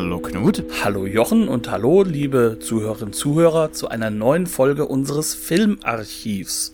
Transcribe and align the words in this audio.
Hallo 0.00 0.18
Knut. 0.18 0.64
Hallo 0.82 1.04
Jochen 1.04 1.46
und 1.46 1.70
hallo 1.70 2.02
liebe 2.04 2.58
Zuhörerinnen 2.58 3.08
und 3.08 3.14
Zuhörer 3.14 3.72
zu 3.72 3.88
einer 3.88 4.08
neuen 4.08 4.46
Folge 4.46 4.86
unseres 4.86 5.34
Filmarchivs. 5.34 6.72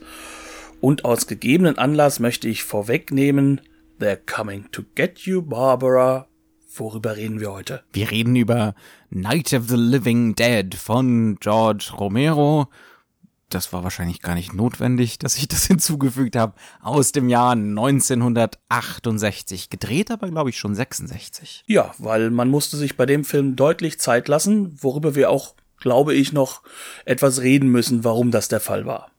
Und 0.80 1.04
aus 1.04 1.26
gegebenen 1.26 1.76
Anlass 1.76 2.20
möchte 2.20 2.46
ich 2.46 2.62
vorwegnehmen, 2.62 3.62
They're 3.98 4.16
coming 4.32 4.70
to 4.70 4.82
get 4.94 5.18
you, 5.22 5.42
Barbara. 5.42 6.28
Worüber 6.76 7.16
reden 7.16 7.40
wir 7.40 7.50
heute? 7.52 7.82
Wir 7.92 8.12
reden 8.12 8.36
über 8.36 8.76
Night 9.10 9.52
of 9.54 9.66
the 9.66 9.76
Living 9.76 10.36
Dead 10.36 10.72
von 10.76 11.36
George 11.40 11.94
Romero. 11.98 12.68
Das 13.48 13.72
war 13.72 13.84
wahrscheinlich 13.84 14.22
gar 14.22 14.34
nicht 14.34 14.54
notwendig, 14.54 15.18
dass 15.18 15.36
ich 15.36 15.46
das 15.46 15.66
hinzugefügt 15.66 16.34
habe. 16.36 16.54
Aus 16.80 17.12
dem 17.12 17.28
Jahr 17.28 17.52
1968. 17.52 19.70
Gedreht 19.70 20.10
aber, 20.10 20.28
glaube 20.30 20.50
ich, 20.50 20.58
schon 20.58 20.74
66. 20.74 21.62
Ja, 21.66 21.94
weil 21.98 22.30
man 22.30 22.48
musste 22.48 22.76
sich 22.76 22.96
bei 22.96 23.06
dem 23.06 23.24
Film 23.24 23.54
deutlich 23.54 24.00
Zeit 24.00 24.26
lassen, 24.28 24.76
worüber 24.82 25.14
wir 25.14 25.30
auch, 25.30 25.54
glaube 25.78 26.14
ich, 26.14 26.32
noch 26.32 26.62
etwas 27.04 27.40
reden 27.40 27.68
müssen, 27.68 28.02
warum 28.02 28.32
das 28.32 28.48
der 28.48 28.58
Fall 28.60 28.86
war. 28.86 29.12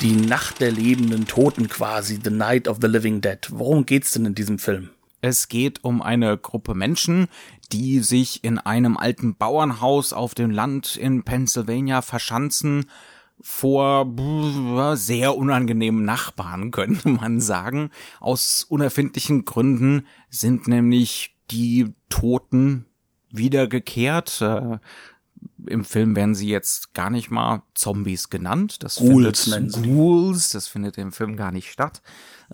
die 0.00 0.12
Nacht 0.12 0.60
der 0.60 0.70
lebenden 0.70 1.26
Toten 1.26 1.68
quasi, 1.68 2.20
The 2.22 2.30
Night 2.30 2.68
of 2.68 2.78
the 2.80 2.86
Living 2.86 3.20
Dead. 3.20 3.40
Worum 3.50 3.84
geht's 3.84 4.12
denn 4.12 4.26
in 4.26 4.36
diesem 4.36 4.60
Film? 4.60 4.90
Es 5.20 5.48
geht 5.48 5.82
um 5.82 6.00
eine 6.00 6.38
Gruppe 6.38 6.74
Menschen, 6.74 7.26
die 7.72 8.00
sich 8.00 8.44
in 8.44 8.58
einem 8.58 8.96
alten 8.96 9.36
Bauernhaus 9.36 10.12
auf 10.12 10.34
dem 10.34 10.50
Land 10.50 10.96
in 10.96 11.22
Pennsylvania 11.22 12.02
verschanzen 12.02 12.86
vor 13.40 14.06
sehr 14.96 15.36
unangenehmen 15.36 16.04
Nachbarn, 16.04 16.70
könnte 16.72 17.08
man 17.08 17.40
sagen. 17.40 17.90
Aus 18.20 18.64
unerfindlichen 18.68 19.44
Gründen 19.44 20.06
sind 20.28 20.68
nämlich 20.68 21.36
die 21.50 21.94
Toten 22.08 22.86
wiedergekehrt. 23.30 24.44
Im 25.68 25.84
Film 25.84 26.16
werden 26.16 26.34
sie 26.34 26.48
jetzt 26.48 26.94
gar 26.94 27.10
nicht 27.10 27.30
mal 27.30 27.62
Zombies 27.74 28.30
genannt. 28.30 28.82
Das 28.82 28.96
Ghouls 28.96 29.44
findet, 29.44 29.82
Ghouls, 29.82 30.50
das 30.50 30.68
findet 30.68 30.98
im 30.98 31.12
Film 31.12 31.36
gar 31.36 31.52
nicht 31.52 31.70
statt. 31.70 32.02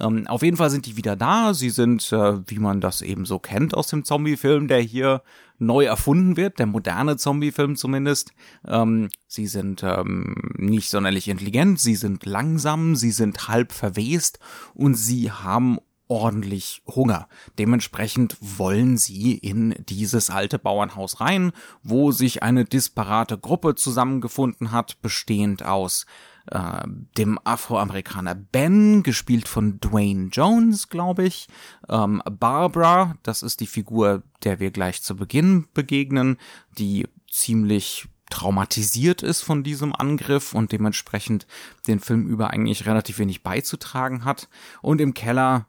Ähm, 0.01 0.27
auf 0.27 0.43
jeden 0.43 0.57
Fall 0.57 0.71
sind 0.71 0.87
die 0.87 0.97
wieder 0.97 1.17
da. 1.17 1.55
Sie 1.55 1.71
sind, 1.71 2.13
äh, 2.13 2.39
wie 2.49 2.59
man 2.59 2.81
das 2.81 3.01
eben 3.01 3.25
so 3.25 3.39
kennt 3.39 3.75
aus 3.75 3.87
dem 3.87 4.05
Zombie-Film, 4.05 4.69
der 4.69 4.81
hier 4.81 5.23
neu 5.59 5.85
erfunden 5.85 6.37
wird, 6.37 6.59
der 6.59 6.67
moderne 6.67 7.17
Zombie-Film 7.17 7.77
zumindest. 7.77 8.33
Ähm, 8.67 9.09
sie 9.27 9.47
sind 9.47 9.83
ähm, 9.83 10.35
nicht 10.57 10.91
sonderlich 10.91 11.29
intelligent, 11.29 11.81
sie 11.81 11.95
sind 11.95 12.27
langsam, 12.27 12.97
sie 12.97 13.13
sind 13.13 13.49
halb 13.49 13.73
verwest 13.73 14.39
und 14.75 14.95
sie 14.95 15.31
haben 15.31 15.79
ordentlich 16.09 16.83
Hunger. 16.87 17.29
Dementsprechend 17.59 18.37
wollen 18.41 18.99
sie 18.99 19.35
in 19.35 19.75
dieses 19.89 20.31
alte 20.31 20.59
Bauernhaus 20.59 21.21
rein, 21.21 21.53
wo 21.83 22.13
sich 22.13 22.43
eine 22.43 22.65
disparate 22.65 23.39
Gruppe 23.39 23.75
zusammengefunden 23.75 24.71
hat, 24.71 25.01
bestehend 25.03 25.65
aus 25.65 26.07
äh, 26.51 26.83
dem 27.17 27.39
Afroamerikaner 27.43 28.35
Ben, 28.35 29.03
gespielt 29.03 29.49
von 29.49 29.81
Dwayne 29.81 30.29
Jones, 30.31 30.89
glaube 30.89 31.25
ich, 31.25 31.49
ähm, 31.89 32.23
Barbara, 32.31 33.17
das 33.23 33.43
ist 33.43 33.61
die 33.61 33.67
Figur, 33.67 34.23
der 34.43 34.61
wir 34.61 34.71
gleich 34.71 35.03
zu 35.03 35.17
Beginn 35.17 35.67
begegnen, 35.73 36.37
die 36.77 37.09
ziemlich 37.31 38.09
traumatisiert 38.31 39.23
ist 39.23 39.43
von 39.43 39.63
diesem 39.63 39.95
Angriff 39.95 40.55
und 40.55 40.73
dementsprechend 40.73 41.47
den 41.87 42.01
Film 42.01 42.27
über 42.27 42.51
eigentlich 42.51 42.87
relativ 42.87 43.19
wenig 43.19 43.43
beizutragen 43.43 44.25
hat. 44.25 44.49
Und 44.83 45.01
im 45.01 45.15
Keller 45.15 45.67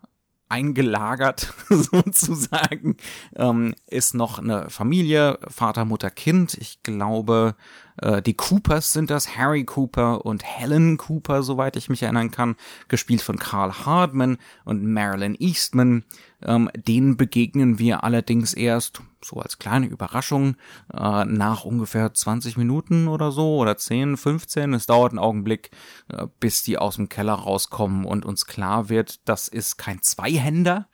eingelagert 0.50 1.54
sozusagen 1.70 2.98
ähm, 3.36 3.76
ist 3.88 4.14
noch 4.14 4.40
eine 4.40 4.70
Familie, 4.70 5.40
Vater, 5.48 5.86
Mutter, 5.86 6.10
Kind. 6.10 6.56
Ich 6.56 6.84
glaube, 6.84 7.56
äh, 8.02 8.22
die 8.22 8.36
Coopers 8.36 8.94
sind 8.94 9.10
das, 9.10 9.38
Harry 9.38 9.64
Cooper 9.64 10.26
und 10.26 10.44
Helen 10.44 10.98
Cooper, 10.98 11.44
soweit 11.44 11.76
ich 11.76 11.90
mich 11.90 12.04
erinnern 12.04 12.32
kann, 12.32 12.56
gespielt 12.88 13.22
von 13.22 13.38
Carl 13.38 13.86
Hardman 13.86 14.38
und 14.66 14.86
Marilyn 14.86 15.36
Eastman. 15.40 16.04
Ähm, 16.46 16.70
denen 16.76 17.18
begegnen 17.18 17.80
wir 17.80 18.04
allerdings 18.04 18.54
erst, 18.54 19.02
so 19.24 19.38
als 19.38 19.58
kleine 19.58 19.88
Überraschung, 19.88 20.56
äh, 20.94 21.26
nach 21.26 21.66
ungefähr 21.66 22.14
20 22.14 22.58
Minuten 22.58 23.08
oder 23.08 23.32
so 23.32 23.58
oder 23.58 23.78
10, 23.78 24.16
15. 24.16 24.74
Es 24.74 24.86
dauert 24.86 25.12
einen 25.12 25.20
Augenblick, 25.20 25.72
äh, 26.10 26.28
bis 26.40 26.64
die 26.64 26.78
aus 26.78 26.98
dem 26.98 27.10
Keller 27.10 27.34
rauskommen 27.34 28.06
und 28.06 28.26
uns 28.26 28.46
klar 28.46 28.90
wird, 28.90 29.28
das 29.28 29.48
ist 29.48 29.78
kein 29.78 30.02
Zweihänder, 30.02 30.88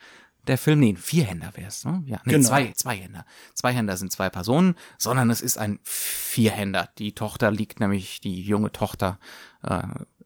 der 0.47 0.57
Film, 0.57 0.79
nee, 0.79 0.95
Vierhänder 0.95 1.51
wäre 1.55 1.67
es, 1.67 1.85
ne? 1.85 2.01
Ja, 2.05 2.19
nee, 2.25 2.33
genau. 2.33 2.47
zwei, 2.47 2.71
Zweihänder. 2.71 3.25
Zweihänder 3.53 3.95
sind 3.95 4.11
zwei 4.11 4.29
Personen, 4.29 4.75
sondern 4.97 5.29
es 5.29 5.41
ist 5.41 5.57
ein 5.57 5.79
Vierhänder. 5.83 6.89
Die 6.97 7.13
Tochter 7.13 7.51
liegt 7.51 7.79
nämlich, 7.79 8.21
die 8.21 8.41
junge 8.41 8.71
Tochter 8.71 9.19
äh, 9.61 9.83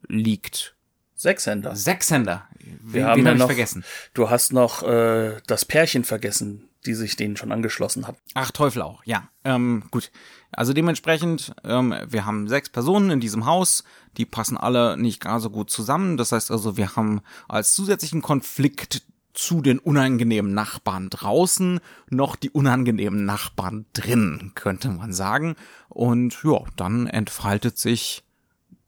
liegt 0.07 0.75
Sechshänder. 1.15 1.75
Sechshänder. 1.75 2.47
Wir 2.59 3.01
wen, 3.01 3.05
haben 3.05 3.17
wen 3.19 3.25
ja 3.25 3.31
hab 3.31 3.37
noch, 3.37 3.45
vergessen. 3.47 3.83
Du 4.13 4.29
hast 4.29 4.53
noch 4.53 4.83
äh, 4.83 5.37
das 5.47 5.65
Pärchen 5.65 6.03
vergessen, 6.03 6.69
die 6.85 6.93
sich 6.93 7.15
denen 7.15 7.37
schon 7.37 7.51
angeschlossen 7.51 8.05
hat. 8.05 8.17
Ach, 8.33 8.51
Teufel 8.51 8.81
auch, 8.81 9.03
ja. 9.05 9.29
Ähm, 9.43 9.83
gut. 9.91 10.11
Also 10.51 10.73
dementsprechend, 10.73 11.55
ähm, 11.63 11.95
wir 12.07 12.25
haben 12.25 12.47
sechs 12.47 12.69
Personen 12.69 13.11
in 13.11 13.19
diesem 13.19 13.45
Haus, 13.45 13.83
die 14.17 14.25
passen 14.25 14.57
alle 14.57 14.97
nicht 14.97 15.21
gar 15.21 15.39
so 15.39 15.49
gut 15.49 15.69
zusammen. 15.69 16.17
Das 16.17 16.31
heißt 16.31 16.51
also, 16.51 16.77
wir 16.77 16.95
haben 16.95 17.21
als 17.47 17.73
zusätzlichen 17.73 18.21
Konflikt 18.21 19.03
zu 19.33 19.61
den 19.61 19.79
unangenehmen 19.79 20.53
Nachbarn 20.53 21.09
draußen 21.09 21.79
noch 22.09 22.35
die 22.35 22.49
unangenehmen 22.49 23.25
Nachbarn 23.25 23.85
drin, 23.93 24.53
könnte 24.55 24.89
man 24.89 25.13
sagen. 25.13 25.55
Und 25.89 26.41
ja, 26.43 26.59
dann 26.75 27.07
entfaltet 27.07 27.77
sich 27.77 28.24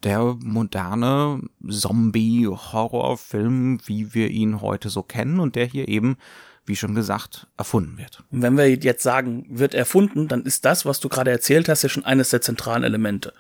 der 0.03 0.37
moderne 0.43 1.41
Zombie-Horrorfilm, 1.67 3.79
wie 3.85 4.13
wir 4.13 4.29
ihn 4.29 4.61
heute 4.61 4.89
so 4.89 5.03
kennen 5.03 5.39
und 5.39 5.55
der 5.55 5.65
hier 5.65 5.87
eben, 5.87 6.17
wie 6.65 6.75
schon 6.75 6.95
gesagt, 6.95 7.47
erfunden 7.57 7.97
wird. 7.97 8.23
Und 8.31 8.41
wenn 8.41 8.57
wir 8.57 8.69
jetzt 8.69 9.03
sagen, 9.03 9.45
wird 9.49 9.73
erfunden, 9.73 10.27
dann 10.27 10.43
ist 10.43 10.65
das, 10.65 10.85
was 10.85 10.99
du 10.99 11.09
gerade 11.09 11.31
erzählt 11.31 11.69
hast, 11.69 11.83
ja 11.83 11.89
schon 11.89 12.05
eines 12.05 12.29
der 12.29 12.41
zentralen 12.41 12.83
Elemente. 12.83 13.33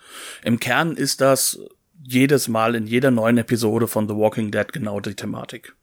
Im 0.43 0.59
Kern 0.59 0.95
ist 0.95 1.21
das 1.21 1.59
jedes 2.03 2.47
Mal 2.47 2.75
in 2.75 2.87
jeder 2.87 3.11
neuen 3.11 3.37
Episode 3.37 3.87
von 3.87 4.07
The 4.07 4.15
Walking 4.15 4.51
Dead 4.51 4.71
genau 4.71 4.99
die 4.99 5.15
Thematik 5.15 5.75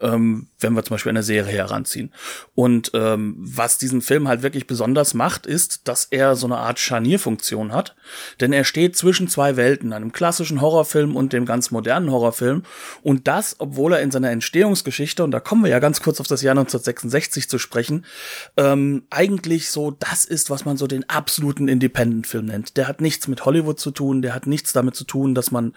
ähm, 0.00 0.48
wenn 0.60 0.74
wir 0.74 0.84
zum 0.84 0.94
Beispiel 0.94 1.10
eine 1.10 1.22
Serie 1.22 1.52
heranziehen. 1.52 2.12
Und 2.54 2.90
ähm, 2.94 3.34
was 3.38 3.78
diesen 3.78 4.00
Film 4.00 4.28
halt 4.28 4.42
wirklich 4.42 4.66
besonders 4.66 5.14
macht, 5.14 5.46
ist, 5.46 5.88
dass 5.88 6.06
er 6.10 6.36
so 6.36 6.46
eine 6.46 6.58
Art 6.58 6.78
Scharnierfunktion 6.78 7.72
hat, 7.72 7.94
denn 8.40 8.52
er 8.52 8.64
steht 8.64 8.96
zwischen 8.96 9.28
zwei 9.28 9.56
Welten, 9.56 9.92
einem 9.92 10.12
klassischen 10.12 10.60
Horrorfilm 10.60 11.16
und 11.16 11.32
dem 11.32 11.46
ganz 11.46 11.70
modernen 11.70 12.10
Horrorfilm. 12.10 12.62
Und 13.02 13.28
das, 13.28 13.56
obwohl 13.58 13.94
er 13.94 14.00
in 14.00 14.10
seiner 14.10 14.30
Entstehungsgeschichte, 14.30 15.24
und 15.24 15.30
da 15.30 15.40
kommen 15.40 15.64
wir 15.64 15.70
ja 15.70 15.78
ganz 15.78 16.02
kurz 16.02 16.20
auf 16.20 16.26
das 16.26 16.42
Jahr 16.42 16.52
1966 16.52 17.48
zu 17.48 17.58
sprechen, 17.58 18.04
ähm, 18.56 19.04
eigentlich 19.10 19.70
so 19.70 19.90
das 19.90 20.24
ist, 20.24 20.50
was 20.50 20.64
man 20.64 20.76
so 20.76 20.86
den 20.86 21.08
absoluten 21.08 21.68
Independent-Film 21.68 22.46
nennt. 22.46 22.76
Der 22.76 22.88
hat 22.88 23.00
nichts 23.00 23.28
mit 23.28 23.44
Hollywood 23.44 23.78
zu 23.78 23.90
tun, 23.90 24.22
der 24.22 24.34
hat 24.34 24.46
nichts 24.46 24.72
damit 24.72 24.96
zu 24.96 25.04
tun, 25.04 25.34
dass 25.34 25.50
man 25.50 25.74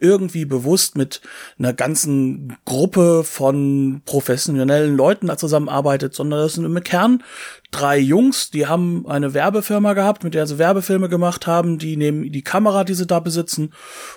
irgendwie 0.00 0.44
bewusst 0.44 0.96
mit 0.96 1.20
einer 1.58 1.72
ganzen 1.72 2.56
Gruppe 2.64 3.23
von 3.24 4.02
professionellen 4.04 4.96
Leuten 4.96 5.26
da 5.26 5.36
zusammenarbeitet, 5.36 6.14
sondern 6.14 6.40
das 6.40 6.54
sind 6.54 6.64
im 6.64 6.82
Kern 6.82 7.22
drei 7.70 7.98
Jungs, 7.98 8.50
die 8.50 8.66
haben 8.66 9.04
eine 9.08 9.34
Werbefirma 9.34 9.94
gehabt, 9.94 10.22
mit 10.22 10.34
der 10.34 10.46
sie 10.46 10.58
Werbefilme 10.58 11.08
gemacht 11.08 11.46
haben, 11.46 11.78
die 11.78 11.96
nehmen 11.96 12.30
die 12.30 12.42
Kamera, 12.42 12.84
die 12.84 12.94
sie 12.94 13.06
da 13.06 13.18
besitzen 13.18 13.72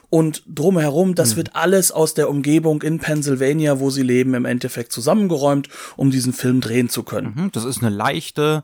und 0.10 0.44
drumherum, 0.48 1.16
das 1.16 1.32
mhm. 1.32 1.38
wird 1.38 1.56
alles 1.56 1.92
aus 1.92 2.14
der 2.14 2.30
Umgebung 2.30 2.84
in 2.84 3.00
Pennsylvania, 3.00 3.80
wo 3.80 3.90
sie 3.90 4.04
leben, 4.04 4.36
im 4.36 4.46
Endeffekt 4.46 4.92
zusammengeräumt, 4.92 5.70
um 5.96 6.12
diesen 6.12 6.34
Film 6.34 6.62
drehen 6.62 6.90
zu 6.90 7.04
können. 7.04 7.34
Mhm, 7.36 7.52
das 7.52 7.66
ist 7.66 7.82
eine 7.82 7.96
leichte 7.96 8.64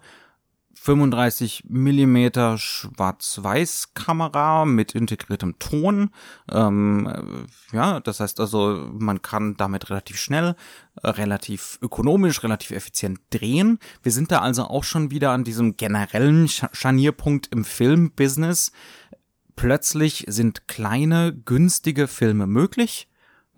35 0.84 1.64
Millimeter 1.70 2.58
Schwarz-Weiß-Kamera 2.58 4.66
mit 4.66 4.94
integriertem 4.94 5.58
Ton. 5.58 6.10
Ähm, 6.52 7.48
ja, 7.72 8.02
das 8.02 8.20
heißt 8.20 8.42
also, 8.42 8.90
man 8.92 9.22
kann 9.22 9.56
damit 9.56 9.90
relativ 9.90 10.18
schnell, 10.18 10.58
äh, 11.02 11.08
relativ 11.08 11.80
ökonomisch, 11.82 12.44
relativ 12.44 12.72
effizient 12.72 13.22
drehen. 13.30 13.80
Wir 14.02 14.12
sind 14.12 14.34
da 14.34 14.42
also 14.42 14.66
auch 14.66 14.84
schon 14.84 15.10
wieder 15.10 15.32
an 15.32 15.46
diesem 15.46 15.78
generellen 15.78 16.50
Scharnierpunkt 16.50 17.48
im 17.54 17.64
Filmbusiness. 17.64 18.74
Plötzlich 19.56 20.26
sind 20.28 20.68
kleine, 20.68 21.34
günstige 21.34 22.10
Filme 22.10 22.46
möglich 22.46 23.08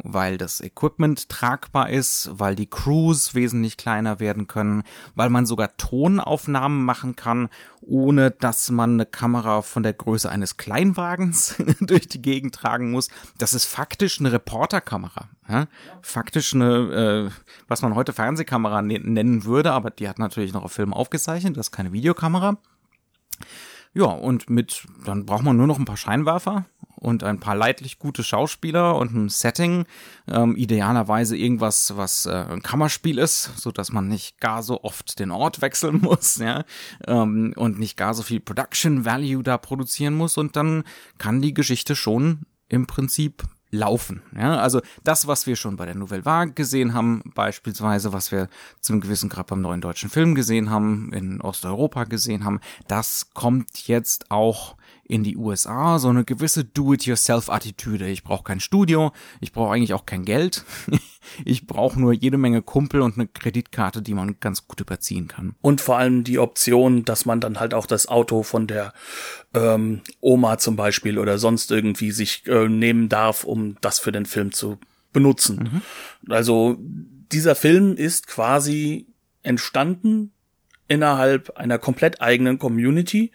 weil 0.03 0.37
das 0.37 0.61
Equipment 0.61 1.29
tragbar 1.29 1.89
ist, 1.89 2.29
weil 2.33 2.55
die 2.55 2.69
Crews 2.69 3.33
wesentlich 3.33 3.77
kleiner 3.77 4.19
werden 4.19 4.47
können, 4.47 4.83
weil 5.15 5.29
man 5.29 5.45
sogar 5.45 5.77
Tonaufnahmen 5.77 6.83
machen 6.83 7.15
kann, 7.15 7.49
ohne 7.81 8.31
dass 8.31 8.69
man 8.71 8.93
eine 8.93 9.05
Kamera 9.05 9.61
von 9.61 9.83
der 9.83 9.93
Größe 9.93 10.29
eines 10.29 10.57
Kleinwagens 10.57 11.55
durch 11.79 12.07
die 12.07 12.21
Gegend 12.21 12.55
tragen 12.55 12.91
muss. 12.91 13.09
Das 13.37 13.53
ist 13.53 13.65
faktisch 13.65 14.19
eine 14.19 14.31
Reporterkamera. 14.31 15.29
Ja? 15.47 15.67
Faktisch 16.01 16.53
eine, 16.53 17.29
äh, 17.29 17.53
was 17.67 17.81
man 17.81 17.95
heute 17.95 18.13
Fernsehkamera 18.13 18.81
nennen 18.81 19.45
würde, 19.45 19.71
aber 19.71 19.91
die 19.91 20.09
hat 20.09 20.19
natürlich 20.19 20.53
noch 20.53 20.63
auf 20.63 20.73
Film 20.73 20.93
aufgezeichnet, 20.93 21.57
das 21.57 21.67
ist 21.67 21.71
keine 21.71 21.93
Videokamera. 21.93 22.57
Ja, 23.93 24.05
und 24.05 24.49
mit, 24.49 24.85
dann 25.05 25.25
braucht 25.25 25.43
man 25.43 25.55
nur 25.55 25.67
noch 25.67 25.79
ein 25.79 25.85
paar 25.85 25.95
Scheinwerfer 25.95 26.65
und 26.95 27.23
ein 27.23 27.39
paar 27.39 27.55
leidlich 27.55 27.99
gute 27.99 28.23
Schauspieler 28.23 28.95
und 28.95 29.13
ein 29.13 29.29
Setting, 29.29 29.85
ähm, 30.27 30.55
idealerweise 30.55 31.37
irgendwas, 31.37 31.95
was 31.97 32.25
äh, 32.25 32.31
ein 32.31 32.61
Kammerspiel 32.61 33.17
ist, 33.17 33.51
so 33.57 33.71
dass 33.71 33.91
man 33.91 34.07
nicht 34.07 34.39
gar 34.39 34.63
so 34.63 34.83
oft 34.83 35.19
den 35.19 35.31
Ort 35.31 35.61
wechseln 35.61 35.99
muss, 36.01 36.37
ja, 36.37 36.63
ähm, 37.07 37.53
und 37.55 37.79
nicht 37.79 37.97
gar 37.97 38.13
so 38.13 38.23
viel 38.23 38.39
Production 38.39 39.05
Value 39.05 39.43
da 39.43 39.57
produzieren 39.57 40.13
muss 40.13 40.37
und 40.37 40.55
dann 40.55 40.83
kann 41.17 41.41
die 41.41 41.53
Geschichte 41.53 41.95
schon 41.95 42.45
im 42.67 42.87
Prinzip 42.87 43.43
laufen. 43.71 44.21
Ja, 44.35 44.57
also 44.57 44.81
das, 45.03 45.27
was 45.27 45.47
wir 45.47 45.55
schon 45.55 45.75
bei 45.75 45.85
der 45.85 45.95
Nouvelle 45.95 46.25
Vague 46.25 46.53
gesehen 46.53 46.93
haben, 46.93 47.21
beispielsweise, 47.35 48.13
was 48.13 48.31
wir 48.31 48.49
zu 48.79 48.93
einem 48.93 49.01
gewissen 49.01 49.29
Grad 49.29 49.47
beim 49.47 49.61
neuen 49.61 49.81
deutschen 49.81 50.09
Film 50.09 50.35
gesehen 50.35 50.69
haben, 50.69 51.11
in 51.13 51.41
Osteuropa 51.41 52.05
gesehen 52.05 52.45
haben, 52.45 52.59
das 52.87 53.31
kommt 53.33 53.87
jetzt 53.87 54.31
auch 54.31 54.75
in 55.07 55.23
die 55.23 55.37
USA 55.37 55.99
so 55.99 56.09
eine 56.09 56.25
gewisse 56.25 56.65
Do-it-yourself-Attitüde. 56.65 58.07
Ich 58.07 58.23
brauche 58.23 58.43
kein 58.43 58.59
Studio, 58.59 59.11
ich 59.39 59.51
brauche 59.51 59.73
eigentlich 59.73 59.93
auch 59.93 60.05
kein 60.05 60.25
Geld. 60.25 60.65
ich 61.45 61.67
brauche 61.67 61.99
nur 61.99 62.13
jede 62.13 62.37
Menge 62.37 62.61
Kumpel 62.61 63.01
und 63.01 63.15
eine 63.15 63.27
Kreditkarte, 63.27 64.01
die 64.01 64.13
man 64.13 64.39
ganz 64.39 64.67
gut 64.67 64.81
überziehen 64.81 65.27
kann. 65.27 65.55
Und 65.61 65.81
vor 65.81 65.97
allem 65.97 66.23
die 66.23 66.39
Option, 66.39 67.05
dass 67.05 67.25
man 67.25 67.39
dann 67.39 67.59
halt 67.59 67.73
auch 67.73 67.85
das 67.85 68.07
Auto 68.07 68.43
von 68.43 68.67
der 68.67 68.93
ähm, 69.53 70.01
Oma 70.21 70.57
zum 70.57 70.75
Beispiel 70.75 71.19
oder 71.19 71.37
sonst 71.37 71.71
irgendwie 71.71 72.11
sich 72.11 72.47
äh, 72.47 72.67
nehmen 72.67 73.07
darf, 73.07 73.43
um 73.43 73.77
das 73.81 73.99
für 73.99 74.11
den 74.11 74.25
Film 74.25 74.51
zu 74.51 74.79
benutzen. 75.13 75.69
Mhm. 75.71 76.31
Also 76.31 76.77
dieser 76.79 77.55
Film 77.55 77.95
ist 77.95 78.27
quasi 78.27 79.07
entstanden 79.43 80.31
innerhalb 80.87 81.57
einer 81.57 81.79
komplett 81.79 82.21
eigenen 82.21 82.59
Community 82.59 83.31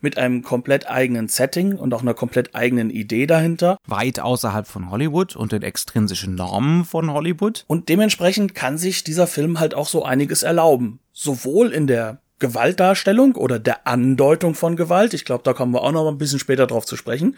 mit 0.00 0.18
einem 0.18 0.42
komplett 0.42 0.88
eigenen 0.88 1.28
Setting 1.28 1.76
und 1.76 1.92
auch 1.94 2.02
einer 2.02 2.14
komplett 2.14 2.54
eigenen 2.54 2.90
Idee 2.90 3.26
dahinter. 3.26 3.78
Weit 3.86 4.20
außerhalb 4.20 4.66
von 4.66 4.90
Hollywood 4.90 5.36
und 5.36 5.52
den 5.52 5.62
extrinsischen 5.62 6.34
Normen 6.34 6.84
von 6.84 7.12
Hollywood. 7.12 7.64
Und 7.66 7.88
dementsprechend 7.88 8.54
kann 8.54 8.78
sich 8.78 9.04
dieser 9.04 9.26
Film 9.26 9.60
halt 9.60 9.74
auch 9.74 9.88
so 9.88 10.04
einiges 10.04 10.42
erlauben. 10.42 11.00
Sowohl 11.12 11.72
in 11.72 11.86
der 11.86 12.20
Gewaltdarstellung 12.38 13.36
oder 13.36 13.58
der 13.58 13.86
Andeutung 13.86 14.54
von 14.54 14.76
Gewalt, 14.76 15.14
ich 15.14 15.24
glaube, 15.24 15.44
da 15.44 15.52
kommen 15.52 15.72
wir 15.72 15.82
auch 15.82 15.92
noch 15.92 16.08
ein 16.08 16.18
bisschen 16.18 16.40
später 16.40 16.66
drauf 16.66 16.84
zu 16.84 16.96
sprechen, 16.96 17.36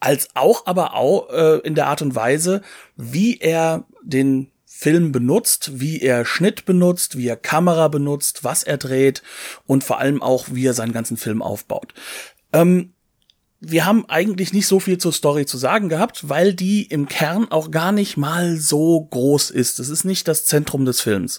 als 0.00 0.28
auch 0.34 0.66
aber 0.66 0.94
auch 0.94 1.30
äh, 1.30 1.58
in 1.58 1.74
der 1.74 1.86
Art 1.86 2.02
und 2.02 2.14
Weise, 2.14 2.62
wie 2.96 3.38
er 3.38 3.84
den 4.02 4.50
Film 4.82 5.12
benutzt, 5.12 5.70
wie 5.74 6.00
er 6.00 6.24
Schnitt 6.24 6.64
benutzt, 6.64 7.16
wie 7.16 7.28
er 7.28 7.36
Kamera 7.36 7.86
benutzt, 7.86 8.42
was 8.42 8.64
er 8.64 8.78
dreht 8.78 9.22
und 9.64 9.84
vor 9.84 10.00
allem 10.00 10.20
auch, 10.20 10.46
wie 10.50 10.66
er 10.66 10.74
seinen 10.74 10.92
ganzen 10.92 11.16
Film 11.16 11.40
aufbaut. 11.40 11.94
Ähm, 12.52 12.92
wir 13.60 13.86
haben 13.86 14.04
eigentlich 14.08 14.52
nicht 14.52 14.66
so 14.66 14.80
viel 14.80 14.98
zur 14.98 15.12
Story 15.12 15.46
zu 15.46 15.56
sagen 15.56 15.88
gehabt, 15.88 16.28
weil 16.28 16.52
die 16.52 16.82
im 16.82 17.06
Kern 17.06 17.46
auch 17.48 17.70
gar 17.70 17.92
nicht 17.92 18.16
mal 18.16 18.56
so 18.56 19.00
groß 19.00 19.50
ist. 19.50 19.78
Es 19.78 19.88
ist 19.88 20.04
nicht 20.04 20.26
das 20.26 20.46
Zentrum 20.46 20.84
des 20.84 21.00
Films. 21.00 21.38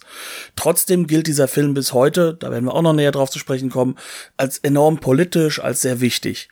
Trotzdem 0.55 1.05
gilt 1.05 1.27
dieser 1.27 1.49
Film 1.49 1.73
bis 1.73 1.91
heute, 1.91 2.33
da 2.39 2.49
werden 2.49 2.63
wir 2.63 2.73
auch 2.73 2.81
noch 2.81 2.93
näher 2.93 3.11
drauf 3.11 3.29
zu 3.29 3.39
sprechen 3.39 3.69
kommen, 3.69 3.97
als 4.37 4.57
enorm 4.59 4.99
politisch, 4.99 5.59
als 5.59 5.81
sehr 5.81 5.99
wichtig. 5.99 6.47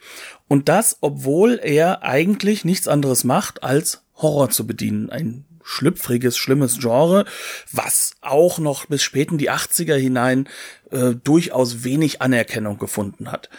Und 0.50 0.68
das, 0.68 0.98
obwohl 1.00 1.58
er 1.64 2.04
eigentlich 2.04 2.66
nichts 2.66 2.90
anderes 2.90 3.24
macht, 3.24 3.64
als 3.64 4.04
Horror 4.16 4.50
zu 4.50 4.68
bedienen. 4.68 5.10
Ein 5.10 5.46
schlüpfriges, 5.72 6.38
schlimmes 6.38 6.80
Genre, 6.80 7.26
was 7.72 8.14
auch 8.22 8.60
noch 8.60 8.86
bis 8.86 9.04
spät 9.04 9.32
in 9.32 9.38
die 9.38 9.50
80er 9.50 9.96
hinein 9.96 10.48
äh, 10.92 11.16
durchaus 11.16 11.84
wenig 11.84 12.22
Anerkennung 12.22 12.78
gefunden 12.78 13.32
hat. 13.32 13.50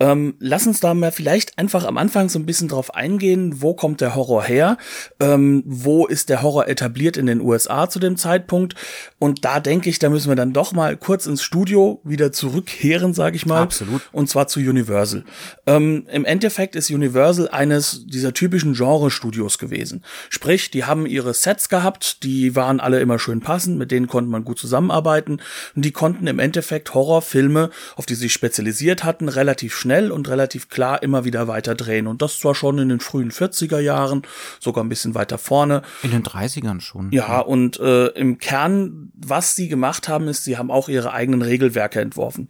Ähm, 0.00 0.34
lass 0.40 0.66
uns 0.66 0.80
da 0.80 0.92
mal 0.92 1.12
vielleicht 1.12 1.56
einfach 1.56 1.84
am 1.84 1.98
Anfang 1.98 2.28
so 2.28 2.38
ein 2.38 2.46
bisschen 2.46 2.68
drauf 2.68 2.94
eingehen, 2.94 3.62
wo 3.62 3.74
kommt 3.74 4.00
der 4.00 4.16
Horror 4.16 4.42
her, 4.42 4.76
ähm, 5.20 5.62
wo 5.66 6.06
ist 6.06 6.30
der 6.30 6.42
Horror 6.42 6.66
etabliert 6.66 7.16
in 7.16 7.26
den 7.26 7.40
USA 7.40 7.88
zu 7.88 8.00
dem 8.00 8.16
Zeitpunkt 8.16 8.74
und 9.20 9.44
da 9.44 9.60
denke 9.60 9.88
ich, 9.88 10.00
da 10.00 10.10
müssen 10.10 10.28
wir 10.28 10.36
dann 10.36 10.52
doch 10.52 10.72
mal 10.72 10.96
kurz 10.96 11.26
ins 11.26 11.42
Studio 11.42 12.00
wieder 12.02 12.32
zurückkehren, 12.32 13.14
sage 13.14 13.36
ich 13.36 13.46
mal. 13.46 13.62
Absolut. 13.62 14.02
Und 14.10 14.28
zwar 14.28 14.48
zu 14.48 14.58
Universal. 14.58 15.24
Ähm, 15.66 16.06
Im 16.10 16.24
Endeffekt 16.24 16.74
ist 16.74 16.90
Universal 16.90 17.48
eines 17.48 18.04
dieser 18.06 18.34
typischen 18.34 18.74
Genre-Studios 18.74 19.58
gewesen. 19.58 20.04
Sprich, 20.28 20.72
die 20.72 20.84
haben 20.84 21.06
ihre 21.06 21.34
Sets 21.34 21.68
gehabt, 21.68 22.24
die 22.24 22.56
waren 22.56 22.80
alle 22.80 23.00
immer 23.00 23.20
schön 23.20 23.40
passend, 23.40 23.78
mit 23.78 23.92
denen 23.92 24.08
konnte 24.08 24.30
man 24.30 24.44
gut 24.44 24.58
zusammenarbeiten 24.58 25.40
und 25.76 25.84
die 25.84 25.92
konnten 25.92 26.26
im 26.26 26.40
Endeffekt 26.40 26.94
Horrorfilme, 26.94 27.70
auf 27.94 28.06
die 28.06 28.14
sie 28.14 28.22
sich 28.22 28.32
spezialisiert 28.32 29.04
hatten, 29.04 29.28
relativ 29.28 29.74
schnell 29.84 30.10
und 30.10 30.28
relativ 30.28 30.70
klar 30.70 31.02
immer 31.02 31.26
wieder 31.26 31.46
weiter 31.46 31.74
drehen. 31.74 32.06
Und 32.06 32.22
das 32.22 32.38
zwar 32.38 32.54
schon 32.54 32.78
in 32.78 32.88
den 32.88 33.00
frühen 33.00 33.30
40er 33.30 33.80
Jahren, 33.80 34.22
sogar 34.58 34.82
ein 34.82 34.88
bisschen 34.88 35.14
weiter 35.14 35.36
vorne. 35.36 35.82
In 36.02 36.10
den 36.10 36.22
30ern 36.22 36.80
schon. 36.80 37.12
Ja, 37.12 37.40
und 37.40 37.78
äh, 37.80 38.06
im 38.08 38.38
Kern, 38.38 39.12
was 39.14 39.54
sie 39.54 39.68
gemacht 39.68 40.08
haben, 40.08 40.26
ist, 40.26 40.44
sie 40.44 40.56
haben 40.56 40.70
auch 40.70 40.88
ihre 40.88 41.12
eigenen 41.12 41.42
Regelwerke 41.42 42.00
entworfen. 42.00 42.48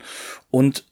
Und 0.50 0.84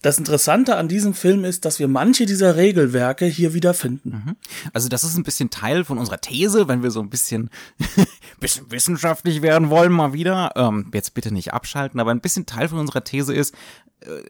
das 0.00 0.18
Interessante 0.18 0.76
an 0.76 0.88
diesem 0.88 1.12
Film 1.12 1.44
ist, 1.44 1.66
dass 1.66 1.78
wir 1.78 1.88
manche 1.88 2.24
dieser 2.24 2.56
Regelwerke 2.56 3.26
hier 3.26 3.52
wiederfinden. 3.52 4.24
Mhm. 4.24 4.36
Also 4.72 4.88
das 4.88 5.04
ist 5.04 5.16
ein 5.16 5.22
bisschen 5.22 5.50
Teil 5.50 5.84
von 5.84 5.98
unserer 5.98 6.20
These, 6.20 6.68
wenn 6.68 6.82
wir 6.82 6.90
so 6.90 7.00
ein 7.00 7.10
bisschen, 7.10 7.50
bisschen 8.40 8.70
wissenschaftlich 8.70 9.42
werden 9.42 9.68
wollen 9.68 9.92
mal 9.92 10.14
wieder. 10.14 10.52
Ähm, 10.56 10.90
jetzt 10.94 11.12
bitte 11.14 11.32
nicht 11.32 11.52
abschalten, 11.52 12.00
aber 12.00 12.10
ein 12.12 12.20
bisschen 12.20 12.46
Teil 12.46 12.68
von 12.68 12.78
unserer 12.78 13.04
These 13.04 13.34
ist, 13.34 13.54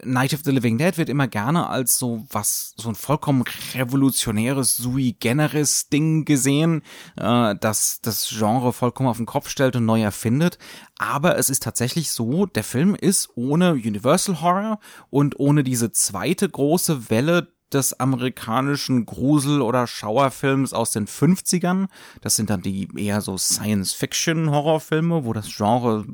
Night 0.04 0.34
of 0.34 0.40
the 0.44 0.50
Living 0.50 0.78
Dead 0.78 0.96
wird 0.98 1.08
immer 1.08 1.28
gerne 1.28 1.68
als 1.68 1.98
so 1.98 2.24
was, 2.30 2.74
so 2.76 2.88
ein 2.88 2.94
vollkommen 2.94 3.44
revolutionäres 3.74 4.76
sui 4.76 5.16
generis 5.18 5.88
Ding 5.88 6.24
gesehen, 6.24 6.82
äh, 7.16 7.54
das 7.60 8.00
das 8.02 8.28
Genre 8.28 8.72
vollkommen 8.72 9.08
auf 9.08 9.16
den 9.16 9.26
Kopf 9.26 9.48
stellt 9.48 9.76
und 9.76 9.84
neu 9.84 10.02
erfindet. 10.02 10.58
Aber 10.98 11.38
es 11.38 11.50
ist 11.50 11.62
tatsächlich 11.62 12.10
so, 12.10 12.46
der 12.46 12.64
Film 12.64 12.94
ist 12.94 13.30
ohne 13.34 13.72
Universal 13.72 14.40
Horror 14.40 14.78
und 15.10 15.38
ohne 15.38 15.64
diese 15.64 15.92
zweite 15.92 16.48
große 16.48 17.10
Welle 17.10 17.48
des 17.74 17.98
amerikanischen 17.98 19.06
Grusel- 19.06 19.62
oder 19.62 19.86
Schauerfilms 19.86 20.72
aus 20.72 20.90
den 20.90 21.06
50ern. 21.06 21.88
Das 22.20 22.36
sind 22.36 22.50
dann 22.50 22.62
die 22.62 22.88
eher 22.96 23.20
so 23.20 23.36
Science-Fiction-Horrorfilme, 23.38 25.24
wo 25.24 25.32
das 25.32 25.54
Genre 25.54 26.04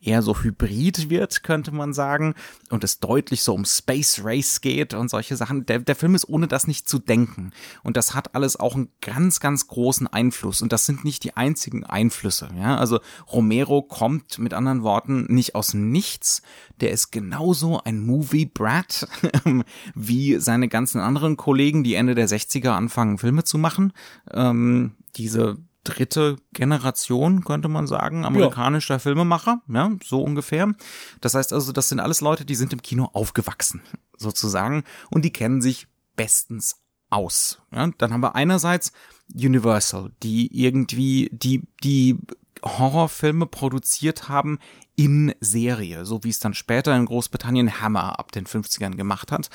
eher 0.00 0.22
so 0.22 0.38
hybrid 0.38 1.10
wird, 1.10 1.42
könnte 1.42 1.72
man 1.72 1.92
sagen. 1.92 2.34
Und 2.70 2.84
es 2.84 3.00
deutlich 3.00 3.42
so 3.42 3.54
um 3.54 3.64
Space 3.64 4.20
Race 4.24 4.60
geht 4.60 4.94
und 4.94 5.08
solche 5.08 5.36
Sachen. 5.36 5.66
Der, 5.66 5.80
der 5.80 5.96
Film 5.96 6.14
ist 6.14 6.28
ohne 6.28 6.46
das 6.48 6.66
nicht 6.66 6.88
zu 6.88 6.98
denken. 6.98 7.52
Und 7.82 7.96
das 7.96 8.14
hat 8.14 8.34
alles 8.34 8.58
auch 8.58 8.74
einen 8.74 8.88
ganz, 9.00 9.40
ganz 9.40 9.66
großen 9.68 10.06
Einfluss. 10.06 10.62
Und 10.62 10.72
das 10.72 10.86
sind 10.86 11.04
nicht 11.04 11.24
die 11.24 11.36
einzigen 11.36 11.84
Einflüsse. 11.84 12.48
Ja? 12.58 12.76
Also 12.76 13.00
Romero 13.32 13.82
kommt 13.82 14.38
mit 14.38 14.54
anderen 14.54 14.82
Worten 14.82 15.26
nicht 15.28 15.54
aus 15.54 15.74
Nichts. 15.74 16.42
Der 16.80 16.90
ist 16.90 17.10
genauso 17.10 17.82
ein 17.82 18.00
Movie-Brat 18.00 19.08
wie 19.94 20.38
seine 20.38 20.68
ganzen 20.68 21.00
anderen 21.06 21.36
Kollegen, 21.36 21.84
die 21.84 21.94
Ende 21.94 22.14
der 22.14 22.28
60er 22.28 22.70
anfangen, 22.70 23.18
Filme 23.18 23.44
zu 23.44 23.58
machen. 23.58 23.92
Ähm, 24.32 24.92
diese 25.16 25.56
dritte 25.84 26.36
Generation, 26.52 27.44
könnte 27.44 27.68
man 27.68 27.86
sagen, 27.86 28.24
amerikanischer 28.24 28.96
ja. 28.96 28.98
Filmemacher, 28.98 29.62
ja, 29.68 29.90
so 30.04 30.22
ungefähr. 30.22 30.74
Das 31.20 31.34
heißt 31.34 31.52
also, 31.52 31.72
das 31.72 31.88
sind 31.88 32.00
alles 32.00 32.20
Leute, 32.20 32.44
die 32.44 32.56
sind 32.56 32.72
im 32.72 32.82
Kino 32.82 33.08
aufgewachsen, 33.12 33.82
sozusagen, 34.16 34.84
und 35.10 35.24
die 35.24 35.32
kennen 35.32 35.62
sich 35.62 35.86
bestens 36.16 36.80
aus. 37.08 37.62
Ja, 37.72 37.88
dann 37.98 38.12
haben 38.12 38.22
wir 38.22 38.34
einerseits 38.34 38.92
Universal, 39.32 40.10
die 40.22 40.48
irgendwie, 40.60 41.30
die, 41.32 41.62
die 41.82 42.18
Horrorfilme 42.64 43.46
produziert 43.46 44.28
haben 44.28 44.58
in 44.96 45.34
Serie, 45.40 46.04
so 46.04 46.24
wie 46.24 46.30
es 46.30 46.38
dann 46.38 46.54
später 46.54 46.96
in 46.96 47.06
Großbritannien 47.06 47.80
Hammer 47.80 48.18
ab 48.18 48.32
den 48.32 48.46
50ern 48.46 48.96
gemacht 48.96 49.30
hat. 49.30 49.50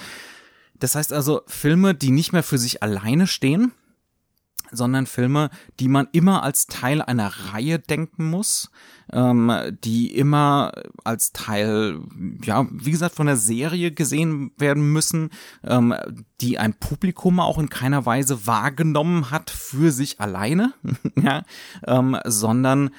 Das 0.81 0.95
heißt 0.95 1.13
also 1.13 1.43
Filme, 1.45 1.93
die 1.93 2.11
nicht 2.11 2.33
mehr 2.33 2.43
für 2.43 2.57
sich 2.57 2.81
alleine 2.81 3.27
stehen, 3.27 3.71
sondern 4.71 5.05
Filme, 5.05 5.49
die 5.79 5.87
man 5.87 6.07
immer 6.11 6.43
als 6.43 6.65
Teil 6.65 7.01
einer 7.01 7.27
Reihe 7.27 7.77
denken 7.77 8.29
muss, 8.29 8.71
ähm, 9.13 9.51
die 9.83 10.15
immer 10.15 10.71
als 11.03 11.33
Teil, 11.33 11.99
ja, 12.43 12.65
wie 12.71 12.91
gesagt, 12.91 13.15
von 13.15 13.27
der 13.27 13.35
Serie 13.35 13.91
gesehen 13.91 14.51
werden 14.57 14.91
müssen, 14.91 15.29
ähm, 15.63 15.93
die 16.39 16.57
ein 16.57 16.73
Publikum 16.73 17.39
auch 17.39 17.59
in 17.59 17.69
keiner 17.69 18.05
Weise 18.05 18.47
wahrgenommen 18.47 19.29
hat 19.29 19.51
für 19.51 19.91
sich 19.91 20.19
alleine, 20.19 20.73
ja, 21.21 21.43
ähm, 21.85 22.17
sondern 22.25 22.89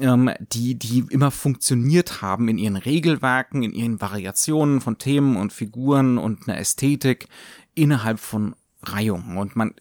ähm, 0.00 0.30
die, 0.52 0.74
die 0.74 1.04
immer 1.10 1.30
funktioniert 1.30 2.22
haben 2.22 2.48
in 2.48 2.58
ihren 2.58 2.76
Regelwerken, 2.76 3.62
in 3.62 3.72
ihren 3.72 4.00
Variationen 4.00 4.80
von 4.80 4.98
Themen 4.98 5.36
und 5.36 5.52
Figuren 5.52 6.18
und 6.18 6.48
einer 6.48 6.58
Ästhetik 6.58 7.28
innerhalb 7.74 8.18
von 8.18 8.54
Reihungen. 8.82 9.36
Und 9.36 9.56
man 9.56 9.74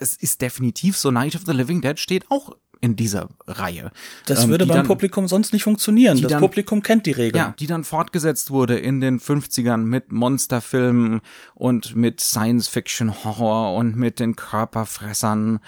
es 0.00 0.16
ist 0.16 0.40
definitiv 0.40 0.96
so, 0.96 1.10
Night 1.10 1.36
of 1.36 1.42
the 1.44 1.52
Living 1.52 1.82
Dead 1.82 1.98
steht 1.98 2.30
auch 2.30 2.56
in 2.80 2.96
dieser 2.96 3.28
Reihe. 3.46 3.90
Das 4.26 4.44
ähm, 4.44 4.50
würde 4.50 4.66
beim 4.66 4.78
dann, 4.78 4.86
Publikum 4.86 5.28
sonst 5.28 5.52
nicht 5.52 5.64
funktionieren. 5.64 6.20
Das 6.20 6.30
dann, 6.30 6.40
Publikum 6.40 6.82
kennt 6.82 7.06
die 7.06 7.12
Regeln. 7.12 7.36
Ja, 7.36 7.54
die 7.58 7.66
dann 7.66 7.84
fortgesetzt 7.84 8.50
wurde 8.50 8.78
in 8.78 9.00
den 9.00 9.20
50ern 9.20 9.78
mit 9.78 10.12
Monsterfilmen 10.12 11.20
und 11.54 11.94
mit 11.94 12.20
Science-Fiction-Horror 12.20 13.74
und 13.74 13.96
mit 13.96 14.18
den 14.18 14.34
Körperfressern 14.34 15.60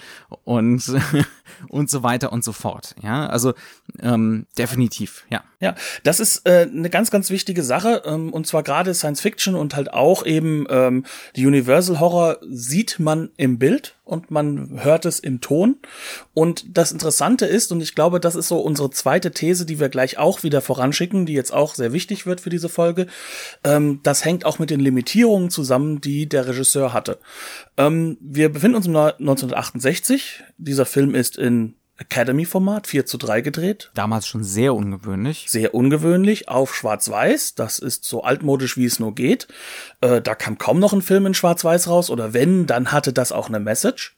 und, 0.43 0.91
und 1.69 1.89
so 1.89 2.03
weiter 2.03 2.31
und 2.31 2.43
so 2.43 2.51
fort. 2.51 2.95
Ja, 3.03 3.27
also 3.27 3.53
ähm, 3.99 4.47
definitiv, 4.57 5.25
ja. 5.29 5.43
Ja, 5.63 5.75
das 6.03 6.19
ist 6.19 6.45
äh, 6.45 6.67
eine 6.69 6.89
ganz, 6.89 7.09
ganz 7.09 7.29
wichtige 7.29 7.63
Sache. 7.63 8.01
Ähm, 8.05 8.33
und 8.33 8.45
zwar 8.45 8.63
gerade 8.63 8.93
Science 8.93 9.21
Fiction 9.21 9.55
und 9.55 9.77
halt 9.77 9.93
auch 9.93 10.25
eben 10.25 10.67
ähm, 10.69 11.05
die 11.37 11.47
Universal 11.47 12.01
Horror 12.01 12.39
sieht 12.41 12.99
man 12.99 13.29
im 13.37 13.59
Bild 13.59 13.95
und 14.03 14.29
man 14.29 14.83
hört 14.83 15.05
es 15.05 15.21
im 15.21 15.39
Ton. 15.39 15.77
Und 16.33 16.77
das 16.77 16.91
Interessante 16.91 17.45
ist, 17.45 17.71
und 17.71 17.79
ich 17.79 17.95
glaube, 17.95 18.19
das 18.19 18.35
ist 18.35 18.49
so 18.49 18.59
unsere 18.59 18.89
zweite 18.89 19.31
These, 19.31 19.65
die 19.65 19.79
wir 19.79 19.87
gleich 19.87 20.17
auch 20.17 20.43
wieder 20.43 20.59
voranschicken, 20.59 21.25
die 21.25 21.33
jetzt 21.33 21.53
auch 21.53 21.75
sehr 21.75 21.93
wichtig 21.93 22.25
wird 22.25 22.41
für 22.41 22.49
diese 22.49 22.67
Folge, 22.67 23.07
ähm, 23.63 24.01
das 24.03 24.25
hängt 24.25 24.45
auch 24.45 24.59
mit 24.59 24.69
den 24.69 24.81
Limitierungen 24.81 25.49
zusammen, 25.49 26.01
die 26.01 26.27
der 26.27 26.45
Regisseur 26.45 26.91
hatte. 26.91 27.19
Ähm, 27.77 28.17
wir 28.19 28.51
befinden 28.51 28.75
uns 28.75 28.87
im 28.87 28.97
1968. 28.97 30.43
Dieser 30.57 30.85
Film 30.85 31.15
ist 31.15 31.37
in 31.37 31.75
Academy-Format 31.97 32.87
4 32.87 33.05
zu 33.05 33.17
3 33.17 33.41
gedreht. 33.41 33.91
Damals 33.93 34.27
schon 34.27 34.43
sehr 34.43 34.73
ungewöhnlich. 34.73 35.45
Sehr 35.47 35.75
ungewöhnlich, 35.75 36.49
auf 36.49 36.75
Schwarz-Weiß. 36.75 37.55
Das 37.55 37.79
ist 37.79 38.05
so 38.05 38.23
altmodisch, 38.23 38.77
wie 38.77 38.85
es 38.85 38.99
nur 38.99 39.13
geht. 39.13 39.47
Äh, 40.01 40.21
da 40.21 40.35
kam 40.35 40.57
kaum 40.57 40.79
noch 40.79 40.93
ein 40.93 41.01
Film 41.01 41.25
in 41.25 41.33
Schwarz-Weiß 41.33 41.87
raus. 41.87 42.09
Oder 42.09 42.33
wenn, 42.33 42.65
dann 42.65 42.91
hatte 42.91 43.13
das 43.13 43.31
auch 43.31 43.47
eine 43.47 43.59
Message. 43.59 44.15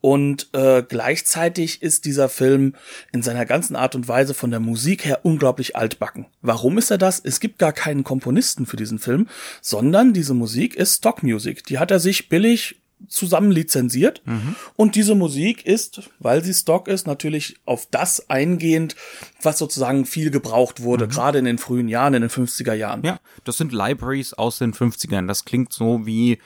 Und 0.00 0.48
äh, 0.54 0.82
gleichzeitig 0.82 1.82
ist 1.82 2.06
dieser 2.06 2.28
Film 2.28 2.74
in 3.12 3.22
seiner 3.22 3.44
ganzen 3.44 3.76
Art 3.76 3.94
und 3.94 4.08
Weise 4.08 4.32
von 4.32 4.50
der 4.50 4.60
Musik 4.60 5.04
her 5.04 5.20
unglaublich 5.24 5.76
altbacken. 5.76 6.26
Warum 6.40 6.78
ist 6.78 6.90
er 6.90 6.98
das? 6.98 7.20
Es 7.22 7.40
gibt 7.40 7.58
gar 7.58 7.72
keinen 7.72 8.02
Komponisten 8.02 8.64
für 8.64 8.76
diesen 8.76 8.98
Film, 8.98 9.28
sondern 9.60 10.14
diese 10.14 10.32
Musik 10.32 10.74
ist 10.74 10.98
Stockmusik. 10.98 11.64
Die 11.66 11.78
hat 11.78 11.90
er 11.90 12.00
sich 12.00 12.30
billig 12.30 12.79
zusammen 13.08 13.50
lizenziert. 13.50 14.22
Mhm. 14.24 14.54
Und 14.76 14.94
diese 14.94 15.14
Musik 15.14 15.66
ist, 15.66 16.10
weil 16.18 16.44
sie 16.44 16.54
Stock 16.54 16.88
ist, 16.88 17.06
natürlich 17.06 17.56
auf 17.64 17.86
das 17.90 18.30
eingehend, 18.30 18.96
was 19.42 19.58
sozusagen 19.58 20.06
viel 20.06 20.30
gebraucht 20.30 20.82
wurde, 20.82 21.06
mhm. 21.06 21.10
gerade 21.10 21.38
in 21.38 21.44
den 21.44 21.58
frühen 21.58 21.88
Jahren, 21.88 22.14
in 22.14 22.22
den 22.22 22.30
50er 22.30 22.74
Jahren. 22.74 23.02
Ja, 23.02 23.20
das 23.44 23.56
sind 23.56 23.72
Libraries 23.72 24.32
aus 24.32 24.58
den 24.58 24.72
50ern. 24.72 25.26
Das 25.26 25.44
klingt 25.44 25.72
so 25.72 26.06
wie 26.06 26.38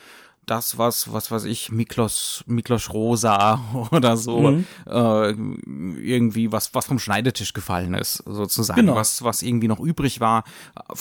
das, 0.46 0.78
was, 0.78 1.12
was 1.12 1.30
weiß 1.30 1.44
ich, 1.44 1.70
Miklos, 1.70 2.44
Miklos 2.46 2.92
Rosa 2.92 3.60
oder 3.90 4.16
so, 4.16 4.40
mhm. 4.40 4.66
äh, 4.86 5.30
irgendwie 5.30 6.52
was, 6.52 6.74
was 6.74 6.86
vom 6.86 6.98
Schneidetisch 6.98 7.52
gefallen 7.52 7.94
ist, 7.94 8.22
sozusagen, 8.26 8.80
genau. 8.80 8.94
was, 8.94 9.22
was 9.22 9.42
irgendwie 9.42 9.68
noch 9.68 9.80
übrig 9.80 10.20
war 10.20 10.44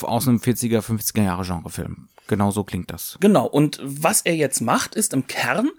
aus 0.01 0.27
einem 0.27 0.37
40er, 0.37 0.81
50er 0.81 1.23
Jahre 1.23 1.43
Genrefilm. 1.43 2.09
Genau 2.27 2.51
so 2.51 2.63
klingt 2.63 2.89
das. 2.89 3.17
Genau. 3.19 3.45
Und 3.45 3.79
was 3.83 4.21
er 4.21 4.35
jetzt 4.35 4.61
macht, 4.61 4.95
ist 4.95 5.13
im 5.13 5.27
Kern, 5.27 5.69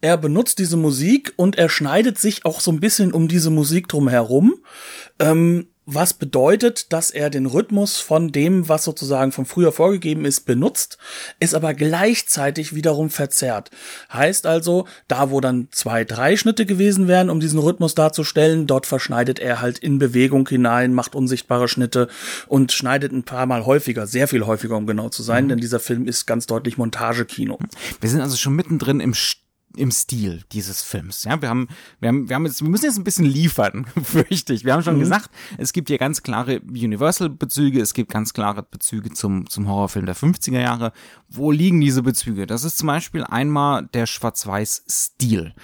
er 0.00 0.18
benutzt 0.18 0.58
diese 0.58 0.76
Musik 0.76 1.32
und 1.36 1.56
er 1.56 1.70
schneidet 1.70 2.18
sich 2.18 2.44
auch 2.44 2.60
so 2.60 2.70
ein 2.70 2.80
bisschen 2.80 3.12
um 3.12 3.26
diese 3.26 3.50
Musik 3.50 3.88
drum 3.88 4.08
herum. 4.08 4.54
Ähm, 5.18 5.68
was 5.86 6.14
bedeutet, 6.14 6.92
dass 6.92 7.10
er 7.10 7.30
den 7.30 7.46
Rhythmus 7.46 7.98
von 7.98 8.32
dem, 8.32 8.68
was 8.68 8.84
sozusagen 8.84 9.32
von 9.32 9.44
früher 9.44 9.72
vorgegeben 9.72 10.24
ist, 10.24 10.46
benutzt, 10.46 10.98
ist 11.40 11.54
aber 11.54 11.74
gleichzeitig 11.74 12.74
wiederum 12.74 13.10
verzerrt. 13.10 13.70
Heißt 14.12 14.46
also, 14.46 14.86
da 15.08 15.30
wo 15.30 15.40
dann 15.40 15.68
zwei, 15.72 16.04
drei 16.04 16.36
Schnitte 16.36 16.66
gewesen 16.66 17.08
wären, 17.08 17.30
um 17.30 17.40
diesen 17.40 17.58
Rhythmus 17.58 17.94
darzustellen, 17.94 18.66
dort 18.66 18.86
verschneidet 18.86 19.38
er 19.38 19.60
halt 19.60 19.78
in 19.78 19.98
Bewegung 19.98 20.48
hinein, 20.48 20.94
macht 20.94 21.14
unsichtbare 21.14 21.68
Schnitte 21.68 22.08
und 22.46 22.72
schneidet 22.72 23.12
ein 23.12 23.24
paar 23.24 23.46
Mal 23.46 23.66
häufiger, 23.66 24.06
sehr 24.06 24.28
viel 24.28 24.46
häufiger, 24.46 24.76
um 24.76 24.86
genau 24.86 25.10
zu 25.10 25.22
sein, 25.22 25.44
mhm. 25.44 25.48
denn 25.50 25.58
dieser 25.58 25.80
Film 25.80 26.06
ist 26.06 26.26
ganz 26.26 26.46
deutlich 26.46 26.78
Montagekino. 26.78 27.58
Wir 28.00 28.10
sind 28.10 28.20
also 28.20 28.36
schon 28.36 28.54
mittendrin 28.54 29.00
im 29.00 29.14
im 29.76 29.90
Stil 29.90 30.42
dieses 30.52 30.82
Films. 30.82 31.24
Ja, 31.24 31.40
wir 31.40 31.48
haben, 31.48 31.68
wir 32.00 32.08
haben, 32.08 32.28
wir 32.28 32.36
haben 32.36 32.46
jetzt, 32.46 32.62
wir 32.62 32.68
müssen 32.68 32.84
jetzt 32.84 32.98
ein 32.98 33.04
bisschen 33.04 33.24
liefern, 33.24 33.86
fürchte 34.02 34.54
ich. 34.54 34.64
Wir 34.64 34.72
haben 34.72 34.82
schon 34.82 34.96
mhm. 34.96 35.00
gesagt, 35.00 35.30
es 35.58 35.72
gibt 35.72 35.88
hier 35.88 35.98
ganz 35.98 36.22
klare 36.22 36.60
Universal-Bezüge, 36.60 37.80
es 37.80 37.94
gibt 37.94 38.12
ganz 38.12 38.32
klare 38.32 38.62
Bezüge 38.62 39.10
zum, 39.10 39.48
zum 39.48 39.68
Horrorfilm 39.68 40.06
der 40.06 40.16
50er 40.16 40.60
Jahre. 40.60 40.92
Wo 41.28 41.50
liegen 41.50 41.80
diese 41.80 42.02
Bezüge? 42.02 42.46
Das 42.46 42.64
ist 42.64 42.78
zum 42.78 42.86
Beispiel 42.86 43.24
einmal 43.24 43.86
der 43.92 44.06
Schwarz-Weiß-Stil. 44.06 45.54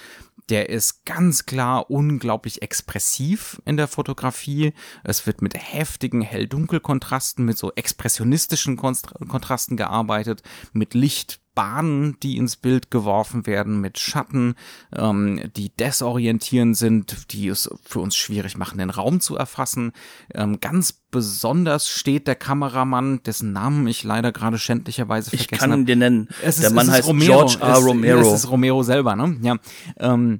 Der 0.50 0.68
ist 0.68 1.04
ganz 1.06 1.46
klar 1.46 1.90
unglaublich 1.90 2.60
expressiv 2.60 3.62
in 3.64 3.76
der 3.76 3.86
Fotografie. 3.86 4.72
Es 5.04 5.24
wird 5.24 5.42
mit 5.42 5.54
heftigen 5.54 6.22
Hell-Dunkel-Kontrasten, 6.22 7.44
mit 7.44 7.56
so 7.56 7.72
expressionistischen 7.76 8.76
Kontrasten 8.76 9.76
gearbeitet, 9.76 10.42
mit 10.72 10.94
Licht, 10.94 11.40
Bahnen, 11.54 12.16
die 12.21 12.37
ins 12.37 12.57
Bild 12.57 12.90
geworfen 12.90 13.47
werden, 13.47 13.80
mit 13.80 13.99
Schatten, 13.99 14.54
ähm, 14.97 15.50
die 15.57 15.71
desorientierend 15.71 16.76
sind, 16.76 17.33
die 17.33 17.49
es 17.49 17.69
für 17.85 18.00
uns 18.00 18.16
schwierig 18.16 18.57
machen, 18.57 18.78
den 18.78 18.90
Raum 18.90 19.21
zu 19.21 19.37
erfassen. 19.37 19.92
Ähm, 20.33 20.61
ganz 20.61 20.92
besonders 21.11 21.88
steht 21.88 22.28
der 22.28 22.37
Kameramann, 22.37 23.23
dessen 23.25 23.52
Namen 23.52 23.87
ich 23.88 24.04
leider 24.04 24.33
gerade 24.33 24.59
schändlicherweise 24.59 25.30
vergessen 25.30 25.49
habe. 25.49 25.54
Ich 25.54 25.61
kann 25.61 25.80
ihn 25.80 25.87
dir 25.87 25.97
nennen. 25.97 26.28
Es 26.42 26.57
ist, 26.57 26.64
der 26.64 26.73
Mann 26.73 26.90
heißt 26.90 27.09
Romero. 27.09 27.47
George 27.47 27.59
R. 27.61 27.78
Romero. 27.78 28.21
Es, 28.21 28.26
es 28.28 28.33
ist 28.45 28.50
Romero 28.50 28.83
selber, 28.83 29.16
ne? 29.16 29.37
Ja. 29.42 29.57
Ähm, 29.99 30.38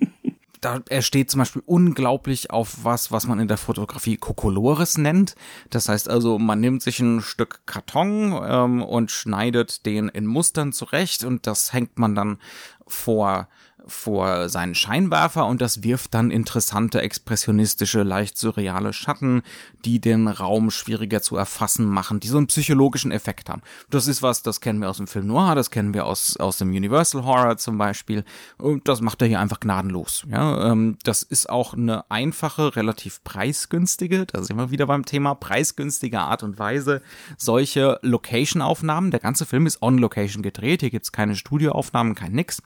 da 0.61 0.81
er 0.89 1.03
steht 1.03 1.31
zum 1.31 1.39
Beispiel 1.39 1.63
unglaublich 1.65 2.51
auf 2.51 2.79
was, 2.83 3.11
was 3.11 3.27
man 3.27 3.41
in 3.41 3.49
der 3.49 3.57
Fotografie 3.57 4.17
Kokolores 4.17 4.99
nennt. 4.99 5.35
Das 5.71 5.89
heißt 5.89 6.09
also, 6.09 6.39
man 6.39 6.61
nimmt 6.61 6.83
sich 6.83 7.01
ein 7.01 7.23
Stück 7.23 7.61
Karton 7.67 8.39
ähm, 8.45 8.83
und 8.83 9.11
schneidet 9.11 9.87
den 9.87 10.09
in 10.09 10.27
Mustern 10.27 10.73
zurecht 10.73 11.25
und 11.25 11.47
das 11.47 11.73
hängt 11.73 11.99
man 11.99 12.15
dann 12.15 12.39
vor 12.87 13.49
vor 13.87 14.49
seinen 14.49 14.75
Scheinwerfer 14.75 15.47
und 15.47 15.61
das 15.61 15.83
wirft 15.83 16.15
dann 16.15 16.31
interessante, 16.31 17.01
expressionistische, 17.01 18.03
leicht 18.03 18.39
surreale 18.39 18.93
Schatten, 18.93 19.43
die 19.85 20.01
den 20.01 20.29
Raum 20.29 20.71
schwieriger 20.71 21.23
zu 21.23 21.37
erfassen 21.37 21.87
machen, 21.87 22.21
die 22.21 22.29
so 22.29 22.39
einen 22.39 22.47
psychologischen 22.47 23.13
Effekt 23.13 23.49
haben. 23.49 23.63
Das 23.91 24.07
ist 24.07 24.23
was, 24.23 24.43
das 24.43 24.61
kennen 24.61 24.81
wir 24.81 24.91
aus 24.91 24.99
dem 24.99 25.07
Film 25.07 25.27
Noir, 25.27 25.55
das 25.55 25.71
kennen 25.71 25.95
wir 25.95 26.07
aus, 26.07 26.37
aus 26.37 26.59
dem 26.59 26.71
Universal 26.71 27.25
Horror 27.25 27.57
zum 27.57 27.79
Beispiel 27.79 28.25
und 28.59 28.89
das 28.89 29.01
macht 29.01 29.23
er 29.23 29.29
hier 29.29 29.41
einfach 29.41 29.61
gnadenlos. 29.61 30.25
Ja, 30.29 30.71
ähm, 30.71 30.97
das 31.05 31.23
ist 31.23 31.49
auch 31.49 31.75
eine 31.75 32.11
einfache, 32.11 32.77
relativ 32.77 33.23
preisgünstige, 33.25 34.27
da 34.27 34.43
sind 34.43 34.57
wir 34.57 34.71
wieder 34.71 34.87
beim 34.87 35.05
Thema, 35.05 35.35
preisgünstige 35.35 36.21
Art 36.21 36.43
und 36.43 36.59
Weise, 36.59 37.03
solche 37.37 37.99
Location-Aufnahmen, 38.03 39.11
der 39.11 39.21
ganze 39.21 39.47
Film 39.47 39.67
ist 39.67 39.83
on 39.83 39.99
Location 39.99 40.43
gedreht, 40.43 40.81
hier 40.81 40.91
gibt's 40.91 41.13
keine 41.13 41.37
Studioaufnahmen, 41.37 42.15
kein 42.15 42.33
nix 42.33 42.63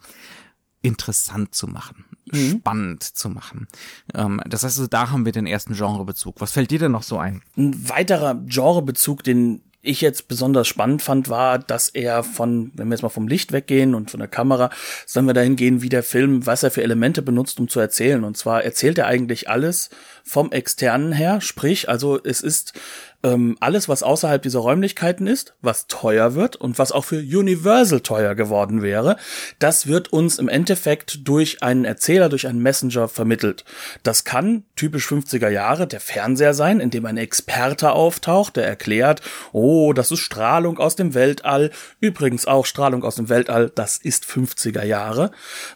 interessant 0.85 1.55
zu 1.55 1.67
machen, 1.67 2.05
mhm. 2.31 2.59
spannend 2.59 3.03
zu 3.03 3.29
machen. 3.31 3.67
Ähm, 4.14 4.41
das 4.47 4.62
heißt, 4.62 4.79
also, 4.79 4.87
da 4.87 5.11
haben 5.11 5.25
wir 5.25 5.33
den 5.33 5.47
ersten 5.47 5.75
Genrebezug. 5.75 6.41
Was 6.41 6.53
fällt 6.53 6.71
dir 6.71 6.79
denn 6.79 6.93
noch 6.93 7.03
so 7.03 7.19
ein? 7.19 7.43
Ein 7.57 7.88
weiterer 7.88 8.35
Genrebezug, 8.47 9.25
den 9.25 9.62
ich 9.85 10.00
jetzt 10.00 10.29
besonders 10.29 10.67
spannend 10.67 11.03
fand, 11.03 11.29
war, 11.29 11.59
dass 11.59 11.88
er 11.88 12.23
von, 12.23 12.71
wenn 12.75 12.88
wir 12.88 12.95
jetzt 12.95 13.03
mal 13.03 13.11
vom 13.11 13.29
Licht 13.29 13.53
weggehen 13.53 13.95
und 13.95 14.11
von 14.11 14.19
der 14.19 14.29
Kamera, 14.29 14.71
sollen 15.07 15.26
wir 15.26 15.35
dahin 15.35 15.57
gehen, 15.57 15.83
wie 15.83 15.91
der 15.91 16.03
Film, 16.03 16.47
was 16.47 16.62
er 16.62 16.71
für 16.71 16.83
Elemente 16.83 17.21
benutzt, 17.23 17.61
um 17.61 17.69
zu 17.69 17.81
erzählen. 17.81 18.25
Und 18.25 18.37
zwar 18.37 18.64
erzählt 18.64 18.99
er 18.99 19.07
eigentlich 19.07 19.50
alles 19.50 19.91
vom 20.23 20.53
Externen 20.53 21.12
her, 21.12 21.41
sprich, 21.43 21.88
also 21.88 22.19
es 22.23 22.41
ist 22.41 22.73
ähm, 23.25 23.57
alles, 23.59 23.88
was 23.88 24.02
außerhalb 24.02 24.43
dieser 24.43 24.61
Räumlichkeiten 24.61 25.26
ist, 25.26 25.54
was 25.62 25.87
teuer 25.87 26.35
wird 26.35 26.57
und 26.57 26.78
was 26.78 26.93
auch 26.93 27.04
für 27.04 27.16
Universal 27.16 28.00
teuer 28.00 28.35
geworden 28.35 28.83
wäre, 28.83 29.16
das 29.59 29.87
wird 29.87 30.12
uns 30.12 30.38
im 30.38 30.49
Endeffekt 30.49 31.26
durch 31.26 31.62
einen 31.62 31.87
Erzähler, 31.87 32.28
durch 32.28 32.47
einen 32.47 32.61
Messenger 32.61 33.09
vermittelt. 33.09 33.64
Das 34.02 34.25
kann 34.25 34.64
typisch 34.76 35.09
50er 35.09 35.49
Jahre 35.49 35.87
der 35.87 36.00
Fernseher 36.00 36.52
sein, 36.52 36.81
in 36.81 36.90
dem 36.90 37.07
ein 37.07 37.16
Experte 37.16 37.93
auftaucht, 37.93 38.57
der 38.57 38.66
erklärt, 38.66 39.23
oh, 39.52 39.95
das 39.95 40.11
ist 40.11 40.21
Strahlung 40.21 40.78
aus 40.78 40.95
dem 40.95 41.14
Weltall. 41.14 41.71
Übrigens 42.00 42.47
auch 42.47 42.66
Strahlung 42.66 43.04
aus 43.04 43.16
dem 43.16 43.31
Weltall, 43.31 43.73
das 43.75 43.97
ist 43.97 44.25
50er 44.25 44.85
Jahre. 44.85 45.31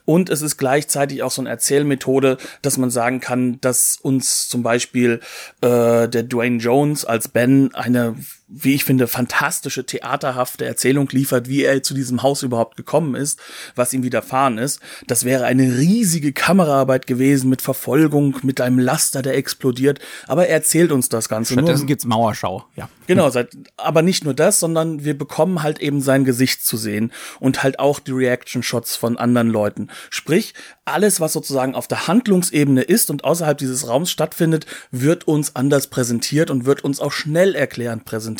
Und 0.04 0.28
es 0.28 0.42
ist 0.42 0.58
gleichzeitig 0.58 1.22
auch 1.22 1.30
so 1.30 1.40
eine 1.40 1.48
Erzählmethode, 1.48 2.36
dass 2.60 2.76
man 2.76 2.90
sagen 2.90 3.20
kann, 3.20 3.58
dass 3.62 3.96
uns 4.02 4.48
zum 4.48 4.62
Beispiel 4.62 5.20
äh, 5.62 6.08
der 6.08 6.24
Dwayne 6.24 6.58
Jones 6.58 7.06
als 7.06 7.28
Ben 7.38 7.72
eine 7.72 8.16
wie 8.48 8.74
ich 8.74 8.84
finde, 8.84 9.06
fantastische, 9.08 9.84
theaterhafte 9.84 10.64
Erzählung 10.64 11.08
liefert, 11.10 11.48
wie 11.48 11.64
er 11.64 11.82
zu 11.82 11.92
diesem 11.92 12.22
Haus 12.22 12.42
überhaupt 12.42 12.76
gekommen 12.76 13.14
ist, 13.14 13.38
was 13.74 13.92
ihm 13.92 14.02
widerfahren 14.02 14.56
ist. 14.56 14.80
Das 15.06 15.24
wäre 15.24 15.44
eine 15.44 15.76
riesige 15.76 16.32
Kameraarbeit 16.32 17.06
gewesen 17.06 17.50
mit 17.50 17.60
Verfolgung, 17.60 18.38
mit 18.42 18.62
einem 18.62 18.78
Laster, 18.78 19.20
der 19.20 19.36
explodiert. 19.36 19.98
Aber 20.26 20.46
er 20.46 20.54
erzählt 20.54 20.92
uns 20.92 21.10
das 21.10 21.28
Ganze. 21.28 21.52
Stattdessen 21.52 21.86
gibt's 21.86 22.06
Mauerschau, 22.06 22.64
ja. 22.74 22.88
Genau, 23.06 23.30
aber 23.76 24.02
nicht 24.02 24.24
nur 24.24 24.34
das, 24.34 24.60
sondern 24.60 25.04
wir 25.04 25.16
bekommen 25.16 25.62
halt 25.62 25.78
eben 25.80 26.00
sein 26.00 26.24
Gesicht 26.24 26.64
zu 26.64 26.76
sehen 26.76 27.12
und 27.40 27.62
halt 27.62 27.78
auch 27.78 28.00
die 28.00 28.12
Reaction-Shots 28.12 28.96
von 28.96 29.18
anderen 29.18 29.48
Leuten. 29.48 29.88
Sprich, 30.10 30.54
alles, 30.84 31.20
was 31.20 31.34
sozusagen 31.34 31.74
auf 31.74 31.88
der 31.88 32.06
Handlungsebene 32.06 32.82
ist 32.82 33.10
und 33.10 33.24
außerhalb 33.24 33.56
dieses 33.56 33.88
Raums 33.88 34.10
stattfindet, 34.10 34.66
wird 34.90 35.26
uns 35.26 35.56
anders 35.56 35.88
präsentiert 35.88 36.50
und 36.50 36.64
wird 36.66 36.82
uns 36.84 37.00
auch 37.00 37.12
schnell 37.12 37.54
erklärend 37.54 38.04
präsentiert. 38.04 38.37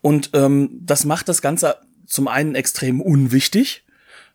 Und 0.00 0.30
ähm, 0.34 0.70
das 0.82 1.04
macht 1.04 1.28
das 1.28 1.42
Ganze 1.42 1.76
zum 2.06 2.28
einen 2.28 2.54
extrem 2.54 3.00
unwichtig, 3.00 3.84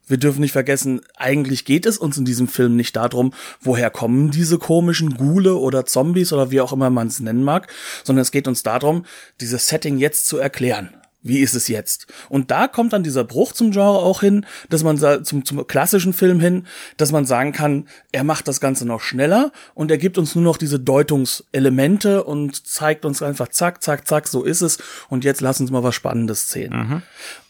wir 0.06 0.18
dürfen 0.18 0.42
nicht 0.42 0.52
vergessen, 0.52 1.02
eigentlich 1.16 1.64
geht 1.64 1.86
es 1.86 1.98
uns 1.98 2.18
in 2.18 2.26
diesem 2.26 2.50
Film 2.50 2.76
nicht 2.76 2.96
darum, 2.98 3.34
woher 3.62 3.90
kommen 3.90 4.32
diese 4.32 4.58
komischen 4.58 5.16
Ghule 5.16 5.56
oder 5.56 5.86
Zombies 5.86 6.34
oder 6.34 6.52
wie 6.52 6.60
auch 6.60 6.74
immer 6.74 6.90
man 6.90 7.08
es 7.08 7.22
nennen 7.22 7.44
mag, 7.44 7.68
sondern 8.04 8.22
es 8.22 8.32
geht 8.32 8.48
uns 8.48 8.64
darum, 8.64 9.06
dieses 9.40 9.70
Setting 9.70 9.98
jetzt 9.98 10.28
zu 10.28 10.38
erklären. 10.38 10.94
Wie 11.24 11.40
ist 11.40 11.56
es 11.56 11.70
jetzt? 11.70 12.08
Und 12.30 12.52
da 12.52 12.68
kommt 12.68 12.94
dann 12.94 13.02
dieser 13.04 13.24
Bruch 13.24 13.54
zum 13.54 13.72
Genre 13.72 14.00
auch 14.00 14.22
hin, 14.22 14.46
dass 14.70 14.84
man 14.84 14.98
zum, 15.24 15.46
zum 15.46 15.66
klassischen 15.66 16.14
Film 16.14 16.40
hin, 16.40 16.68
dass 16.98 17.12
man 17.12 17.26
sagen 17.26 17.54
kann, 17.54 17.88
er 18.12 18.24
macht 18.24 18.48
das 18.48 18.60
Ganze 18.60 18.86
noch 18.86 19.02
schneller 19.02 19.52
und 19.74 19.90
er 19.90 19.98
gibt 19.98 20.18
uns 20.18 20.36
nur 20.36 20.44
noch 20.44 20.58
diese 20.58 20.80
Deutungselemente 20.80 22.24
und 22.24 22.68
zeigt 22.68 23.06
uns 23.06 23.22
einfach 23.22 23.48
zack, 23.48 23.82
zack, 23.82 24.08
zack, 24.08 24.28
so 24.28 24.44
ist 24.44 24.62
es 24.62 24.78
und 25.10 25.24
jetzt 25.24 25.42
lass 25.42 25.62
uns 25.62 25.72
mal 25.72 25.84
was 25.84 25.96
Spannendes 25.96 26.50
sehen. 26.50 26.74
Mhm. 26.74 27.02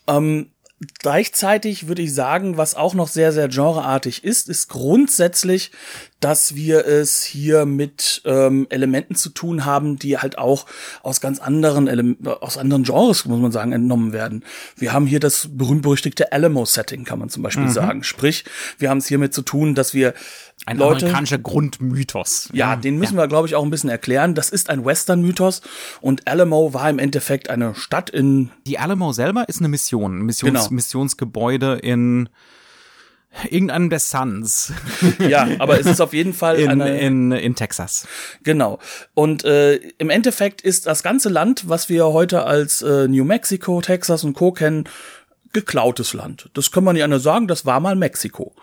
Ähm, 0.08 0.53
Gleichzeitig 1.00 1.88
würde 1.88 2.02
ich 2.02 2.14
sagen, 2.14 2.58
was 2.58 2.76
auch 2.76 2.94
noch 2.94 3.08
sehr, 3.08 3.32
sehr 3.32 3.48
genreartig 3.48 4.24
ist, 4.24 4.50
ist 4.50 4.68
grundsätzlich, 4.68 5.72
dass 6.20 6.56
wir 6.56 6.86
es 6.86 7.24
hier 7.24 7.66
mit 7.66 8.22
ähm, 8.26 8.66
Elementen 8.70 9.16
zu 9.16 9.30
tun 9.30 9.66
haben, 9.66 10.00
die 10.00 10.18
halt 10.18 10.38
auch 10.38 10.66
aus 11.02 11.20
ganz 11.20 11.40
anderen 11.40 11.88
Ele 11.88 12.16
aus 12.40 12.58
anderen 12.58 12.84
Genres, 12.84 13.26
muss 13.26 13.40
man 13.40 13.52
sagen, 13.52 13.74
entnommen 13.74 14.14
werden. 14.14 14.46
Wir 14.78 14.94
haben 14.94 15.06
hier 15.06 15.20
das 15.20 15.50
berühmt-berüchtigte 15.52 16.32
Alamo-Setting, 16.32 17.04
kann 17.04 17.20
man 17.20 17.30
zum 17.30 17.44
Beispiel 17.44 17.66
mhm. 17.66 17.72
sagen. 17.72 18.04
Sprich, 18.04 18.46
wir 18.78 18.90
haben 18.90 19.00
es 19.00 19.08
hiermit 19.08 19.34
zu 19.34 19.42
tun, 19.42 19.76
dass 19.76 19.94
wir 19.94 20.14
ein 20.66 20.78
Leute, 20.78 21.06
amerikanischer 21.06 21.40
Grundmythos. 21.40 22.50
Ja, 22.54 22.72
ja 22.72 22.76
den 22.78 22.98
müssen 22.98 23.16
ja. 23.16 23.24
wir, 23.24 23.28
glaube 23.28 23.48
ich, 23.48 23.56
auch 23.56 23.64
ein 23.64 23.70
bisschen 23.70 23.90
erklären. 23.90 24.34
Das 24.34 24.50
ist 24.50 24.70
ein 24.70 24.86
Western-Mythos 24.86 25.62
und 26.00 26.26
Alamo 26.28 26.74
war 26.74 26.90
im 26.90 27.00
Endeffekt 27.00 27.50
eine 27.50 27.76
Stadt 27.76 28.10
in. 28.10 28.50
Die 28.66 28.80
Alamo 28.80 29.12
selber 29.12 29.50
ist 29.50 29.60
eine 29.60 29.68
Mission, 29.68 30.20
ein 30.20 30.26
Missions 30.26 30.63
genau. 30.66 30.76
Missionsgebäude 30.76 31.76
in 31.76 32.30
irgendeinem 33.50 33.90
der 33.90 34.00
Suns. 34.00 34.74
Ja, 35.20 35.48
aber 35.60 35.80
es 35.80 35.86
ist 35.86 36.02
auf 36.02 36.14
jeden 36.14 36.34
Fall 36.34 36.60
in, 36.60 36.70
eine, 36.70 37.00
in, 37.00 37.32
in 37.32 37.56
Texas. 37.56 38.08
Genau. 38.44 38.80
Und 39.14 39.44
äh, 39.44 39.76
im 39.98 40.10
Endeffekt 40.10 40.62
ist 40.62 40.88
das 40.88 41.04
ganze 41.04 41.30
Land, 41.30 41.70
was 41.70 41.90
wir 41.90 42.06
heute 42.08 42.46
als 42.46 42.82
äh, 42.82 43.08
New 43.08 43.24
Mexico, 43.24 43.82
Texas 43.82 44.24
und 44.24 44.34
Co. 44.34 44.52
kennen, 44.52 44.88
geklautes 45.54 46.14
Land. 46.14 46.50
Das 46.54 46.72
kann 46.72 46.84
man 46.84 46.96
ja 46.96 47.08
nur 47.08 47.20
sagen, 47.20 47.48
das 47.48 47.66
war 47.66 47.80
mal 47.80 47.96
Mexiko. 47.96 48.54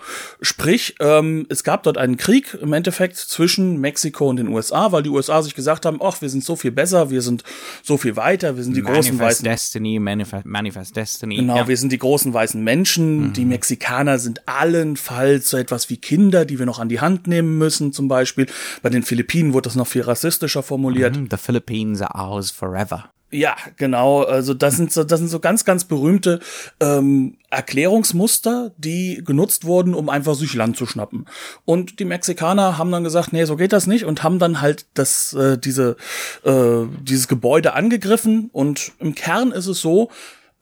Sprich, 0.40 0.96
ähm, 1.00 1.46
es 1.48 1.64
gab 1.64 1.84
dort 1.84 1.96
einen 1.96 2.16
Krieg 2.16 2.58
im 2.60 2.72
Endeffekt 2.72 3.16
zwischen 3.16 3.80
Mexiko 3.80 4.28
und 4.28 4.36
den 4.36 4.48
USA, 4.48 4.92
weil 4.92 5.04
die 5.04 5.08
USA 5.08 5.40
sich 5.42 5.54
gesagt 5.54 5.86
haben, 5.86 6.00
ach, 6.02 6.20
wir 6.20 6.28
sind 6.28 6.44
so 6.44 6.56
viel 6.56 6.72
besser, 6.72 7.10
wir 7.10 7.22
sind 7.22 7.44
so 7.82 7.96
viel 7.96 8.16
weiter, 8.16 8.56
wir 8.56 8.64
sind 8.64 8.76
die 8.76 8.82
Manifest 8.82 9.08
großen 9.08 9.20
weißen 9.20 9.44
Destiny, 9.44 9.98
Manifest, 10.00 10.46
Manifest 10.46 10.96
Destiny. 10.96 11.36
Genau, 11.36 11.56
ja. 11.56 11.68
wir 11.68 11.76
sind 11.76 11.92
die 11.92 11.98
großen 11.98 12.34
weißen 12.34 12.62
Menschen. 12.62 13.28
Mhm. 13.28 13.32
Die 13.34 13.44
Mexikaner 13.44 14.18
sind 14.18 14.48
allenfalls 14.48 15.48
so 15.48 15.56
etwas 15.56 15.90
wie 15.90 15.96
Kinder, 15.96 16.44
die 16.44 16.58
wir 16.58 16.66
noch 16.66 16.80
an 16.80 16.88
die 16.88 17.00
Hand 17.00 17.28
nehmen 17.28 17.56
müssen, 17.56 17.92
zum 17.92 18.08
Beispiel. 18.08 18.46
Bei 18.82 18.90
den 18.90 19.04
Philippinen 19.04 19.52
wurde 19.52 19.68
das 19.68 19.76
noch 19.76 19.86
viel 19.86 20.02
rassistischer 20.02 20.64
formuliert. 20.64 21.16
Mhm, 21.16 21.28
the 21.30 21.36
Philippines 21.36 22.02
are 22.02 22.14
ours 22.14 22.50
forever. 22.50 23.10
Ja, 23.32 23.56
genau. 23.76 24.22
Also 24.22 24.54
das 24.54 24.76
sind 24.76 24.92
so, 24.92 25.04
das 25.04 25.20
sind 25.20 25.28
so 25.28 25.38
ganz, 25.38 25.64
ganz 25.64 25.84
berühmte 25.84 26.40
ähm, 26.80 27.36
Erklärungsmuster, 27.48 28.72
die 28.76 29.22
genutzt 29.24 29.64
wurden, 29.64 29.94
um 29.94 30.08
einfach 30.08 30.34
sich 30.34 30.54
Land 30.54 30.76
zu 30.76 30.84
schnappen. 30.86 31.26
Und 31.64 32.00
die 32.00 32.04
Mexikaner 32.04 32.76
haben 32.76 32.90
dann 32.90 33.04
gesagt, 33.04 33.32
nee, 33.32 33.44
so 33.44 33.56
geht 33.56 33.72
das 33.72 33.86
nicht 33.86 34.04
und 34.04 34.24
haben 34.24 34.40
dann 34.40 34.60
halt 34.60 34.86
das, 34.94 35.32
äh, 35.34 35.58
diese, 35.58 35.96
äh, 36.44 36.86
dieses 37.02 37.28
Gebäude 37.28 37.74
angegriffen. 37.74 38.50
Und 38.52 38.92
im 38.98 39.14
Kern 39.14 39.52
ist 39.52 39.66
es 39.66 39.80
so, 39.80 40.10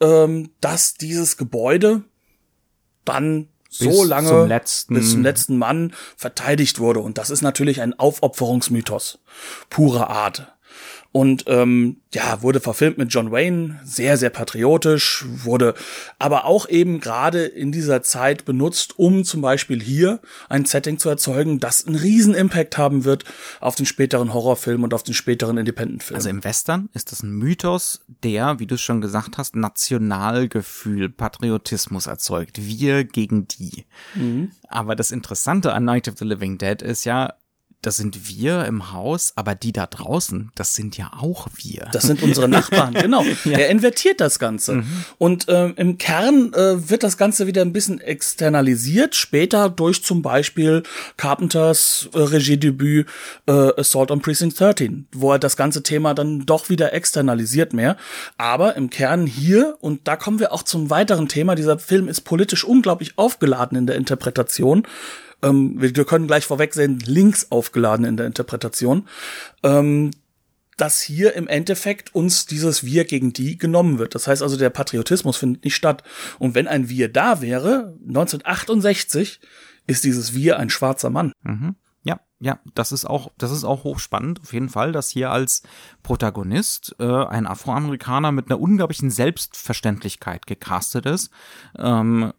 ähm, 0.01 0.51
dass 0.61 0.95
dieses 0.95 1.39
Gebäude 1.39 2.03
dann 3.07 3.49
so 3.71 3.89
bis 3.89 4.05
lange 4.09 4.29
zum 4.29 4.49
letzten, 4.49 4.95
bis 4.95 5.11
zum 5.11 5.23
letzten 5.23 5.57
Mann 5.57 5.93
verteidigt 6.17 6.79
wurde. 6.81 7.01
Und 7.01 7.17
das 7.17 7.31
ist 7.31 7.43
natürlich 7.43 7.81
ein 7.81 7.99
Aufopferungsmythos 7.99 9.21
purer 9.71 10.11
Art. 10.11 10.53
Und 11.11 11.45
ähm, 11.47 11.97
ja, 12.13 12.43
wurde 12.43 12.61
verfilmt 12.61 12.99
mit 12.99 13.13
John 13.13 13.33
Wayne, 13.33 13.81
sehr, 13.83 14.19
sehr 14.19 14.29
patriotisch, 14.29 15.25
wurde 15.27 15.75
aber 16.19 16.45
auch 16.45 16.69
eben 16.69 17.01
gerade 17.01 17.45
in 17.45 17.73
dieser 17.73 18.03
Zeit 18.03 18.45
benutzt, 18.45 18.99
um 18.99 19.25
zum 19.25 19.41
Beispiel 19.41 19.83
hier 19.83 20.21
ein 20.51 20.67
Setting 20.67 20.99
zu 20.99 21.09
erzeugen, 21.09 21.61
das 21.61 21.87
einen 21.87 21.97
riesen 21.97 22.35
Impact 22.35 22.77
haben 22.77 23.05
wird 23.05 23.25
auf 23.61 23.75
den 23.75 23.87
späteren 23.87 24.35
Horrorfilm 24.35 24.85
und 24.85 24.93
auf 24.93 25.03
den 25.03 25.15
späteren 25.15 25.57
Independent-Film. 25.57 26.17
Also 26.17 26.29
im 26.29 26.45
Western 26.45 26.91
ist 26.93 27.11
das 27.11 27.23
ein 27.23 27.33
Mythos, 27.33 28.01
der, 28.23 28.59
wie 28.59 28.67
du 28.67 28.75
es 28.75 28.83
schon 28.83 29.01
gesagt 29.01 29.39
hast, 29.39 29.57
Nationalgefühl, 29.57 31.09
Patriotismus 31.09 32.07
erzeugt. 32.07 32.59
Wir 32.61 33.05
gegen 33.05 33.49
die. 33.49 33.87
Mhm. 34.15 34.53
Aber 34.69 34.95
das 34.95 35.11
Interessante 35.11 35.73
an 35.73 35.85
Night 35.85 36.07
of 36.07 36.19
the 36.19 36.25
Living 36.27 36.59
Dead 36.59 36.83
ist 36.83 37.05
ja, 37.05 37.35
das 37.83 37.97
sind 37.97 38.29
wir 38.29 38.65
im 38.65 38.93
Haus, 38.93 39.33
aber 39.37 39.55
die 39.55 39.71
da 39.71 39.87
draußen, 39.87 40.51
das 40.57 40.75
sind 40.75 40.97
ja 40.97 41.13
auch 41.17 41.47
wir. 41.55 41.87
Das 41.93 42.03
sind 42.03 42.25
unsere 42.25 42.49
Nachbarn, 42.49 42.95
genau. 43.01 43.23
ja. 43.45 43.59
Er 43.59 43.69
invertiert 43.69 44.21
das 44.21 44.41
Ganze. 44.41 44.77
Mhm. 44.77 45.05
Und 45.17 45.49
äh, 45.49 45.69
im 45.69 45.97
Kern 45.97 46.53
äh, 46.55 46.91
wird 46.91 47.05
das 47.05 47.17
Ganze 47.17 47.47
wieder 47.47 47.63
ein 47.63 47.73
bisschen 47.73 48.01
externalisiert, 48.01 49.15
später 49.15 49.71
durch 49.71 50.03
zum 50.03 50.23
Beispiel 50.23 50.83
Carpenters 51.17 52.09
äh, 52.15 52.19
Regiedebüt 52.19 53.07
äh, 53.47 53.53
Assault 53.53 54.11
on 54.11 54.21
Precinct 54.21 54.59
13, 54.59 55.07
wo 55.13 55.33
er 55.33 55.39
das 55.39 55.57
ganze 55.57 55.85
Thema 55.85 56.15
dann 56.15 56.47
doch 56.47 56.71
wieder 56.71 56.93
externalisiert 56.93 57.75
mehr. 57.75 57.97
Aber 58.39 58.75
im 58.75 58.91
Kern 58.91 59.27
hier, 59.27 59.77
und 59.81 60.09
da 60.09 60.17
kommen 60.17 60.41
wir 60.41 60.53
auch 60.53 60.65
zum 60.65 60.91
weiteren 60.91 61.29
Thema, 61.29 61.55
dieser 61.55 61.79
Film 61.79 62.09
ist 62.09 62.23
politisch 62.23 62.65
unglaublich 62.65 63.17
aufgeladen 63.19 63.79
in 63.79 63.87
der 63.87 63.95
Interpretation, 63.95 64.85
ähm, 65.43 65.81
wir, 65.81 65.95
wir 65.95 66.05
können 66.05 66.27
gleich 66.27 66.47
vorweg 66.47 66.75
sehen, 66.75 67.01
links 67.05 67.51
aufgeladen 67.51 68.05
in 68.05 68.17
der 68.17 68.27
Interpretation. 68.27 69.09
Ähm, 69.63 70.11
dass 70.79 71.01
hier 71.01 71.35
im 71.35 71.49
Endeffekt 71.49 72.15
uns 72.15 72.47
dieses 72.47 72.85
Wir 72.85 73.05
gegen 73.05 73.33
die 73.33 73.59
genommen 73.59 73.99
wird. 73.99 74.15
Das 74.15 74.29
heißt 74.29 74.43
also, 74.43 74.57
der 74.57 74.71
Patriotismus 74.71 75.37
findet 75.37 75.65
nicht 75.65 75.75
statt. 75.75 76.05
Und 76.39 76.55
wenn 76.55 76.69
ein 76.69 76.89
Wir 76.89 77.13
da 77.13 77.43
wäre, 77.43 77.97
1968, 78.07 79.41
ist 79.89 80.05
dieses 80.05 80.35
Wir 80.35 80.59
ein 80.59 80.71
schwarzer 80.71 81.11
Mann. 81.11 81.33
Mhm. 81.43 81.75
Ja, 82.41 82.61
das 82.75 82.93
ist 82.93 83.05
auch, 83.05 83.33
das 83.37 83.51
ist 83.51 83.65
auch 83.65 83.83
hochspannend, 83.83 84.41
auf 84.41 84.53
jeden 84.53 84.69
Fall, 84.69 84.93
dass 84.93 85.11
hier 85.11 85.33
als 85.33 85.65
Protagonist 86.05 86.95
äh, 87.01 87.25
ein 87.25 87.49
Afroamerikaner 87.49 88.31
mit 88.31 88.49
einer 88.49 88.61
unglaublichen 88.61 89.11
Selbstverständlichkeit 89.11 90.47
gecastet 90.47 91.05
ist. 91.07 91.33
Ähm, 91.77 92.33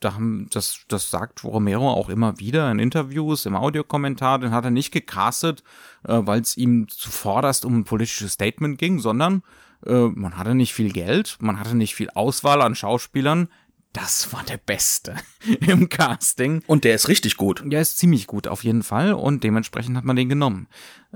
da 0.00 0.14
haben, 0.14 0.48
das, 0.50 0.80
das 0.88 1.10
sagt 1.10 1.44
Romero 1.44 1.90
auch 1.90 2.08
immer 2.08 2.38
wieder 2.38 2.70
in 2.70 2.78
Interviews, 2.78 3.44
im 3.44 3.56
Audiokommentar, 3.56 4.38
den 4.38 4.52
hat 4.52 4.64
er 4.64 4.70
nicht 4.70 4.90
gecastet, 4.90 5.62
äh, 6.08 6.18
weil 6.18 6.40
es 6.40 6.56
ihm 6.56 6.88
zuvorderst 6.88 7.66
um 7.66 7.80
ein 7.80 7.84
politisches 7.84 8.32
Statement 8.32 8.78
ging, 8.78 9.00
sondern 9.00 9.42
äh, 9.84 10.06
man 10.06 10.38
hatte 10.38 10.54
nicht 10.54 10.72
viel 10.72 10.92
Geld, 10.92 11.36
man 11.40 11.60
hatte 11.60 11.76
nicht 11.76 11.94
viel 11.94 12.08
Auswahl 12.08 12.62
an 12.62 12.74
Schauspielern, 12.74 13.48
das 13.96 14.30
war 14.32 14.44
der 14.44 14.58
Beste 14.58 15.16
im 15.66 15.88
Casting. 15.88 16.62
Und 16.66 16.84
der 16.84 16.94
ist 16.94 17.08
richtig 17.08 17.36
gut. 17.36 17.62
Der 17.64 17.80
ist 17.80 17.96
ziemlich 17.96 18.26
gut, 18.26 18.46
auf 18.46 18.62
jeden 18.62 18.82
Fall. 18.82 19.14
Und 19.14 19.42
dementsprechend 19.42 19.96
hat 19.96 20.04
man 20.04 20.16
den 20.16 20.28
genommen. 20.28 20.68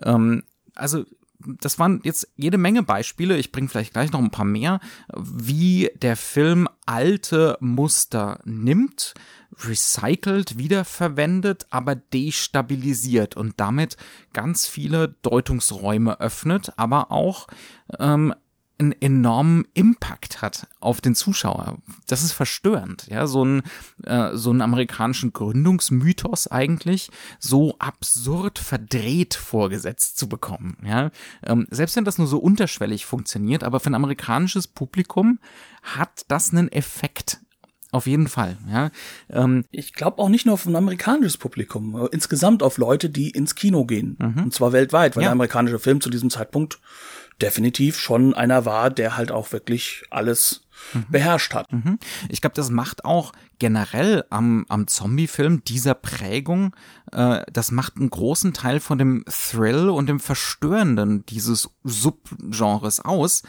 Ähm, 0.02 0.44
also 0.74 1.04
das 1.60 1.78
waren 1.78 2.00
jetzt 2.04 2.28
jede 2.36 2.58
Menge 2.58 2.82
Beispiele, 2.82 3.38
ich 3.38 3.50
bringe 3.52 3.68
vielleicht 3.68 3.92
gleich 3.92 4.12
noch 4.12 4.20
ein 4.20 4.30
paar 4.30 4.44
mehr, 4.44 4.80
wie 5.16 5.90
der 5.94 6.16
Film 6.16 6.68
alte 6.84 7.56
Muster 7.60 8.40
nimmt, 8.44 9.14
recycelt, 9.58 10.58
wiederverwendet, 10.58 11.66
aber 11.70 11.94
destabilisiert 11.94 13.36
und 13.36 13.58
damit 13.58 13.96
ganz 14.32 14.66
viele 14.66 15.16
Deutungsräume 15.22 16.20
öffnet, 16.20 16.72
aber 16.76 17.10
auch 17.10 17.46
ähm, 17.98 18.34
einen 18.80 18.92
enormen 19.00 19.66
Impact 19.74 20.42
hat 20.42 20.66
auf 20.80 21.00
den 21.00 21.14
Zuschauer. 21.14 21.78
Das 22.06 22.22
ist 22.22 22.32
verstörend, 22.32 23.06
ja, 23.08 23.26
so 23.26 23.44
ein 23.44 23.62
äh, 24.04 24.30
so 24.34 24.50
einen 24.50 24.62
amerikanischen 24.62 25.32
Gründungsmythos 25.32 26.48
eigentlich 26.48 27.10
so 27.38 27.76
absurd 27.78 28.58
verdreht 28.58 29.34
vorgesetzt 29.34 30.18
zu 30.18 30.28
bekommen, 30.28 30.76
ja. 30.84 31.10
Ähm, 31.44 31.66
selbst 31.70 31.96
wenn 31.96 32.04
das 32.04 32.18
nur 32.18 32.26
so 32.26 32.38
unterschwellig 32.38 33.06
funktioniert, 33.06 33.62
aber 33.62 33.80
für 33.80 33.90
ein 33.90 33.94
amerikanisches 33.94 34.66
Publikum 34.66 35.38
hat 35.82 36.24
das 36.28 36.50
einen 36.50 36.72
Effekt 36.72 37.40
auf 37.92 38.06
jeden 38.06 38.28
Fall, 38.28 38.56
ja. 38.70 38.90
Ähm, 39.28 39.64
ich 39.70 39.92
glaube 39.92 40.18
auch 40.18 40.28
nicht 40.28 40.46
nur 40.46 40.54
auf 40.54 40.64
ein 40.64 40.76
amerikanisches 40.76 41.36
Publikum, 41.36 42.08
insgesamt 42.12 42.62
auf 42.62 42.78
Leute, 42.78 43.10
die 43.10 43.30
ins 43.30 43.56
Kino 43.56 43.84
gehen. 43.84 44.16
Mhm. 44.18 44.44
Und 44.44 44.54
zwar 44.54 44.72
weltweit, 44.72 45.16
weil 45.16 45.24
ja. 45.24 45.28
der 45.28 45.32
amerikanische 45.32 45.80
Film 45.80 46.00
zu 46.00 46.08
diesem 46.08 46.30
Zeitpunkt 46.30 46.80
definitiv 47.42 47.98
schon 47.98 48.34
einer 48.34 48.64
war, 48.64 48.90
der 48.90 49.16
halt 49.16 49.32
auch 49.32 49.52
wirklich 49.52 50.04
alles 50.10 50.62
mhm. 50.92 51.04
beherrscht 51.08 51.54
hat. 51.54 51.72
Mhm. 51.72 51.98
Ich 52.28 52.40
glaube, 52.40 52.54
das 52.54 52.70
macht 52.70 53.04
auch 53.04 53.32
generell 53.58 54.24
am, 54.30 54.66
am 54.68 54.86
Zombie-Film 54.86 55.64
dieser 55.64 55.94
Prägung, 55.94 56.74
äh, 57.12 57.42
das 57.52 57.70
macht 57.70 57.96
einen 57.96 58.10
großen 58.10 58.52
Teil 58.52 58.80
von 58.80 58.98
dem 58.98 59.24
Thrill 59.26 59.88
und 59.88 60.08
dem 60.08 60.20
Verstörenden 60.20 61.24
dieses 61.26 61.70
Subgenres 61.84 63.00
aus. 63.00 63.42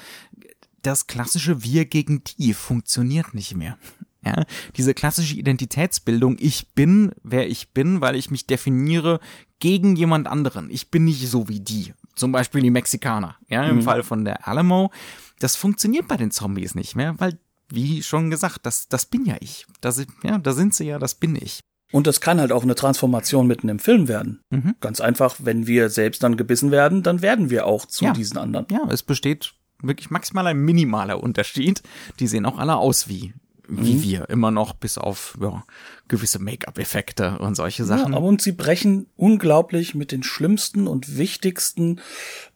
Das 0.82 1.08
klassische 1.08 1.64
Wir 1.64 1.86
gegen 1.86 2.24
die 2.24 2.54
funktioniert 2.54 3.34
nicht 3.34 3.56
mehr. 3.56 3.78
Ja, 4.24 4.44
diese 4.76 4.94
klassische 4.94 5.36
Identitätsbildung, 5.36 6.38
ich 6.40 6.74
bin, 6.74 7.12
wer 7.24 7.50
ich 7.50 7.70
bin, 7.70 8.02
weil 8.02 8.16
ich 8.16 8.30
mich 8.30 8.46
definiere 8.46 9.20
gegen 9.58 9.96
jemand 9.96 10.28
anderen. 10.28 10.70
Ich 10.70 10.92
bin 10.92 11.06
nicht 11.06 11.28
so 11.28 11.48
wie 11.48 11.60
die 11.60 11.94
zum 12.16 12.32
Beispiel 12.32 12.62
die 12.62 12.72
Mexikaner, 12.72 13.36
ja, 13.48 13.64
im 13.64 13.78
mhm. 13.78 13.82
Fall 13.82 14.04
von 14.04 14.26
der 14.26 14.48
Alamo. 14.48 14.92
Das 15.40 15.56
funktioniert 15.56 16.08
bei 16.08 16.18
den 16.18 16.32
Zombies 16.32 16.76
nicht 16.76 16.96
mehr, 16.96 17.16
weil, 17.20 17.40
wie 17.70 18.04
schon 18.04 18.30
gesagt, 18.30 18.60
das, 18.64 18.88
das 18.88 19.06
bin 19.06 19.26
ja 19.26 19.36
ich. 19.40 19.66
Das, 19.82 20.04
ja, 20.24 20.38
da 20.38 20.54
sind 20.54 20.74
sie 20.74 20.86
ja, 20.86 21.00
das 21.00 21.16
bin 21.16 21.36
ich. 21.36 21.62
Und 21.92 22.08
das 22.08 22.22
kann 22.22 22.40
halt 22.40 22.52
auch 22.52 22.64
eine 22.64 22.76
Transformation 22.76 23.48
mitten 23.48 23.68
im 23.70 23.80
Film 23.80 24.08
werden. 24.08 24.42
Mhm. 24.50 24.76
Ganz 24.80 25.02
einfach, 25.02 25.36
wenn 25.40 25.68
wir 25.68 25.90
selbst 25.90 26.24
dann 26.24 26.38
gebissen 26.38 26.72
werden, 26.72 27.04
dann 27.04 27.22
werden 27.22 27.50
wir 27.50 27.66
auch 27.68 27.86
zu 27.86 28.06
ja. 28.06 28.14
diesen 28.14 28.38
anderen. 28.38 28.66
Ja, 28.72 28.88
es 28.90 29.04
besteht 29.04 29.54
wirklich 29.82 30.10
maximal 30.10 30.48
ein 30.48 30.60
minimaler 30.60 31.22
Unterschied. 31.22 31.84
Die 32.20 32.28
sehen 32.28 32.46
auch 32.46 32.58
alle 32.58 32.78
aus 32.78 33.10
wie 33.10 33.34
wie 33.72 33.96
mhm. 33.96 34.04
wir, 34.04 34.30
immer 34.30 34.52
noch, 34.52 34.74
bis 34.74 34.98
auf 34.98 35.38
ja, 35.42 35.64
gewisse 36.10 36.40
Make-up-Effekte 36.40 37.40
und 37.40 37.56
solche 37.56 37.86
Sachen. 37.86 38.12
Ja, 38.12 38.18
aber 38.18 38.28
und 38.28 38.42
sie 38.42 38.52
brechen 38.52 39.08
unglaublich 39.16 39.96
mit 39.96 40.12
den 40.12 40.24
schlimmsten 40.24 40.88
und 40.88 41.18
wichtigsten, 41.18 42.02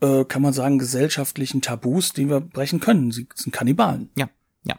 äh, 0.01 0.25
kann 0.25 0.41
man 0.41 0.53
sagen, 0.53 0.77
gesellschaftlichen 0.77 1.61
Tabus, 1.61 2.11
die 2.11 2.29
wir 2.29 2.41
brechen 2.41 2.81
können. 2.81 3.11
Sie 3.11 3.27
sind 3.33 3.53
Kannibalen. 3.53 4.09
Ja, 4.17 4.29
ja. 4.65 4.75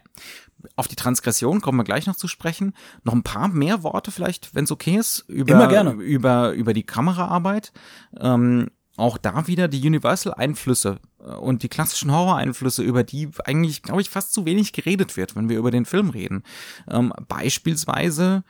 Auf 0.75 0.87
die 0.87 0.95
Transgression 0.95 1.61
kommen 1.61 1.79
wir 1.79 1.83
gleich 1.83 2.05
noch 2.05 2.15
zu 2.15 2.27
sprechen. 2.27 2.73
Noch 3.03 3.13
ein 3.13 3.23
paar 3.23 3.47
mehr 3.47 3.83
Worte 3.83 4.11
vielleicht, 4.11 4.53
wenn 4.53 4.65
es 4.65 4.71
okay 4.71 4.97
ist, 4.97 5.25
über, 5.27 5.53
Immer 5.53 5.67
gerne. 5.67 5.91
über, 5.93 6.51
über 6.51 6.73
die 6.73 6.83
Kameraarbeit. 6.83 7.71
Ähm, 8.19 8.69
auch 8.97 9.17
da 9.17 9.47
wieder 9.47 9.67
die 9.67 9.85
Universal-Einflüsse 9.87 10.99
äh, 11.19 11.31
und 11.31 11.63
die 11.63 11.69
klassischen 11.69 12.11
Horror-Einflüsse, 12.11 12.83
über 12.83 13.03
die 13.03 13.29
eigentlich, 13.45 13.83
glaube 13.83 14.01
ich, 14.01 14.09
fast 14.09 14.33
zu 14.33 14.45
wenig 14.45 14.73
geredet 14.73 15.15
wird, 15.15 15.35
wenn 15.35 15.49
wir 15.49 15.57
über 15.57 15.71
den 15.71 15.85
Film 15.85 16.09
reden. 16.09 16.43
Ähm, 16.89 17.13
beispielsweise, 17.27 18.43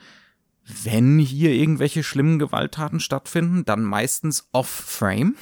wenn 0.84 1.20
hier 1.20 1.52
irgendwelche 1.52 2.02
schlimmen 2.04 2.40
Gewalttaten 2.40 3.00
stattfinden, 3.00 3.66
dann 3.66 3.84
meistens 3.84 4.48
off-frame. 4.54 5.36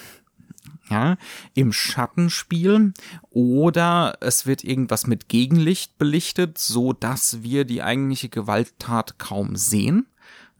Ja, 0.90 1.18
im 1.56 1.74
Schattenspiel 1.74 2.94
oder 3.32 4.18
es 4.22 4.46
wird 4.46 4.64
irgendwas 4.64 5.08
mit 5.08 5.30
Gegenlicht 5.30 5.98
belichtet, 5.98 6.60
so 6.60 6.94
dass 6.94 7.42
wir 7.42 7.66
die 7.66 7.82
eigentliche 7.82 8.30
Gewalttat 8.30 9.18
kaum 9.18 9.56
sehen. 9.56 10.06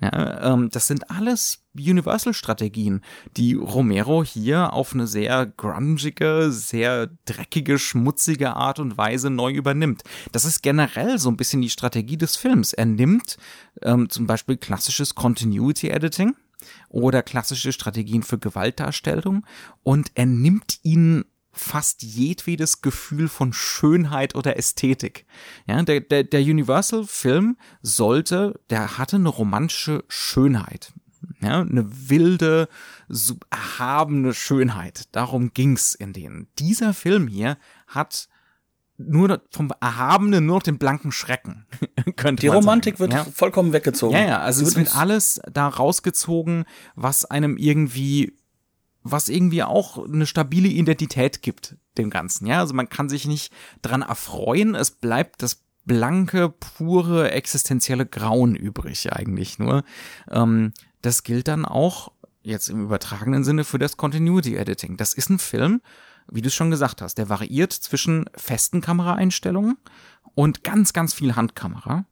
Ja, 0.02 0.54
ähm, 0.54 0.70
das 0.72 0.88
sind 0.88 1.10
alles 1.10 1.64
Universal-Strategien, 1.74 3.02
die 3.38 3.54
Romero 3.54 4.26
hier 4.26 4.74
auf 4.74 4.94
eine 4.94 5.08
sehr 5.08 5.46
grungige, 5.46 6.52
sehr 6.52 7.10
dreckige, 7.26 7.80
schmutzige 7.80 8.56
Art 8.56 8.80
und 8.80 8.98
Weise 8.98 9.30
neu 9.30 9.52
übernimmt. 9.52 10.04
Das 10.34 10.44
ist 10.44 10.62
generell 10.62 11.18
so 11.18 11.30
ein 11.30 11.38
bisschen 11.38 11.62
die 11.62 11.70
Strategie 11.70 12.18
des 12.18 12.36
Films. 12.36 12.74
Er 12.74 12.86
nimmt 12.86 13.38
ähm, 13.84 14.10
zum 14.10 14.28
Beispiel 14.28 14.58
klassisches 14.58 15.16
Continuity 15.16 15.90
Editing 15.90 16.36
oder 16.90 17.24
klassische 17.24 17.72
Strategien 17.72 18.24
für 18.24 18.38
Gewaltdarstellung 18.38 19.46
und 19.84 20.12
er 20.16 20.26
nimmt 20.26 20.80
ihnen 20.84 21.26
fast 21.56 22.04
jedwedes 22.04 22.82
Gefühl 22.82 23.30
von 23.30 23.54
Schönheit 23.54 24.36
oder 24.36 24.58
Ästhetik. 24.58 25.26
Ja, 25.66 25.82
der, 25.84 26.02
der, 26.02 26.24
der 26.24 26.42
Universal-Film 26.42 27.58
sollte, 27.82 28.60
der 28.70 28.98
hatte 28.98 29.16
eine 29.16 29.30
romantische 29.30 30.04
Schönheit. 30.08 30.94
Ja, 31.42 31.62
eine 31.62 32.10
wilde, 32.10 32.68
erhabene 33.50 34.34
Schönheit. 34.34 35.08
Darum 35.14 35.54
ging's 35.54 35.96
in 35.96 36.14
denen. 36.14 36.48
Dieser 36.60 36.94
Film 36.94 37.28
hier 37.28 37.58
hat 37.88 38.28
nur 38.98 39.42
vom 39.52 39.74
Erhabenen 39.82 40.46
nur 40.46 40.58
noch 40.58 40.64
den 40.64 40.78
blanken 40.78 41.12
Schrecken. 41.12 41.66
könnte 42.16 42.42
Die 42.42 42.48
Romantik 42.48 42.98
sagen. 42.98 43.12
wird 43.12 43.26
ja. 43.26 43.32
vollkommen 43.32 43.74
weggezogen. 43.74 44.16
Ja, 44.16 44.26
ja, 44.26 44.40
also 44.40 44.66
es 44.66 44.76
wird 44.76 44.96
alles 44.96 45.42
da 45.52 45.68
rausgezogen, 45.68 46.66
was 46.96 47.26
einem 47.26 47.58
irgendwie 47.58 48.38
was 49.06 49.30
irgendwie 49.30 49.62
auch 49.62 50.04
eine 50.04 50.26
stabile 50.26 50.68
Identität 50.68 51.44
gibt 51.44 51.78
dem 51.98 52.10
Ganzen. 52.10 52.48
Ja, 52.48 52.60
also 52.60 52.74
man 52.74 52.90
kann 52.90 53.08
sich 53.08 53.28
nicht 53.28 53.54
dran 53.84 54.02
erfreuen. 54.02 54.74
Es 54.74 54.90
bleibt 54.90 55.44
das 55.44 55.64
blanke, 55.86 56.50
pure, 56.50 57.30
existenzielle 57.30 58.08
Grauen 58.08 58.56
übrig 58.56 59.14
eigentlich 59.14 59.60
nur. 59.60 59.84
Ähm, 60.32 60.74
das 61.04 61.22
gilt 61.22 61.48
dann 61.48 61.66
auch 61.66 62.12
jetzt 62.42 62.68
im 62.70 62.82
übertragenen 62.82 63.44
Sinne 63.44 63.64
für 63.64 63.78
das 63.78 63.96
Continuity 63.96 64.56
Editing. 64.56 64.98
Das 64.98 65.14
ist 65.14 65.30
ein 65.30 65.38
Film, 65.38 65.82
wie 66.28 66.42
du 66.42 66.48
es 66.48 66.56
schon 66.56 66.72
gesagt 66.72 67.04
hast, 67.04 67.20
der 67.20 67.30
variiert 67.30 67.74
zwischen 67.74 68.26
festen 68.36 68.82
Kameraeinstellungen 68.82 69.78
und 70.34 70.64
ganz, 70.64 70.94
ganz 70.94 71.14
viel 71.14 71.36
Handkamera 71.36 72.06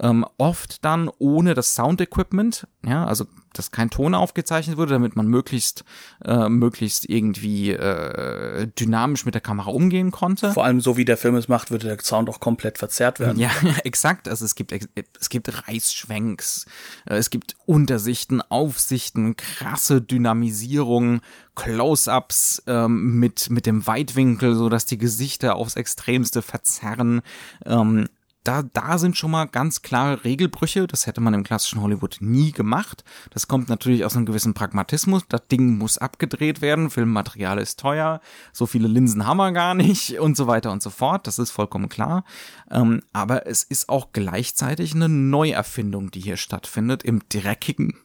ähm, 0.00 0.24
oft 0.38 0.84
dann 0.84 1.10
ohne 1.18 1.54
das 1.54 1.74
Sound-Equipment, 1.74 2.66
ja, 2.84 3.04
also 3.04 3.26
dass 3.52 3.70
kein 3.70 3.90
Ton 3.90 4.14
aufgezeichnet 4.14 4.76
wurde, 4.76 4.92
damit 4.92 5.16
man 5.16 5.26
möglichst 5.26 5.84
äh, 6.24 6.48
möglichst 6.48 7.08
irgendwie 7.08 7.72
äh, 7.72 8.68
dynamisch 8.78 9.24
mit 9.24 9.34
der 9.34 9.40
Kamera 9.40 9.70
umgehen 9.70 10.10
konnte. 10.10 10.52
Vor 10.52 10.64
allem 10.64 10.80
so 10.80 10.96
wie 10.96 11.04
der 11.04 11.16
Film 11.16 11.34
es 11.34 11.48
macht, 11.48 11.70
würde 11.70 11.86
der 11.86 11.98
Sound 12.00 12.28
auch 12.28 12.40
komplett 12.40 12.78
verzerrt 12.78 13.18
werden. 13.20 13.38
Ja, 13.38 13.50
exakt. 13.84 14.28
Also 14.28 14.44
es 14.44 14.54
gibt 14.54 14.72
es 15.18 15.28
gibt 15.28 15.68
Reißschwenks, 15.68 16.66
äh, 17.06 17.16
es 17.16 17.30
gibt 17.30 17.56
Untersichten, 17.66 18.40
Aufsichten, 18.42 19.36
krasse 19.36 20.00
Dynamisierung, 20.00 21.20
Close-ups 21.56 22.62
ähm, 22.66 23.18
mit 23.18 23.50
mit 23.50 23.66
dem 23.66 23.86
Weitwinkel, 23.86 24.54
so 24.54 24.68
dass 24.68 24.86
die 24.86 24.98
Gesichter 24.98 25.56
aufs 25.56 25.74
Extremste 25.74 26.42
verzerren. 26.42 27.22
Ähm, 27.66 28.08
da, 28.48 28.62
da 28.62 28.96
sind 28.96 29.14
schon 29.18 29.30
mal 29.30 29.44
ganz 29.44 29.82
klare 29.82 30.24
Regelbrüche. 30.24 30.86
Das 30.86 31.06
hätte 31.06 31.20
man 31.20 31.34
im 31.34 31.44
klassischen 31.44 31.82
Hollywood 31.82 32.16
nie 32.20 32.50
gemacht. 32.50 33.04
Das 33.28 33.46
kommt 33.46 33.68
natürlich 33.68 34.06
aus 34.06 34.16
einem 34.16 34.24
gewissen 34.24 34.54
Pragmatismus. 34.54 35.24
Das 35.28 35.46
Ding 35.48 35.76
muss 35.76 35.98
abgedreht 35.98 36.62
werden. 36.62 36.88
Filmmaterial 36.88 37.58
ist 37.58 37.78
teuer. 37.78 38.22
So 38.54 38.64
viele 38.64 38.88
Linsen 38.88 39.26
haben 39.26 39.36
wir 39.36 39.52
gar 39.52 39.74
nicht 39.74 40.18
und 40.20 40.34
so 40.34 40.46
weiter 40.46 40.72
und 40.72 40.82
so 40.82 40.88
fort. 40.88 41.26
Das 41.26 41.38
ist 41.38 41.50
vollkommen 41.50 41.90
klar. 41.90 42.24
Ähm, 42.70 43.02
aber 43.12 43.46
es 43.46 43.64
ist 43.64 43.90
auch 43.90 44.12
gleichzeitig 44.14 44.94
eine 44.94 45.10
Neuerfindung, 45.10 46.10
die 46.10 46.20
hier 46.20 46.38
stattfindet 46.38 47.02
im 47.02 47.20
dreckigen 47.28 47.98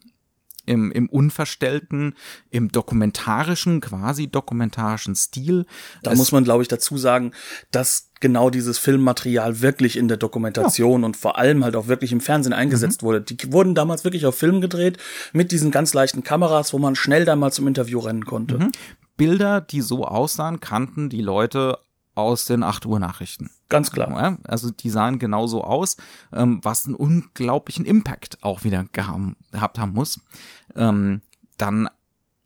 im, 0.65 0.91
im 0.91 1.09
unverstellten, 1.09 2.15
im 2.49 2.69
dokumentarischen, 2.69 3.81
quasi 3.81 4.27
dokumentarischen 4.27 5.15
Stil. 5.15 5.65
Da 6.01 6.11
es 6.11 6.17
muss 6.17 6.31
man, 6.31 6.43
glaube 6.43 6.61
ich, 6.61 6.67
dazu 6.67 6.97
sagen, 6.97 7.31
dass 7.71 8.11
genau 8.19 8.49
dieses 8.49 8.77
Filmmaterial 8.77 9.61
wirklich 9.61 9.97
in 9.97 10.07
der 10.07 10.17
Dokumentation 10.17 11.01
ja. 11.01 11.05
und 11.07 11.17
vor 11.17 11.37
allem 11.37 11.63
halt 11.63 11.75
auch 11.75 11.87
wirklich 11.87 12.13
im 12.13 12.21
Fernsehen 12.21 12.53
eingesetzt 12.53 13.01
mhm. 13.01 13.07
wurde. 13.07 13.21
Die 13.21 13.51
wurden 13.51 13.75
damals 13.75 14.05
wirklich 14.05 14.25
auf 14.25 14.35
Film 14.35 14.61
gedreht 14.61 14.97
mit 15.33 15.51
diesen 15.51 15.71
ganz 15.71 15.93
leichten 15.93 16.23
Kameras, 16.23 16.71
wo 16.73 16.79
man 16.79 16.95
schnell 16.95 17.25
dann 17.25 17.39
mal 17.39 17.51
zum 17.51 17.67
Interview 17.67 17.99
rennen 17.99 18.25
konnte. 18.25 18.59
Mhm. 18.59 18.71
Bilder, 19.17 19.61
die 19.61 19.81
so 19.81 20.05
aussahen, 20.05 20.59
kannten 20.59 21.09
die 21.09 21.21
Leute 21.21 21.77
aus 22.15 22.45
den 22.45 22.63
8 22.63 22.85
Uhr 22.85 22.99
Nachrichten. 22.99 23.49
Ganz 23.73 23.89
klar. 23.89 24.11
Ja, 24.11 24.37
also 24.43 24.69
die 24.69 24.91
sahen 24.91 25.17
genauso 25.17 25.63
aus, 25.63 25.97
ähm, 26.31 26.59
was 26.61 26.85
einen 26.85 26.93
unglaublichen 26.93 27.85
Impact 27.85 28.37
auch 28.43 28.63
wieder 28.63 28.85
gehabt 28.91 29.79
haben 29.79 29.93
muss. 29.93 30.19
Ähm, 30.75 31.21
dann 31.57 31.89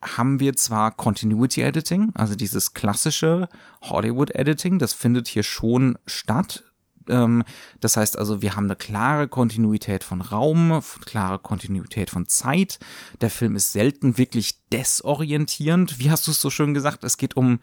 haben 0.01 0.39
wir 0.39 0.55
zwar 0.55 0.91
Continuity 0.91 1.63
Editing, 1.63 2.11
also 2.13 2.35
dieses 2.35 2.73
klassische 2.73 3.49
Hollywood 3.81 4.31
Editing, 4.35 4.79
das 4.79 4.93
findet 4.93 5.27
hier 5.27 5.43
schon 5.43 5.97
statt. 6.05 6.63
Ähm, 7.09 7.43
das 7.81 7.97
heißt 7.97 8.17
also, 8.17 8.41
wir 8.41 8.55
haben 8.55 8.67
eine 8.67 8.77
klare 8.77 9.27
Kontinuität 9.27 10.05
von 10.05 10.21
Raum, 10.21 10.81
klare 11.05 11.39
Kontinuität 11.39 12.09
von 12.09 12.27
Zeit. 12.27 12.79
Der 13.19 13.29
Film 13.29 13.57
ist 13.57 13.73
selten 13.73 14.17
wirklich 14.17 14.63
desorientierend. 14.71 15.99
Wie 15.99 16.09
hast 16.09 16.25
du 16.27 16.31
es 16.31 16.39
so 16.39 16.49
schön 16.49 16.73
gesagt? 16.73 17.03
Es 17.03 17.17
geht 17.17 17.35
um 17.35 17.59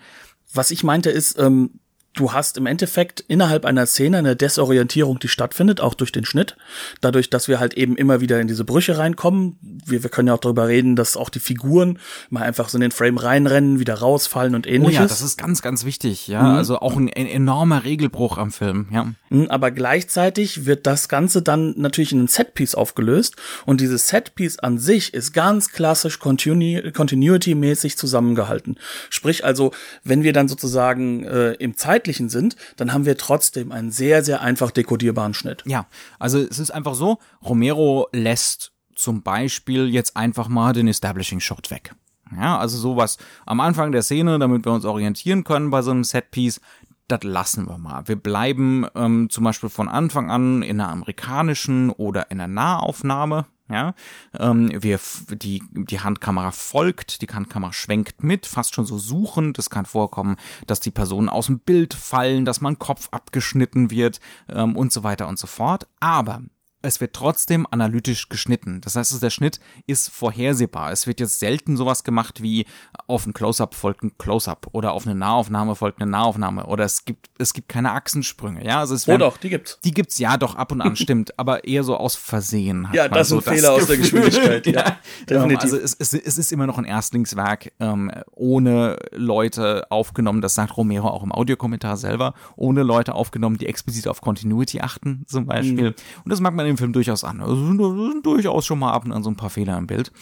was 0.55 0.71
ich 0.71 0.85
meinte 0.85 1.11
ist, 1.11 1.39
ähm, 1.39 1.81
du 2.15 2.33
hast 2.33 2.57
im 2.57 2.67
Endeffekt 2.67 3.21
innerhalb 3.21 3.65
einer 3.65 3.87
Szene 3.87 4.19
eine 4.19 4.37
Desorientierung, 4.37 5.19
die 5.19 5.29
stattfindet, 5.29 5.81
auch 5.81 5.95
durch 5.95 6.13
den 6.13 6.25
Schnitt. 6.25 6.57
Dadurch, 7.01 7.29
dass 7.29 7.49
wir 7.49 7.61
halt 7.61 7.75
eben 7.75 7.97
immer 7.97 8.21
wieder 8.21 8.41
in 8.41 8.49
diese 8.49 8.65
Brüche 8.65 8.97
reinkommen. 8.99 9.59
Wir, 9.85 10.03
wir 10.03 10.11
können 10.11 10.29
ja 10.29 10.35
auch 10.35 10.41
darüber 10.41 10.69
reden, 10.69 10.97
dass 10.97 11.17
auch 11.17 11.29
die 11.29 11.41
Figuren 11.41 11.99
mal 12.31 12.43
einfach 12.43 12.69
so 12.69 12.79
in 12.79 12.83
den 12.83 12.93
Frame 12.93 13.19
reinrennen, 13.19 13.81
wieder 13.81 13.95
rausfallen 13.95 14.55
und 14.55 14.67
ähnliches. 14.67 14.99
Oh 14.99 15.03
ja, 15.03 15.09
das 15.09 15.23
ist 15.23 15.37
ganz, 15.37 15.61
ganz 15.61 15.85
wichtig, 15.85 16.29
ja. 16.29 16.43
Mhm. 16.43 16.55
Also 16.57 16.79
auch 16.79 16.97
ein, 16.97 17.11
ein, 17.15 17.27
enormer 17.27 17.85
Regelbruch 17.85 18.39
am 18.39 18.53
Film, 18.53 18.89
ja. 18.93 19.13
Mhm, 19.31 19.49
aber 19.49 19.73
gleichzeitig 19.73 20.67
wird 20.67 20.87
das 20.87 21.09
Ganze 21.09 21.43
dann 21.43 21.75
natürlich 21.77 22.13
in 22.13 22.25
ein 22.25 22.29
Setpiece 22.29 22.75
aufgelöst 22.75 23.37
und 23.67 23.81
dieses 23.81 24.09
Setpiece 24.09 24.59
an 24.61 24.79
sich 24.79 25.13
ist 25.13 25.33
ganz 25.33 25.71
klassisch 25.71 26.21
Continu 26.21 26.91
Continuity-mäßig 26.93 27.97
zusammengehalten. 27.97 28.79
Sprich 29.11 29.45
also, 29.45 29.73
wenn 30.05 30.23
wir 30.23 30.33
dann 30.33 30.49
sozusagen 30.49 31.25
äh, 31.25 31.53
im 31.55 31.77
Zeit 31.77 32.04
zeitlichen 32.05 32.29
sind, 32.29 32.57
dann 32.77 32.93
haben 32.93 33.07
wir 33.07 33.17
trotzdem 33.17 33.73
einen 33.73 33.91
sehr, 33.91 34.23
sehr 34.23 34.43
einfach 34.43 34.71
dekodierbaren 34.71 35.35
Schnitt. 35.35 35.63
Ja, 35.67 35.87
also 36.19 36.39
es 36.39 36.59
ist 36.59 36.71
einfach 36.71 36.95
so, 36.95 37.19
Romero 37.43 38.09
lässt 38.13 38.73
zum 38.95 39.23
Beispiel 39.23 39.89
jetzt 39.89 40.17
einfach 40.17 40.49
mal 40.49 40.73
den 40.73 40.87
Establishing 40.87 41.41
Shot 41.41 41.71
weg. 41.71 41.95
Ja, 42.37 42.59
also 42.59 42.77
sowas 42.77 43.19
am 43.47 43.61
Anfang 43.61 43.93
der 43.93 44.03
Szene, 44.03 44.39
damit 44.39 44.65
wir 44.65 44.73
uns 44.73 44.85
orientieren 44.85 45.45
können 45.45 45.71
bei 45.71 45.83
so 45.83 45.91
einem 45.91 46.05
Setpiece, 46.05 46.61
das 47.09 47.23
lassen 47.23 47.69
wir 47.69 47.79
mal. 47.79 48.07
Wir 48.07 48.17
bleiben 48.17 48.87
ähm, 48.95 49.29
zum 49.31 49.45
Beispiel 49.45 49.69
von 49.69 49.89
Anfang 49.89 50.31
an 50.31 50.63
in 50.63 50.81
einer 50.81 50.91
amerikanischen 50.91 51.91
oder 51.91 52.31
in 52.31 52.41
einer 52.41 52.53
Nahaufnahme. 52.53 53.47
Ja, 53.71 53.95
ähm, 54.39 54.71
wir, 54.83 55.01
die, 55.31 55.63
die 55.73 56.01
Handkamera 56.01 56.51
folgt, 56.51 57.23
die 57.23 57.27
Handkamera 57.27 57.73
schwenkt 57.73 58.23
mit, 58.23 58.45
fast 58.45 58.75
schon 58.75 58.85
so 58.85 58.99
suchend. 58.99 59.59
Es 59.59 59.71
kann 59.71 59.87
vorkommen, 59.87 60.37
dass 60.67 60.81
die 60.81 60.91
Personen 60.91 61.31
aus 61.31 61.47
dem 61.47 61.61
Bild 61.61 61.95
fallen, 61.95 62.45
dass 62.45 62.61
man 62.61 62.79
Kopf 62.79 63.09
abgeschnitten 63.11 63.91
wird 63.91 64.21
ähm, 64.51 64.77
und 64.77 64.93
so 64.93 65.03
weiter 65.03 65.29
und 65.29 65.39
so 65.39 65.47
fort. 65.47 65.89
Aber 65.99 66.43
es 66.85 67.01
wird 67.01 67.15
trotzdem 67.15 67.67
analytisch 67.71 68.29
geschnitten. 68.29 68.81
Das 68.83 68.97
heißt, 68.97 69.23
der 69.23 69.31
Schnitt 69.31 69.61
ist 69.87 70.11
vorhersehbar. 70.11 70.93
Es 70.93 71.07
wird 71.07 71.21
jetzt 71.21 71.41
selten 71.41 71.77
sowas 71.77 72.05
gemacht 72.05 72.43
wie 72.43 72.67
auf 73.07 73.27
ein 73.27 73.33
Close-up 73.33 73.75
folgt 73.75 74.03
ein 74.03 74.17
Close-up 74.19 74.69
oder 74.73 74.93
auf 74.93 75.07
eine 75.07 75.15
Nahaufnahme 75.15 75.75
folgt 75.77 76.01
eine 76.01 76.11
Nahaufnahme 76.11 76.67
oder 76.67 76.85
es 76.85 77.05
gibt 77.05 77.31
es 77.39 77.53
gibt 77.53 77.69
keine 77.69 77.93
Achsensprünge. 77.93 78.65
Ja, 78.65 78.81
also 78.81 78.95
es 78.95 79.07
werden, 79.07 79.23
oh 79.23 79.31
doch, 79.31 79.37
die 79.39 79.49
gibt's. 79.49 79.79
Die 79.85 79.93
gibt's 79.93 80.19
ja 80.19 80.37
doch 80.37 80.55
ab 80.55 80.73
und 80.73 80.81
an 80.81 80.97
stimmt, 81.05 81.39
aber 81.39 81.65
eher 81.65 81.85
so 81.85 81.97
aus 81.97 82.15
Versehen. 82.17 82.89
Ja, 82.93 83.09
das 83.09 83.31
ist 83.31 83.49
ein 83.49 83.55
Fehler 83.55 83.73
aus 83.73 83.87
der 83.87 83.97
Geschwindigkeit. 83.97 84.67
ja, 84.67 84.73
ja, 84.73 84.97
definitiv. 85.29 85.65
Also 85.65 85.79
es, 85.79 85.95
es, 85.95 86.13
es 86.13 86.39
ist 86.39 86.53
immer 86.53 86.67
noch 86.67 86.79
ein 86.79 86.85
Erstlingswerk 86.85 87.73
ähm, 87.81 88.11
ohne 88.33 88.99
Leute 89.13 89.91
aufgenommen. 89.91 90.41
Das 90.41 90.55
sagt 90.55 90.77
Romero 90.77 91.09
auch 91.09 91.23
im 91.23 91.33
Audiokommentar 91.33 91.97
selber. 91.97 92.35
Ohne 92.57 92.83
Leute 92.83 93.15
aufgenommen, 93.15 93.59
die 93.59 93.67
explizit 93.67 94.07
auf 94.07 94.21
Continuity 94.21 94.81
achten 94.81 95.25
zum 95.27 95.47
Beispiel. 95.47 95.91
Mhm. 95.91 96.25
Und 96.25 96.31
das 96.31 96.41
mag 96.41 96.55
man 96.55 96.67
dem 96.75 96.79
Film 96.79 96.93
durchaus 96.93 97.25
an. 97.25 97.41
Also 97.41 97.57
sind, 97.57 97.79
sind 97.79 98.27
durchaus 98.27 98.67
schon 98.67 98.79
mal 98.79 98.93
ab 98.93 99.05
und 99.05 99.13
an 99.13 99.23
so 99.23 99.31
ein 99.31 99.37
paar 99.37 99.51
Fehler 99.51 99.79
im 99.79 99.87
Bild. 99.87 100.13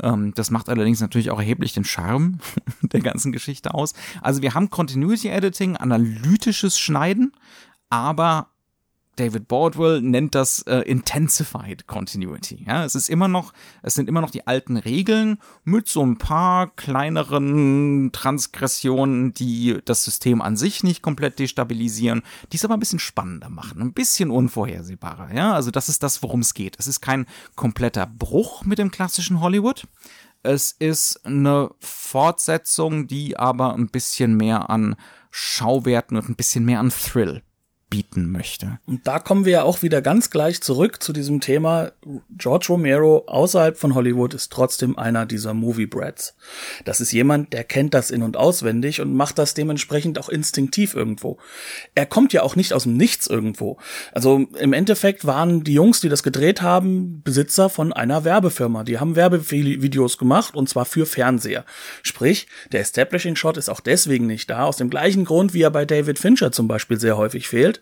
Ähm, 0.00 0.32
das 0.34 0.50
macht 0.50 0.68
allerdings 0.68 1.00
natürlich 1.00 1.30
auch 1.30 1.38
erheblich 1.38 1.72
den 1.72 1.84
Charme 1.84 2.38
der 2.82 3.00
ganzen 3.00 3.32
Geschichte 3.32 3.74
aus. 3.74 3.94
Also 4.22 4.42
wir 4.42 4.54
haben 4.54 4.70
Continuity 4.70 5.28
Editing, 5.28 5.76
analytisches 5.76 6.78
Schneiden, 6.78 7.32
aber 7.90 8.50
David 9.16 9.48
Baldwell 9.48 10.02
nennt 10.02 10.34
das 10.34 10.60
äh, 10.62 10.80
Intensified 10.80 11.86
Continuity. 11.86 12.64
Ja, 12.66 12.84
es 12.84 12.94
ist 12.94 13.08
immer 13.08 13.28
noch, 13.28 13.52
es 13.82 13.94
sind 13.94 14.08
immer 14.08 14.20
noch 14.20 14.30
die 14.30 14.46
alten 14.46 14.76
Regeln 14.76 15.38
mit 15.64 15.88
so 15.88 16.04
ein 16.04 16.18
paar 16.18 16.68
kleineren 16.76 18.10
Transgressionen, 18.12 19.32
die 19.32 19.78
das 19.84 20.04
System 20.04 20.42
an 20.42 20.56
sich 20.56 20.84
nicht 20.84 21.02
komplett 21.02 21.38
destabilisieren, 21.38 22.22
die 22.52 22.56
es 22.56 22.64
aber 22.64 22.74
ein 22.74 22.80
bisschen 22.80 22.98
spannender 22.98 23.48
machen, 23.48 23.80
ein 23.80 23.94
bisschen 23.94 24.30
unvorhersehbarer. 24.30 25.34
Ja, 25.34 25.54
also 25.54 25.70
das 25.70 25.88
ist 25.88 26.02
das, 26.02 26.22
worum 26.22 26.40
es 26.40 26.52
geht. 26.52 26.76
Es 26.78 26.86
ist 26.86 27.00
kein 27.00 27.26
kompletter 27.54 28.06
Bruch 28.06 28.64
mit 28.64 28.78
dem 28.78 28.90
klassischen 28.90 29.40
Hollywood. 29.40 29.86
Es 30.42 30.72
ist 30.72 31.24
eine 31.24 31.70
Fortsetzung, 31.80 33.06
die 33.06 33.36
aber 33.38 33.74
ein 33.74 33.88
bisschen 33.88 34.36
mehr 34.36 34.68
an 34.68 34.94
Schauwerten 35.30 36.16
und 36.16 36.28
ein 36.28 36.36
bisschen 36.36 36.64
mehr 36.64 36.80
an 36.80 36.90
Thrill 36.90 37.42
bieten 37.88 38.32
möchte. 38.32 38.80
Und 38.86 39.06
da 39.06 39.20
kommen 39.20 39.44
wir 39.44 39.52
ja 39.52 39.62
auch 39.62 39.82
wieder 39.82 40.02
ganz 40.02 40.30
gleich 40.30 40.60
zurück 40.60 41.02
zu 41.02 41.12
diesem 41.12 41.40
Thema. 41.40 41.92
George 42.36 42.66
Romero 42.70 43.24
außerhalb 43.28 43.78
von 43.78 43.94
Hollywood 43.94 44.34
ist 44.34 44.52
trotzdem 44.52 44.98
einer 44.98 45.24
dieser 45.24 45.54
Movie 45.54 45.86
Brats. 45.86 46.34
Das 46.84 47.00
ist 47.00 47.12
jemand, 47.12 47.52
der 47.52 47.62
kennt 47.62 47.94
das 47.94 48.10
in 48.10 48.24
und 48.24 48.36
auswendig 48.36 49.00
und 49.00 49.14
macht 49.14 49.38
das 49.38 49.54
dementsprechend 49.54 50.18
auch 50.18 50.28
instinktiv 50.28 50.94
irgendwo. 50.94 51.38
Er 51.94 52.06
kommt 52.06 52.32
ja 52.32 52.42
auch 52.42 52.56
nicht 52.56 52.72
aus 52.72 52.82
dem 52.82 52.96
Nichts 52.96 53.28
irgendwo. 53.28 53.78
Also 54.12 54.46
im 54.58 54.72
Endeffekt 54.72 55.24
waren 55.24 55.62
die 55.62 55.74
Jungs, 55.74 56.00
die 56.00 56.08
das 56.08 56.24
gedreht 56.24 56.62
haben, 56.62 57.22
Besitzer 57.22 57.68
von 57.68 57.92
einer 57.92 58.24
Werbefirma. 58.24 58.82
Die 58.82 58.98
haben 58.98 59.14
Werbevideos 59.14 60.18
gemacht 60.18 60.56
und 60.56 60.68
zwar 60.68 60.86
für 60.86 61.06
Fernseher. 61.06 61.64
Sprich, 62.02 62.48
der 62.72 62.80
Establishing 62.80 63.36
Shot 63.36 63.56
ist 63.56 63.68
auch 63.68 63.80
deswegen 63.80 64.26
nicht 64.26 64.50
da, 64.50 64.64
aus 64.64 64.76
dem 64.76 64.90
gleichen 64.90 65.24
Grund, 65.24 65.54
wie 65.54 65.62
er 65.62 65.70
bei 65.70 65.84
David 65.84 66.18
Fincher 66.18 66.50
zum 66.50 66.66
Beispiel 66.66 66.98
sehr 66.98 67.16
häufig 67.16 67.46
fehlt 67.46 67.75
gestellt. 67.76 67.80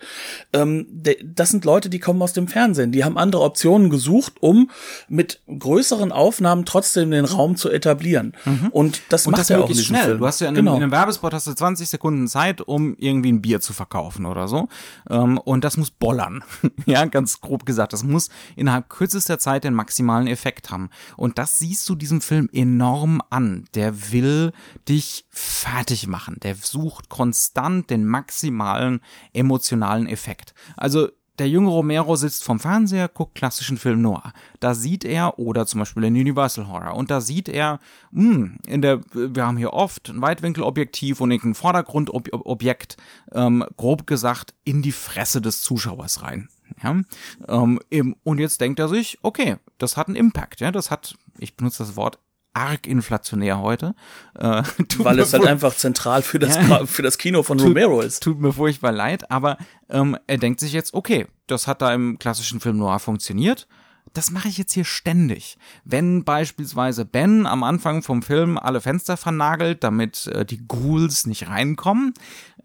Ähm, 0.53 0.87
das 1.23 1.51
sind 1.51 1.65
Leute, 1.65 1.91
die 1.91 1.99
kommen 1.99 2.23
aus 2.23 2.33
dem 2.33 2.49
Fernsehen. 2.49 2.93
Die 2.93 3.05
haben 3.05 3.19
andere 3.19 3.43
Optionen 3.43 3.91
gesucht, 3.91 4.35
um 4.41 4.71
mit 5.09 5.41
größeren 5.47 6.13
Aufnahmen 6.13 6.65
trotzdem 6.65 7.11
den 7.11 7.25
Raum 7.25 7.57
zu 7.57 7.71
etablieren. 7.71 8.35
Mhm. 8.45 8.69
Und 8.71 9.03
das 9.09 9.27
und 9.27 9.33
macht 9.33 9.41
das 9.41 9.51
er 9.51 9.65
auch 9.65 9.75
schnell. 9.75 10.05
Film. 10.05 10.19
Du 10.19 10.27
hast 10.27 10.41
ja 10.41 10.49
in, 10.49 10.55
genau. 10.55 10.73
einem, 10.73 10.79
in 10.79 10.83
einem 10.85 10.93
Werbespot 10.93 11.33
hast 11.33 11.47
du 11.47 11.55
20 11.55 11.89
Sekunden 11.89 12.29
Zeit, 12.29 12.61
um 12.61 12.95
irgendwie 12.99 13.33
ein 13.33 13.43
Bier 13.43 13.61
zu 13.61 13.73
verkaufen 13.73 14.27
oder 14.27 14.49
so. 14.49 14.69
Ähm, 15.11 15.39
und 15.39 15.65
das 15.65 15.77
muss 15.77 15.91
bollern. 15.91 16.45
ja, 16.87 17.05
ganz 17.07 17.41
grob 17.41 17.67
gesagt. 17.67 17.93
Das 17.93 18.05
muss 18.05 18.29
innerhalb 18.57 18.89
kürzester 18.89 19.39
Zeit 19.39 19.65
den 19.65 19.75
maximalen 19.75 20.27
Effekt 20.27 20.71
haben. 20.71 20.91
Und 21.17 21.39
das 21.39 21.59
siehst 21.59 21.89
du 21.89 21.95
diesem 21.95 22.21
Film 22.21 22.49
enorm 22.53 23.23
an. 23.31 23.65
Der 23.75 24.13
will 24.13 24.53
dich 24.89 25.27
fertig 25.31 26.07
machen. 26.07 26.37
Der 26.43 26.55
sucht 26.55 27.09
konstant 27.09 27.91
den 27.91 28.07
maximalen 28.07 29.01
emotionalen 29.33 29.84
emotionalen 29.85 30.07
Effekt. 30.07 30.55
Also 30.77 31.09
der 31.41 31.49
junge 31.49 31.69
Romero 31.69 32.15
sitzt 32.15 32.45
vom 32.45 32.61
Fernseher, 32.61 33.09
guckt 33.09 33.35
klassischen 33.35 33.77
Film 33.77 34.03
Noir. 34.03 34.33
Da 34.61 34.73
sieht 34.73 35.05
er, 35.05 35.37
oder 35.37 35.67
zum 35.67 35.81
Beispiel 35.81 36.05
in 36.05 36.15
Universal 36.15 36.69
Horror, 36.69 36.95
und 36.95 37.11
da 37.11 37.21
sieht 37.21 37.49
er, 37.49 37.81
mh, 38.13 38.35
hm, 38.35 38.57
in 38.67 38.83
der, 38.83 39.01
wir 39.13 39.45
haben 39.45 39.57
hier 39.57 39.73
oft 39.73 40.11
ein 40.11 40.23
Weitwinkelobjektiv 40.23 41.21
und 41.21 41.33
ein 41.33 41.55
Vordergrundobjekt, 41.55 42.97
ähm, 43.33 43.65
grob 43.77 44.07
gesagt, 44.07 44.55
in 44.63 44.81
die 44.81 44.93
Fresse 44.93 45.41
des 45.41 45.63
Zuschauers 45.63 46.23
rein. 46.23 46.49
Ja, 46.83 47.01
ähm, 47.49 48.17
und 48.23 48.39
jetzt 48.39 48.61
denkt 48.61 48.79
er 48.79 48.89
sich, 48.89 49.19
okay, 49.23 49.57
das 49.79 49.97
hat 49.97 50.07
einen 50.07 50.17
Impact, 50.17 50.61
ja, 50.61 50.71
das 50.71 50.93
hat, 50.93 51.17
ich 51.39 51.57
benutze 51.57 51.83
das 51.83 51.97
Wort 51.97 52.21
arg 52.55 52.87
inflationär 52.87 53.61
heute. 53.61 53.95
Äh, 54.39 54.63
Weil 54.99 55.19
es 55.19 55.33
halt 55.33 55.47
einfach 55.47 55.75
zentral 55.75 56.23
für 56.23 56.39
das, 56.39 56.57
ja, 56.57 56.87
für 56.87 57.03
das 57.03 57.19
Kino 57.19 57.43
von 57.43 57.59
tut, 57.59 57.69
Romero 57.69 58.01
ist. 58.01 58.23
Tut 58.23 58.41
mir 58.41 58.53
furchtbar 58.53 58.93
leid, 58.93 59.31
aber 59.31 59.59
ähm, 59.91 60.17
er 60.27 60.39
denkt 60.39 60.61
sich 60.61 60.73
jetzt, 60.73 60.95
okay, 60.95 61.27
das 61.47 61.67
hat 61.67 61.83
da 61.83 61.93
im 61.93 62.19
klassischen 62.19 62.61
Film 62.61 62.79
Noir 62.79 62.99
funktioniert. 62.99 63.67
Das 64.13 64.31
mache 64.31 64.49
ich 64.49 64.59
jetzt 64.59 64.73
hier 64.73 64.85
ständig. 64.85 65.59
Wenn 65.85 66.25
beispielsweise 66.25 67.05
Ben 67.05 67.47
am 67.47 67.65
Anfang 67.65 68.03
vom 68.03 68.23
Film 68.23 68.59
alle 68.59 68.81
Fenster 68.81 69.17
vernagelt, 69.17 69.83
damit 69.83 70.29
äh, 70.29 70.45
die 70.45 70.67
Ghouls 70.69 71.27
nicht 71.27 71.49
reinkommen, 71.49 72.15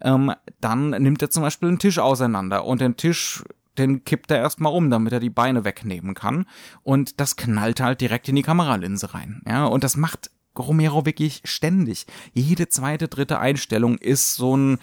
ähm, 0.00 0.32
dann 0.60 0.90
nimmt 0.90 1.22
er 1.22 1.30
zum 1.30 1.42
Beispiel 1.42 1.68
einen 1.68 1.78
Tisch 1.80 1.98
auseinander 1.98 2.64
und 2.64 2.80
den 2.80 2.96
Tisch 2.96 3.42
den 3.80 4.04
kippt 4.04 4.30
er 4.30 4.38
erstmal 4.38 4.72
um, 4.72 4.90
damit 4.90 5.12
er 5.12 5.20
die 5.20 5.30
Beine 5.30 5.64
wegnehmen 5.64 6.14
kann. 6.14 6.46
Und 6.82 7.20
das 7.20 7.36
knallt 7.36 7.80
halt 7.80 8.00
direkt 8.00 8.28
in 8.28 8.36
die 8.36 8.42
Kameralinse 8.42 9.14
rein. 9.14 9.42
Ja, 9.46 9.66
und 9.66 9.84
das 9.84 9.96
macht 9.96 10.30
Romero 10.58 11.06
wirklich 11.06 11.42
ständig. 11.44 12.06
Jede 12.32 12.68
zweite, 12.68 13.08
dritte 13.08 13.38
Einstellung 13.38 13.98
ist 13.98 14.34
so 14.34 14.56
ein, 14.56 14.78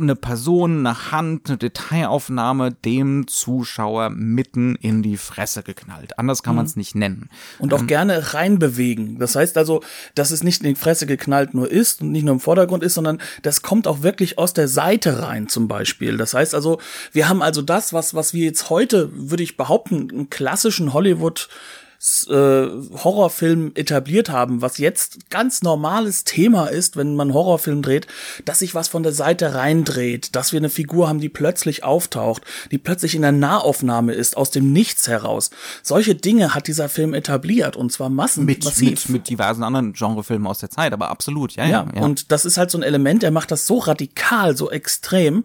eine 0.00 0.16
Person, 0.16 0.86
eine 0.86 1.10
Hand, 1.12 1.48
eine 1.48 1.58
Detailaufnahme 1.58 2.72
dem 2.72 3.26
Zuschauer 3.26 4.10
mitten 4.10 4.76
in 4.76 5.02
die 5.02 5.16
Fresse 5.16 5.62
geknallt. 5.62 6.18
Anders 6.18 6.42
kann 6.42 6.54
mhm. 6.54 6.56
man 6.58 6.66
es 6.66 6.76
nicht 6.76 6.94
nennen. 6.94 7.28
Und 7.58 7.74
auch 7.74 7.80
ähm, 7.80 7.86
gerne 7.86 8.34
reinbewegen. 8.34 9.18
Das 9.18 9.34
heißt 9.34 9.58
also, 9.58 9.82
dass 10.14 10.30
es 10.30 10.42
nicht 10.42 10.62
in 10.62 10.74
die 10.74 10.80
Fresse 10.80 11.06
geknallt 11.06 11.54
nur 11.54 11.70
ist 11.70 12.02
und 12.02 12.12
nicht 12.12 12.24
nur 12.24 12.34
im 12.34 12.40
Vordergrund 12.40 12.82
ist, 12.82 12.94
sondern 12.94 13.20
das 13.42 13.62
kommt 13.62 13.86
auch 13.86 14.02
wirklich 14.02 14.38
aus 14.38 14.54
der 14.54 14.68
Seite 14.68 15.22
rein 15.22 15.48
zum 15.48 15.68
Beispiel. 15.68 16.16
Das 16.16 16.34
heißt 16.34 16.54
also, 16.54 16.80
wir 17.12 17.28
haben 17.28 17.42
also 17.42 17.62
das, 17.62 17.92
was, 17.92 18.14
was 18.14 18.34
wir 18.34 18.44
jetzt 18.44 18.70
heute, 18.70 19.10
würde 19.12 19.42
ich 19.42 19.56
behaupten, 19.56 20.10
einen 20.10 20.30
klassischen 20.30 20.92
Hollywood 20.92 21.48
äh, 22.28 22.32
Horrorfilm 22.32 23.72
etabliert 23.74 24.30
haben, 24.30 24.62
was 24.62 24.78
jetzt 24.78 25.30
ganz 25.30 25.62
normales 25.62 26.22
Thema 26.22 26.66
ist, 26.66 26.96
wenn 26.96 27.16
man 27.16 27.34
Horrorfilm 27.34 27.82
dreht, 27.82 28.06
dass 28.44 28.60
sich 28.60 28.74
was 28.76 28.86
von 28.86 29.02
der 29.02 29.12
Seite 29.12 29.54
reindreht, 29.54 30.36
dass 30.36 30.52
wir 30.52 30.60
eine 30.60 30.70
Figur 30.70 31.08
haben, 31.08 31.18
die 31.18 31.28
plötzlich 31.28 31.82
auftaucht, 31.82 32.42
die 32.70 32.78
plötzlich 32.78 33.16
in 33.16 33.22
der 33.22 33.32
Nahaufnahme 33.32 34.12
ist, 34.12 34.36
aus 34.36 34.50
dem 34.50 34.72
Nichts 34.72 35.08
heraus. 35.08 35.50
Solche 35.82 36.14
Dinge 36.14 36.54
hat 36.54 36.68
dieser 36.68 36.88
Film 36.88 37.14
etabliert 37.14 37.76
und 37.76 37.90
zwar 37.90 38.10
massen 38.10 38.44
Mit, 38.44 38.64
massiv. 38.64 38.90
mit, 38.90 39.08
mit 39.08 39.28
diversen 39.28 39.64
anderen 39.64 39.92
Genrefilmen 39.92 40.46
aus 40.46 40.58
der 40.58 40.70
Zeit, 40.70 40.92
aber 40.92 41.08
absolut, 41.08 41.56
ja, 41.56 41.66
ja. 41.66 41.86
Ja, 41.94 42.02
und 42.02 42.30
das 42.30 42.44
ist 42.44 42.58
halt 42.58 42.70
so 42.70 42.78
ein 42.78 42.82
Element, 42.82 43.24
er 43.24 43.32
macht 43.32 43.50
das 43.50 43.66
so 43.66 43.78
radikal, 43.78 44.56
so 44.56 44.70
extrem, 44.70 45.44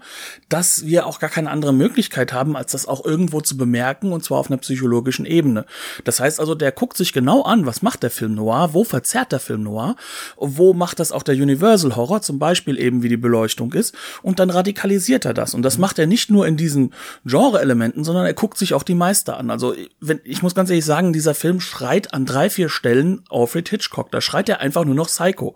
dass 0.49 0.85
wir 0.85 1.07
auch 1.07 1.19
gar 1.19 1.31
keine 1.31 1.49
andere 1.49 1.73
Möglichkeit 1.73 2.31
haben, 2.31 2.55
als 2.55 2.73
das 2.73 2.85
auch 2.85 3.03
irgendwo 3.03 3.41
zu 3.41 3.57
bemerken, 3.57 4.11
und 4.11 4.23
zwar 4.23 4.37
auf 4.37 4.51
einer 4.51 4.57
psychologischen 4.57 5.25
Ebene. 5.25 5.65
Das 6.03 6.19
heißt 6.19 6.42
also, 6.43 6.55
der 6.55 6.73
guckt 6.73 6.97
sich 6.97 7.13
genau 7.13 7.43
an, 7.43 7.65
was 7.65 7.81
macht 7.81 8.03
der 8.03 8.09
Film 8.09 8.35
Noir, 8.35 8.73
wo 8.73 8.83
verzerrt 8.83 9.31
der 9.31 9.39
Film 9.39 9.63
Noir, 9.63 9.95
wo 10.35 10.73
macht 10.73 10.99
das 10.99 11.13
auch 11.13 11.23
der 11.23 11.35
Universal 11.35 11.95
Horror, 11.95 12.21
zum 12.21 12.37
Beispiel 12.37 12.77
eben 12.77 13.01
wie 13.01 13.07
die 13.07 13.15
Beleuchtung 13.15 13.71
ist, 13.71 13.95
und 14.23 14.39
dann 14.39 14.49
radikalisiert 14.49 15.23
er 15.23 15.33
das. 15.33 15.53
Und 15.53 15.61
das 15.61 15.77
macht 15.77 15.99
er 15.99 16.05
nicht 16.05 16.29
nur 16.29 16.45
in 16.45 16.57
diesen 16.57 16.93
Genre-Elementen, 17.23 18.03
sondern 18.03 18.25
er 18.25 18.33
guckt 18.33 18.57
sich 18.57 18.73
auch 18.73 18.83
die 18.83 18.93
Meister 18.93 19.37
an. 19.37 19.51
Also, 19.51 19.73
wenn, 20.01 20.19
ich 20.25 20.41
muss 20.41 20.53
ganz 20.53 20.69
ehrlich 20.69 20.83
sagen, 20.83 21.13
dieser 21.13 21.33
Film 21.33 21.61
schreit 21.61 22.13
an 22.13 22.25
drei, 22.25 22.49
vier 22.49 22.67
Stellen 22.67 23.21
Alfred 23.29 23.69
Hitchcock. 23.69 24.11
Da 24.11 24.19
schreit 24.19 24.49
er 24.49 24.59
einfach 24.59 24.83
nur 24.83 24.95
noch 24.95 25.07
Psycho. 25.07 25.55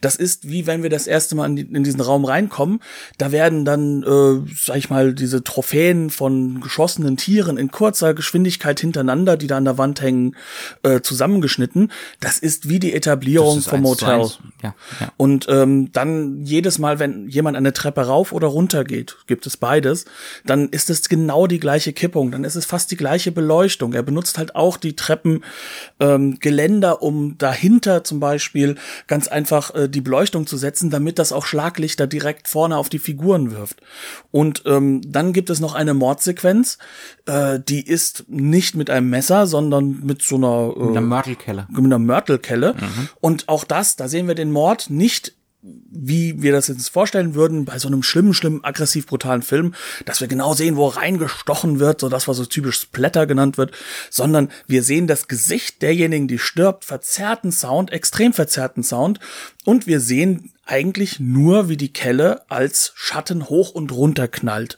Das 0.00 0.16
ist 0.16 0.48
wie 0.48 0.66
wenn 0.66 0.82
wir 0.82 0.88
das 0.88 1.06
erste 1.06 1.34
Mal 1.34 1.46
in, 1.46 1.56
die, 1.56 1.62
in 1.62 1.84
diesen 1.84 2.00
Raum 2.00 2.24
reinkommen. 2.24 2.80
Da 3.18 3.30
werden 3.30 3.66
dann, 3.66 4.02
äh, 4.04 4.50
sag 4.56 4.76
ich 4.76 4.88
mal, 4.88 5.12
diese 5.12 5.44
Trophäen 5.44 6.08
von 6.08 6.62
geschossenen 6.62 7.18
Tieren 7.18 7.58
in 7.58 7.70
kurzer 7.70 8.14
Geschwindigkeit 8.14 8.80
hintereinander, 8.80 9.36
die 9.36 9.48
da 9.48 9.58
an 9.58 9.66
der 9.66 9.76
Wand 9.76 10.00
hängen, 10.00 10.13
äh, 10.82 11.00
zusammengeschnitten. 11.00 11.90
Das 12.20 12.38
ist 12.38 12.68
wie 12.68 12.78
die 12.78 12.94
Etablierung 12.94 13.60
vom 13.60 13.80
Motel. 13.82 14.28
Ja, 14.62 14.74
ja. 15.00 15.12
Und 15.16 15.46
ähm, 15.48 15.92
dann 15.92 16.44
jedes 16.44 16.78
Mal, 16.78 16.98
wenn 16.98 17.28
jemand 17.28 17.56
eine 17.56 17.72
Treppe 17.72 18.02
rauf 18.02 18.32
oder 18.32 18.48
runter 18.48 18.84
geht, 18.84 19.16
gibt 19.26 19.46
es 19.46 19.56
beides, 19.56 20.04
dann 20.44 20.68
ist 20.68 20.90
es 20.90 21.08
genau 21.08 21.46
die 21.46 21.60
gleiche 21.60 21.92
Kippung, 21.92 22.30
dann 22.30 22.44
ist 22.44 22.54
es 22.54 22.64
fast 22.66 22.90
die 22.90 22.96
gleiche 22.96 23.32
Beleuchtung. 23.32 23.92
Er 23.92 24.02
benutzt 24.02 24.38
halt 24.38 24.54
auch 24.56 24.76
die 24.76 24.96
Treppen 24.96 25.44
ähm, 26.00 26.38
um 27.00 27.36
dahinter 27.38 28.04
zum 28.04 28.20
Beispiel 28.20 28.76
ganz 29.06 29.28
einfach 29.28 29.74
äh, 29.74 29.88
die 29.88 30.00
Beleuchtung 30.00 30.46
zu 30.46 30.56
setzen, 30.56 30.90
damit 30.90 31.18
das 31.18 31.32
auch 31.32 31.46
Schlaglichter 31.46 32.06
direkt 32.06 32.48
vorne 32.48 32.76
auf 32.76 32.88
die 32.88 32.98
Figuren 32.98 33.50
wirft. 33.50 33.80
Und 34.30 34.62
ähm, 34.66 35.00
dann 35.06 35.32
gibt 35.32 35.50
es 35.50 35.60
noch 35.60 35.74
eine 35.74 35.94
Mordsequenz, 35.94 36.78
äh, 37.26 37.60
die 37.60 37.86
ist 37.86 38.24
nicht 38.28 38.74
mit 38.74 38.90
einem 38.90 39.10
Messer, 39.10 39.46
sondern 39.46 40.03
mit 40.04 40.22
so 40.22 40.36
einer 40.36 40.74
äh, 40.76 40.86
In 40.88 40.92
der 40.92 41.02
Mörtelkelle. 41.02 41.66
mit 41.70 41.84
einer 41.84 41.98
Mörtelkelle. 41.98 42.74
Und 43.20 43.48
auch 43.48 43.64
das, 43.64 43.96
da 43.96 44.08
sehen 44.08 44.28
wir 44.28 44.34
den 44.34 44.52
Mord 44.52 44.90
nicht 44.90 45.34
wie 45.64 46.42
wir 46.42 46.52
das 46.52 46.68
jetzt 46.68 46.90
vorstellen 46.90 47.34
würden, 47.34 47.64
bei 47.64 47.78
so 47.78 47.88
einem 47.88 48.02
schlimmen, 48.02 48.34
schlimmen, 48.34 48.62
aggressiv 48.64 49.06
brutalen 49.06 49.40
Film, 49.40 49.74
dass 50.04 50.20
wir 50.20 50.28
genau 50.28 50.52
sehen, 50.52 50.76
wo 50.76 50.88
reingestochen 50.88 51.78
wird, 51.78 52.02
so 52.02 52.10
das, 52.10 52.28
was 52.28 52.36
so 52.36 52.44
typisch 52.44 52.80
Splatter 52.80 53.26
genannt 53.26 53.56
wird, 53.56 53.72
sondern 54.10 54.50
wir 54.66 54.82
sehen 54.82 55.06
das 55.06 55.26
Gesicht 55.26 55.80
derjenigen, 55.80 56.28
die 56.28 56.38
stirbt, 56.38 56.84
verzerrten 56.84 57.50
Sound, 57.50 57.92
extrem 57.92 58.34
verzerrten 58.34 58.82
Sound 58.82 59.20
und 59.64 59.86
wir 59.86 60.00
sehen 60.00 60.52
eigentlich 60.66 61.18
nur, 61.18 61.68
wie 61.70 61.78
die 61.78 61.92
Kelle 61.92 62.42
als 62.50 62.92
Schatten 62.94 63.48
hoch 63.48 63.70
und 63.70 63.90
runter 63.92 64.28
knallt. 64.28 64.76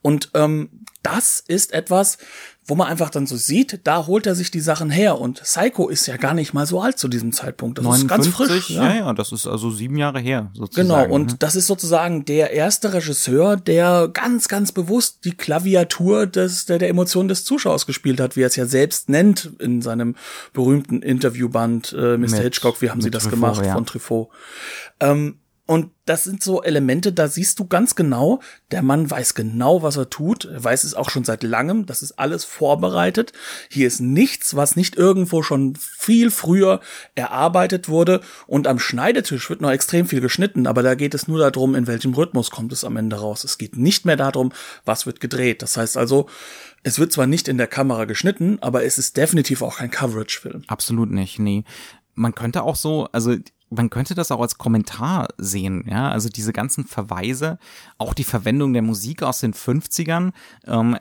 Und 0.00 0.30
ähm, 0.34 0.84
das 1.02 1.40
ist 1.46 1.72
etwas, 1.72 2.18
wo 2.66 2.74
man 2.74 2.88
einfach 2.88 3.10
dann 3.10 3.26
so 3.26 3.36
sieht, 3.36 3.80
da 3.84 4.06
holt 4.06 4.26
er 4.26 4.34
sich 4.34 4.50
die 4.50 4.60
Sachen 4.60 4.88
her. 4.90 5.20
Und 5.20 5.42
Psycho 5.42 5.88
ist 5.88 6.06
ja 6.06 6.16
gar 6.16 6.32
nicht 6.32 6.54
mal 6.54 6.66
so 6.66 6.80
alt 6.80 6.98
zu 6.98 7.08
diesem 7.08 7.32
Zeitpunkt. 7.32 7.78
Das 7.78 7.98
ist 7.98 8.08
ganz 8.08 8.26
frisch. 8.28 8.70
ja. 8.70 8.94
ja, 8.94 9.12
das 9.12 9.32
ist 9.32 9.46
also 9.46 9.70
sieben 9.70 9.96
Jahre 9.96 10.20
her, 10.20 10.50
sozusagen. 10.54 10.88
Genau, 10.88 11.14
und 11.14 11.32
ne? 11.32 11.36
das 11.38 11.56
ist 11.56 11.66
sozusagen 11.66 12.24
der 12.24 12.52
erste 12.52 12.92
Regisseur, 12.94 13.56
der 13.56 14.08
ganz, 14.12 14.48
ganz 14.48 14.72
bewusst 14.72 15.24
die 15.24 15.32
Klaviatur 15.32 16.26
des, 16.26 16.64
der, 16.66 16.78
der 16.78 16.88
Emotionen 16.88 17.28
des 17.28 17.44
Zuschauers 17.44 17.86
gespielt 17.86 18.20
hat, 18.20 18.36
wie 18.36 18.42
er 18.42 18.46
es 18.46 18.56
ja 18.56 18.66
selbst 18.66 19.08
nennt 19.08 19.50
in 19.58 19.82
seinem 19.82 20.16
berühmten 20.52 21.02
Interviewband 21.02 21.92
äh, 21.92 22.16
Mr. 22.16 22.18
Mit- 22.18 22.34
Hitchcock, 22.34 22.80
wie 22.80 22.90
haben 22.90 23.00
Sie 23.02 23.10
das 23.10 23.24
Truffaut, 23.24 23.40
gemacht 23.40 23.66
ja. 23.66 23.74
von 23.74 23.86
Truffaut. 23.86 24.28
Ähm, 25.00 25.36
und 25.66 25.92
das 26.04 26.24
sind 26.24 26.42
so 26.42 26.62
Elemente, 26.62 27.10
da 27.10 27.26
siehst 27.26 27.58
du 27.58 27.66
ganz 27.66 27.94
genau, 27.94 28.40
der 28.70 28.82
Mann 28.82 29.10
weiß 29.10 29.34
genau, 29.34 29.82
was 29.82 29.96
er 29.96 30.10
tut. 30.10 30.44
Er 30.44 30.62
weiß 30.62 30.84
es 30.84 30.92
auch 30.92 31.08
schon 31.08 31.24
seit 31.24 31.42
langem. 31.42 31.86
Das 31.86 32.02
ist 32.02 32.18
alles 32.18 32.44
vorbereitet. 32.44 33.32
Hier 33.70 33.86
ist 33.86 34.00
nichts, 34.00 34.54
was 34.54 34.76
nicht 34.76 34.96
irgendwo 34.96 35.42
schon 35.42 35.74
viel 35.76 36.30
früher 36.30 36.80
erarbeitet 37.14 37.88
wurde. 37.88 38.20
Und 38.46 38.66
am 38.66 38.78
Schneidetisch 38.78 39.48
wird 39.48 39.62
noch 39.62 39.70
extrem 39.70 40.06
viel 40.06 40.20
geschnitten. 40.20 40.66
Aber 40.66 40.82
da 40.82 40.94
geht 40.94 41.14
es 41.14 41.28
nur 41.28 41.38
darum, 41.38 41.74
in 41.74 41.86
welchem 41.86 42.12
Rhythmus 42.12 42.50
kommt 42.50 42.72
es 42.74 42.84
am 42.84 42.98
Ende 42.98 43.16
raus. 43.16 43.42
Es 43.42 43.56
geht 43.56 43.78
nicht 43.78 44.04
mehr 44.04 44.16
darum, 44.16 44.52
was 44.84 45.06
wird 45.06 45.20
gedreht. 45.20 45.62
Das 45.62 45.78
heißt 45.78 45.96
also, 45.96 46.28
es 46.82 46.98
wird 46.98 47.10
zwar 47.10 47.26
nicht 47.26 47.48
in 47.48 47.56
der 47.56 47.68
Kamera 47.68 48.04
geschnitten, 48.04 48.58
aber 48.60 48.84
es 48.84 48.98
ist 48.98 49.16
definitiv 49.16 49.62
auch 49.62 49.78
kein 49.78 49.90
Coverage-Film. 49.90 50.64
Absolut 50.66 51.10
nicht, 51.10 51.38
nee. 51.38 51.64
Man 52.14 52.34
könnte 52.34 52.62
auch 52.62 52.76
so, 52.76 53.08
also 53.12 53.34
man 53.70 53.90
könnte 53.90 54.14
das 54.14 54.30
auch 54.30 54.40
als 54.40 54.58
Kommentar 54.58 55.28
sehen, 55.38 55.84
ja, 55.88 56.10
also 56.10 56.28
diese 56.28 56.52
ganzen 56.52 56.84
Verweise, 56.84 57.58
auch 57.98 58.14
die 58.14 58.24
Verwendung 58.24 58.72
der 58.72 58.82
Musik 58.82 59.22
aus 59.22 59.40
den 59.40 59.54
50ern, 59.54 60.32
ähm, 60.66 60.98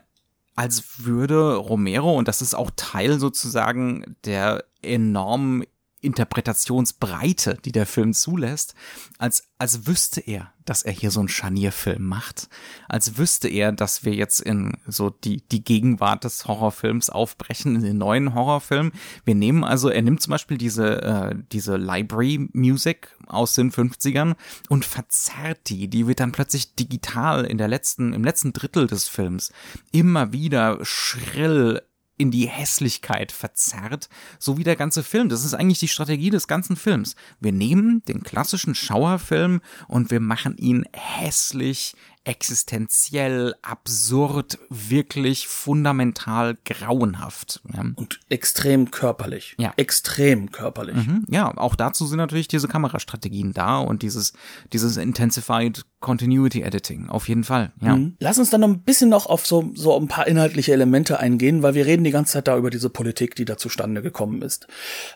als 0.55 1.05
würde 1.05 1.55
Romero, 1.55 2.15
und 2.15 2.27
das 2.27 2.41
ist 2.41 2.53
auch 2.53 2.71
Teil 2.75 3.19
sozusagen 3.19 4.15
der 4.23 4.65
enormen 4.81 5.63
Interpretationsbreite, 6.03 7.57
die 7.63 7.71
der 7.71 7.85
Film 7.85 8.13
zulässt, 8.13 8.75
als, 9.17 9.49
als 9.57 9.87
wüsste 9.87 10.21
er, 10.21 10.53
dass 10.65 10.83
er 10.83 10.93
hier 10.93 11.11
so 11.11 11.19
einen 11.19 11.29
Scharnierfilm 11.29 12.03
macht, 12.03 12.49
als 12.87 13.17
wüsste 13.17 13.47
er, 13.47 13.71
dass 13.71 14.05
wir 14.05 14.13
jetzt 14.13 14.39
in 14.39 14.77
so 14.87 15.09
die, 15.09 15.41
die 15.47 15.63
Gegenwart 15.63 16.23
des 16.23 16.47
Horrorfilms 16.47 17.09
aufbrechen, 17.09 17.75
in 17.75 17.83
den 17.83 17.97
neuen 17.97 18.33
Horrorfilm. 18.33 18.91
Wir 19.25 19.35
nehmen 19.35 19.63
also, 19.63 19.89
er 19.89 20.01
nimmt 20.01 20.21
zum 20.21 20.31
Beispiel 20.31 20.57
diese, 20.57 21.01
äh, 21.01 21.35
diese 21.51 21.77
Library 21.77 22.49
Music 22.53 23.15
aus 23.27 23.53
den 23.55 23.71
50ern 23.71 24.35
und 24.69 24.85
verzerrt 24.85 25.69
die. 25.69 25.89
Die 25.89 26.07
wird 26.07 26.19
dann 26.19 26.31
plötzlich 26.31 26.75
digital 26.75 27.45
in 27.45 27.57
der 27.57 27.67
letzten, 27.67 28.13
im 28.13 28.23
letzten 28.23 28.53
Drittel 28.53 28.87
des 28.87 29.07
Films 29.07 29.51
immer 29.91 30.33
wieder 30.33 30.79
schrill 30.83 31.81
in 32.17 32.31
die 32.31 32.47
Hässlichkeit 32.47 33.31
verzerrt, 33.31 34.09
so 34.39 34.57
wie 34.57 34.63
der 34.63 34.75
ganze 34.75 35.03
Film. 35.03 35.29
Das 35.29 35.43
ist 35.43 35.53
eigentlich 35.53 35.79
die 35.79 35.87
Strategie 35.87 36.29
des 36.29 36.47
ganzen 36.47 36.75
Films. 36.75 37.15
Wir 37.39 37.51
nehmen 37.51 38.03
den 38.07 38.23
klassischen 38.23 38.75
Schauerfilm 38.75 39.61
und 39.87 40.11
wir 40.11 40.19
machen 40.19 40.57
ihn 40.57 40.85
hässlich, 40.93 41.95
existenziell, 42.25 43.55
absurd, 43.61 44.57
wirklich 44.69 45.47
fundamental 45.47 46.57
grauenhaft. 46.65 47.61
Ja. 47.73 47.83
Und 47.95 48.21
extrem 48.29 48.91
körperlich. 48.91 49.55
Ja. 49.59 49.73
Extrem 49.75 50.51
körperlich. 50.51 50.95
Mhm. 50.95 51.25
Ja, 51.29 51.55
auch 51.57 51.75
dazu 51.75 52.05
sind 52.05 52.17
natürlich 52.17 52.47
diese 52.47 52.69
Kamerastrategien 52.69 53.53
da 53.53 53.79
und 53.79 54.03
dieses, 54.03 54.33
dieses 54.71 54.95
Intensified 54.95 55.85
Continuity 55.99 56.61
Editing, 56.61 57.09
auf 57.09 57.27
jeden 57.29 57.43
Fall. 57.43 57.71
Ja. 57.81 57.95
Mhm. 57.95 58.15
Lass 58.19 58.37
uns 58.37 58.49
dann 58.49 58.61
noch 58.61 58.67
ein 58.67 58.83
bisschen 58.83 59.09
noch 59.09 59.25
auf 59.25 59.45
so, 59.47 59.71
so 59.73 59.97
ein 59.97 60.07
paar 60.07 60.27
inhaltliche 60.27 60.73
Elemente 60.73 61.19
eingehen, 61.19 61.63
weil 61.63 61.75
wir 61.75 61.85
reden 61.85 62.03
die 62.03 62.11
ganze 62.11 62.33
Zeit 62.33 62.47
da 62.47 62.57
über 62.57 62.69
diese 62.69 62.89
Politik, 62.89 63.35
die 63.35 63.45
da 63.45 63.57
zustande 63.57 64.01
gekommen 64.01 64.41
ist. 64.41 64.67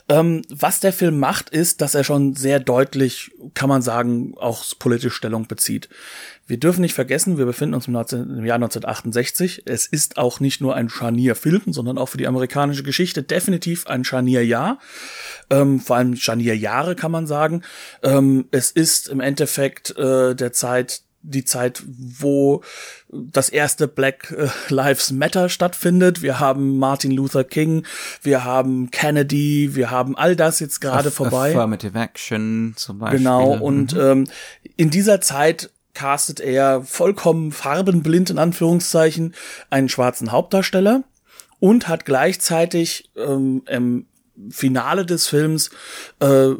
Ähm, 0.09 0.41
was 0.49 0.79
der 0.79 0.93
Film 0.93 1.19
macht, 1.19 1.49
ist, 1.49 1.81
dass 1.81 1.93
er 1.93 2.03
schon 2.03 2.35
sehr 2.35 2.59
deutlich, 2.59 3.31
kann 3.53 3.69
man 3.69 3.81
sagen, 3.81 4.33
auch 4.37 4.63
politisch 4.79 5.13
Stellung 5.13 5.47
bezieht. 5.47 5.89
Wir 6.47 6.57
dürfen 6.57 6.81
nicht 6.81 6.93
vergessen, 6.93 7.37
wir 7.37 7.45
befinden 7.45 7.75
uns 7.75 7.87
im, 7.87 7.93
19, 7.93 8.19
im 8.37 8.45
Jahr 8.45 8.55
1968. 8.55 9.63
Es 9.65 9.85
ist 9.85 10.17
auch 10.17 10.39
nicht 10.39 10.61
nur 10.61 10.75
ein 10.75 10.87
Scharnierfilm, 10.89 11.73
sondern 11.73 11.97
auch 11.97 12.07
für 12.07 12.17
die 12.17 12.27
amerikanische 12.27 12.83
Geschichte 12.83 13.21
definitiv 13.21 13.85
ein 13.87 14.05
Scharnierjahr. 14.05 14.79
Ähm, 15.49 15.81
vor 15.81 15.97
allem 15.97 16.15
Scharnierjahre 16.15 16.95
kann 16.95 17.11
man 17.11 17.27
sagen. 17.27 17.63
Ähm, 18.01 18.45
es 18.51 18.71
ist 18.71 19.09
im 19.09 19.19
Endeffekt 19.19 19.97
äh, 19.97 20.35
der 20.35 20.53
Zeit, 20.53 21.01
die 21.21 21.43
Zeit, 21.43 21.83
wo 21.89 22.63
das 23.09 23.49
erste 23.49 23.89
Black 23.89 24.31
äh, 24.31 24.47
Lives 24.73 25.11
Matter 25.11 25.49
stattfindet. 25.49 26.21
Wir 26.21 26.39
haben 26.39 26.77
Martin 26.77 27.11
Luther 27.11 27.43
King, 27.43 27.85
wir 28.21 28.45
haben 28.45 28.89
Kennedy, 28.91 29.71
wir 29.75 29.91
haben 29.91 30.15
all 30.15 30.37
das 30.37 30.61
jetzt 30.61 30.79
gerade 30.79 31.09
Aff- 31.09 31.15
vorbei. 31.15 31.49
Affirmative 31.49 31.99
Action 31.99 32.73
zum 32.77 32.99
Beispiel. 32.99 33.19
Genau, 33.19 33.57
und 33.57 33.93
ähm, 33.99 34.27
in 34.77 34.89
dieser 34.89 35.19
Zeit 35.19 35.71
castet 35.97 36.39
er 36.39 36.83
vollkommen 36.83 37.51
farbenblind 37.51 38.29
in 38.29 38.37
Anführungszeichen 38.37 39.33
einen 39.71 39.89
schwarzen 39.89 40.31
Hauptdarsteller 40.31 41.03
und 41.59 41.87
hat 41.87 42.05
gleichzeitig 42.05 43.09
ähm, 43.15 43.63
im 43.67 44.05
Finale 44.51 45.07
des 45.07 45.25
Films 45.27 45.71
äh, 46.19 46.51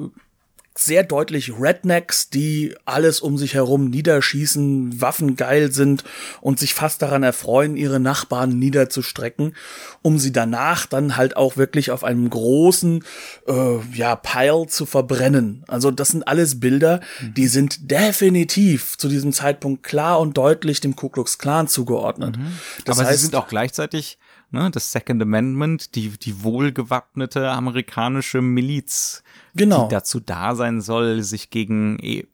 sehr 0.78 1.03
deutlich 1.03 1.53
Rednecks, 1.59 2.30
die 2.30 2.75
alles 2.86 3.19
um 3.19 3.38
sich 3.38 3.53
herum 3.53 3.89
niederschießen, 3.89 5.01
waffengeil 5.01 5.71
sind 5.71 6.03
und 6.41 6.59
sich 6.59 6.73
fast 6.73 7.01
daran 7.01 7.23
erfreuen, 7.23 7.78
ihre 7.78 7.99
Nachbarn 7.99 8.57
niederzustrecken, 8.59 9.55
um 10.01 10.19
sie 10.19 10.32
danach 10.32 10.86
dann 10.86 11.17
halt 11.17 11.36
auch 11.36 11.57
wirklich 11.57 11.91
auf 11.91 12.03
einem 12.03 12.30
großen 12.30 13.03
äh, 13.47 13.78
ja, 13.93 14.15
Pile 14.15 14.67
zu 14.67 14.86
verbrennen. 14.86 15.63
Also 15.67 15.91
das 15.91 16.09
sind 16.09 16.28
alles 16.28 16.59
Bilder, 16.59 17.01
die 17.21 17.43
mhm. 17.43 17.49
sind 17.49 17.91
definitiv 17.91 18.97
zu 18.97 19.09
diesem 19.09 19.34
Zeitpunkt 19.34 19.84
klar 19.84 20.19
und 20.19 20.38
deutlich 20.38 20.80
dem 20.80 20.95
Ku 20.95 21.09
Klux 21.09 21.38
Klan 21.38 21.67
zugeordnet. 21.67 22.38
Mhm. 22.38 22.51
Das 22.86 22.99
Aber 22.99 23.07
heißt, 23.07 23.19
sie 23.19 23.25
sind 23.25 23.36
auch 23.36 23.47
gleichzeitig 23.47 24.17
ne, 24.51 24.69
das 24.71 24.91
Second 24.91 25.21
Amendment, 25.21 25.95
die, 25.95 26.09
die 26.09 26.43
wohlgewappnete 26.43 27.49
amerikanische 27.49 28.41
Miliz, 28.41 29.23
genau. 29.55 29.87
die 29.87 29.93
dazu 29.93 30.19
da 30.19 30.55
sein 30.55 30.81
soll, 30.81 31.23
sich 31.23 31.49
gegen 31.49 31.97
e 32.01 32.25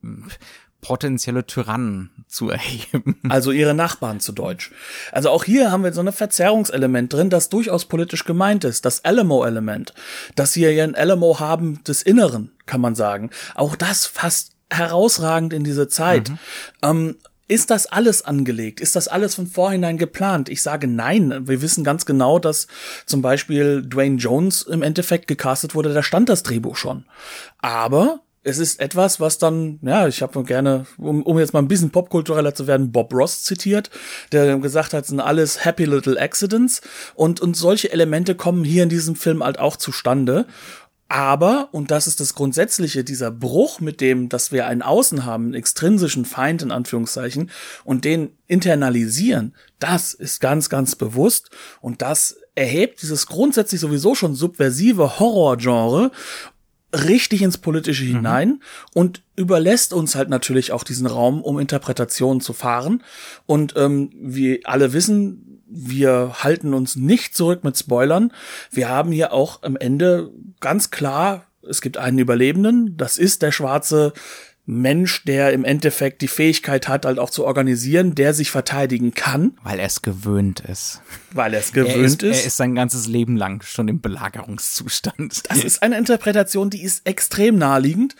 potenzielle 0.82 1.46
Tyrannen 1.48 2.12
zu 2.28 2.50
erheben. 2.52 3.16
Also 3.30 3.52
ihre 3.52 3.74
Nachbarn 3.74 4.20
zu 4.20 4.34
Deutsch. 4.34 4.72
Also 5.12 5.30
auch 5.30 5.46
hier 5.46 5.72
haben 5.72 5.84
wir 5.84 5.94
so 5.94 6.02
ein 6.02 6.12
Verzerrungselement 6.12 7.12
drin, 7.12 7.30
das 7.30 7.50
durchaus 7.50 7.86
politisch 7.86 8.26
gemeint 8.26 8.66
ist. 8.66 8.86
Das 8.86 9.04
Alamo-Element. 9.06 9.94
Dass 10.36 10.56
wir 10.56 10.70
hier 10.70 10.84
ein 10.84 10.96
Alamo 10.96 11.40
haben 11.40 11.84
des 11.86 12.04
Inneren, 12.04 12.52
kann 12.66 12.82
man 12.82 12.96
sagen. 12.96 13.32
Auch 13.56 13.76
das 13.76 14.06
fasst 14.06 14.52
herausragend 14.70 15.54
in 15.54 15.64
diese 15.64 15.88
Zeit. 15.88 16.30
Mhm. 16.30 16.38
Ähm, 16.82 17.16
ist 17.48 17.70
das 17.70 17.86
alles 17.88 18.24
angelegt? 18.24 18.80
Ist 18.80 18.96
das 18.96 19.08
alles 19.08 19.36
von 19.36 19.48
vorhinein 19.48 19.98
geplant? 19.98 20.50
Ich 20.50 20.62
sage 20.62 20.88
nein. 20.88 21.48
Wir 21.48 21.62
wissen 21.62 21.84
ganz 21.84 22.06
genau, 22.06 22.40
dass 22.40 22.68
zum 23.06 23.22
Beispiel 23.22 23.82
Dwayne 23.82 24.18
Jones 24.18 24.62
im 24.64 24.82
Endeffekt 24.82 25.28
gecastet 25.28 25.76
wurde. 25.76 25.94
Da 25.94 26.04
stand 26.04 26.30
das 26.30 26.44
Drehbuch 26.44 26.78
schon. 26.78 27.06
Aber 27.60 28.22
es 28.44 28.58
ist 28.58 28.80
etwas, 28.80 29.20
was 29.20 29.38
dann, 29.38 29.80
ja, 29.82 30.08
ich 30.08 30.22
habe 30.22 30.44
gerne, 30.44 30.86
um, 30.98 31.24
um 31.24 31.40
jetzt 31.40 31.54
mal 31.54 31.62
ein 31.62 31.68
bisschen 31.68 31.92
popkultureller 31.92 32.54
zu 32.54 32.68
werden, 32.68 32.92
Bob 32.92 33.14
Ross 33.14 33.44
zitiert, 33.44 33.90
der 34.32 34.58
gesagt 34.58 34.94
hat, 34.94 35.04
es 35.04 35.10
sind 35.10 35.22
alles 35.22 35.64
happy 35.64 35.86
little 35.86 36.20
accidents 36.20 36.82
und, 37.16 37.40
und 37.40 37.56
solche 37.56 37.92
Elemente 37.92 38.36
kommen 38.36 38.66
hier 38.66 38.84
in 38.84 38.90
diesem 38.90 39.16
Film 39.16 39.44
halt 39.44 39.60
auch 39.60 39.78
zustande. 39.78 40.46
Aber, 41.14 41.70
und 41.72 41.92
das 41.92 42.08
ist 42.08 42.20
das 42.22 42.34
Grundsätzliche, 42.34 43.04
dieser 43.04 43.30
Bruch 43.30 43.80
mit 43.80 44.02
dem, 44.02 44.30
dass 44.30 44.52
wir 44.52 44.66
einen 44.66 44.82
Außen 44.82 45.26
haben, 45.26 45.44
einen 45.44 45.54
extrinsischen 45.54 46.26
Feind 46.26 46.64
in 46.64 46.72
Anführungszeichen, 46.72 47.52
und 47.84 48.04
den 48.04 48.32
internalisieren, 48.48 49.54
das 49.78 50.16
ist 50.16 50.42
ganz, 50.42 50.70
ganz 50.70 50.96
bewusst 50.96 51.52
und 51.82 52.02
das 52.02 52.38
erhebt 52.56 53.04
dieses 53.04 53.28
grundsätzlich 53.28 53.80
sowieso 53.80 54.16
schon 54.16 54.34
subversive 54.34 55.20
Horrorgenre 55.20 56.10
richtig 56.92 57.44
ins 57.44 57.60
Politische 57.60 58.06
mhm. 58.06 58.16
hinein 58.16 58.64
und 58.96 59.22
überlässt 59.36 59.94
uns 59.94 60.16
halt 60.16 60.30
natürlich 60.30 60.72
auch 60.72 60.84
diesen 60.84 61.06
Raum, 61.06 61.44
um 61.44 61.60
Interpretationen 61.60 62.42
zu 62.42 62.54
fahren. 62.54 63.04
Und 63.46 63.76
ähm, 63.78 64.10
wir 64.16 64.62
alle 64.64 64.94
wissen, 64.94 65.53
wir 65.74 66.44
halten 66.44 66.74
uns 66.74 66.96
nicht 66.96 67.36
zurück 67.36 67.64
mit 67.64 67.78
Spoilern. 67.78 68.32
Wir 68.72 68.90
haben 68.90 69.12
hier 69.12 69.34
auch 69.34 69.64
am 69.64 69.76
Ende 69.76 70.32
ganz 70.60 70.92
klar, 70.92 71.46
es 71.68 71.82
gibt 71.82 71.98
einen 71.98 72.20
Überlebenden, 72.20 72.96
das 72.98 73.18
ist 73.18 73.42
der 73.42 73.52
schwarze 73.52 74.14
Mensch, 74.66 75.26
der 75.26 75.52
im 75.52 75.66
Endeffekt 75.66 76.22
die 76.22 76.30
Fähigkeit 76.30 76.88
hat, 76.88 77.06
halt 77.06 77.20
auch 77.20 77.30
zu 77.30 77.44
organisieren, 77.44 78.16
der 78.16 78.34
sich 78.34 78.50
verteidigen 78.50 79.14
kann. 79.14 79.58
Weil 79.62 79.80
er 79.80 79.88
es 79.88 80.02
gewöhnt 80.02 80.62
ist. 80.62 81.02
Weil 81.32 81.54
er 81.54 81.60
es 81.60 81.74
gewöhnt 81.74 81.96
er 81.96 82.04
ist, 82.04 82.24
ist. 82.24 82.42
Er 82.42 82.48
ist 82.48 82.58
sein 82.58 82.74
ganzes 82.74 83.08
Leben 83.08 83.36
lang 83.36 83.62
schon 83.64 83.90
im 83.90 84.00
Belagerungszustand. 84.00 85.44
Das 85.50 85.64
ist 85.66 85.84
eine 85.84 85.98
Interpretation, 85.98 86.70
die 86.70 86.82
ist 86.82 87.06
extrem 87.06 87.58
naheliegend. 87.58 88.16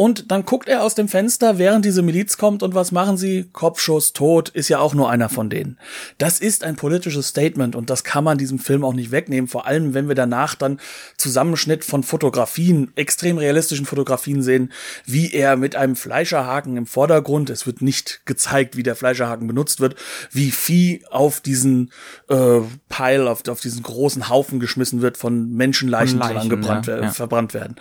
Und 0.00 0.30
dann 0.30 0.44
guckt 0.44 0.68
er 0.68 0.84
aus 0.84 0.94
dem 0.94 1.08
Fenster, 1.08 1.58
während 1.58 1.84
diese 1.84 2.02
Miliz 2.02 2.36
kommt 2.38 2.62
und 2.62 2.72
was 2.72 2.92
machen 2.92 3.16
sie? 3.16 3.48
Kopfschuss, 3.52 4.12
tot, 4.12 4.48
ist 4.48 4.68
ja 4.68 4.78
auch 4.78 4.94
nur 4.94 5.10
einer 5.10 5.28
von 5.28 5.50
denen. 5.50 5.76
Das 6.18 6.38
ist 6.38 6.62
ein 6.62 6.76
politisches 6.76 7.26
Statement 7.26 7.74
und 7.74 7.90
das 7.90 8.04
kann 8.04 8.22
man 8.22 8.38
diesem 8.38 8.60
Film 8.60 8.84
auch 8.84 8.92
nicht 8.92 9.10
wegnehmen, 9.10 9.48
vor 9.48 9.66
allem 9.66 9.94
wenn 9.94 10.06
wir 10.06 10.14
danach 10.14 10.54
dann 10.54 10.78
Zusammenschnitt 11.16 11.84
von 11.84 12.04
Fotografien, 12.04 12.92
extrem 12.94 13.38
realistischen 13.38 13.86
Fotografien 13.86 14.40
sehen, 14.40 14.70
wie 15.04 15.32
er 15.32 15.56
mit 15.56 15.74
einem 15.74 15.96
Fleischerhaken 15.96 16.76
im 16.76 16.86
Vordergrund, 16.86 17.50
es 17.50 17.66
wird 17.66 17.82
nicht 17.82 18.20
gezeigt, 18.24 18.76
wie 18.76 18.84
der 18.84 18.94
Fleischerhaken 18.94 19.48
benutzt 19.48 19.80
wird, 19.80 19.96
wie 20.30 20.52
Vieh 20.52 21.02
auf 21.10 21.40
diesen 21.40 21.90
äh, 22.28 22.60
Pile, 22.88 23.28
auf, 23.28 23.48
auf 23.48 23.60
diesen 23.60 23.82
großen 23.82 24.28
Haufen 24.28 24.60
geschmissen 24.60 25.02
wird 25.02 25.16
von 25.16 25.52
Menschenleichen, 25.54 26.20
die 26.20 26.36
angebrannt 26.36 26.86
ja, 26.86 27.00
ja. 27.00 27.10
verbrannt 27.10 27.52
werden. 27.52 27.74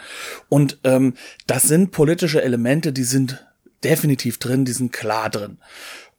Und 0.49 0.80
ähm, 0.84 1.13
das 1.45 1.61
sind 1.61 1.91
politische 2.07 2.41
Elemente, 2.41 2.93
die 2.93 3.03
sind 3.03 3.45
definitiv 3.83 4.37
drin, 4.37 4.63
die 4.63 4.71
sind 4.71 4.93
klar 4.93 5.29
drin. 5.29 5.57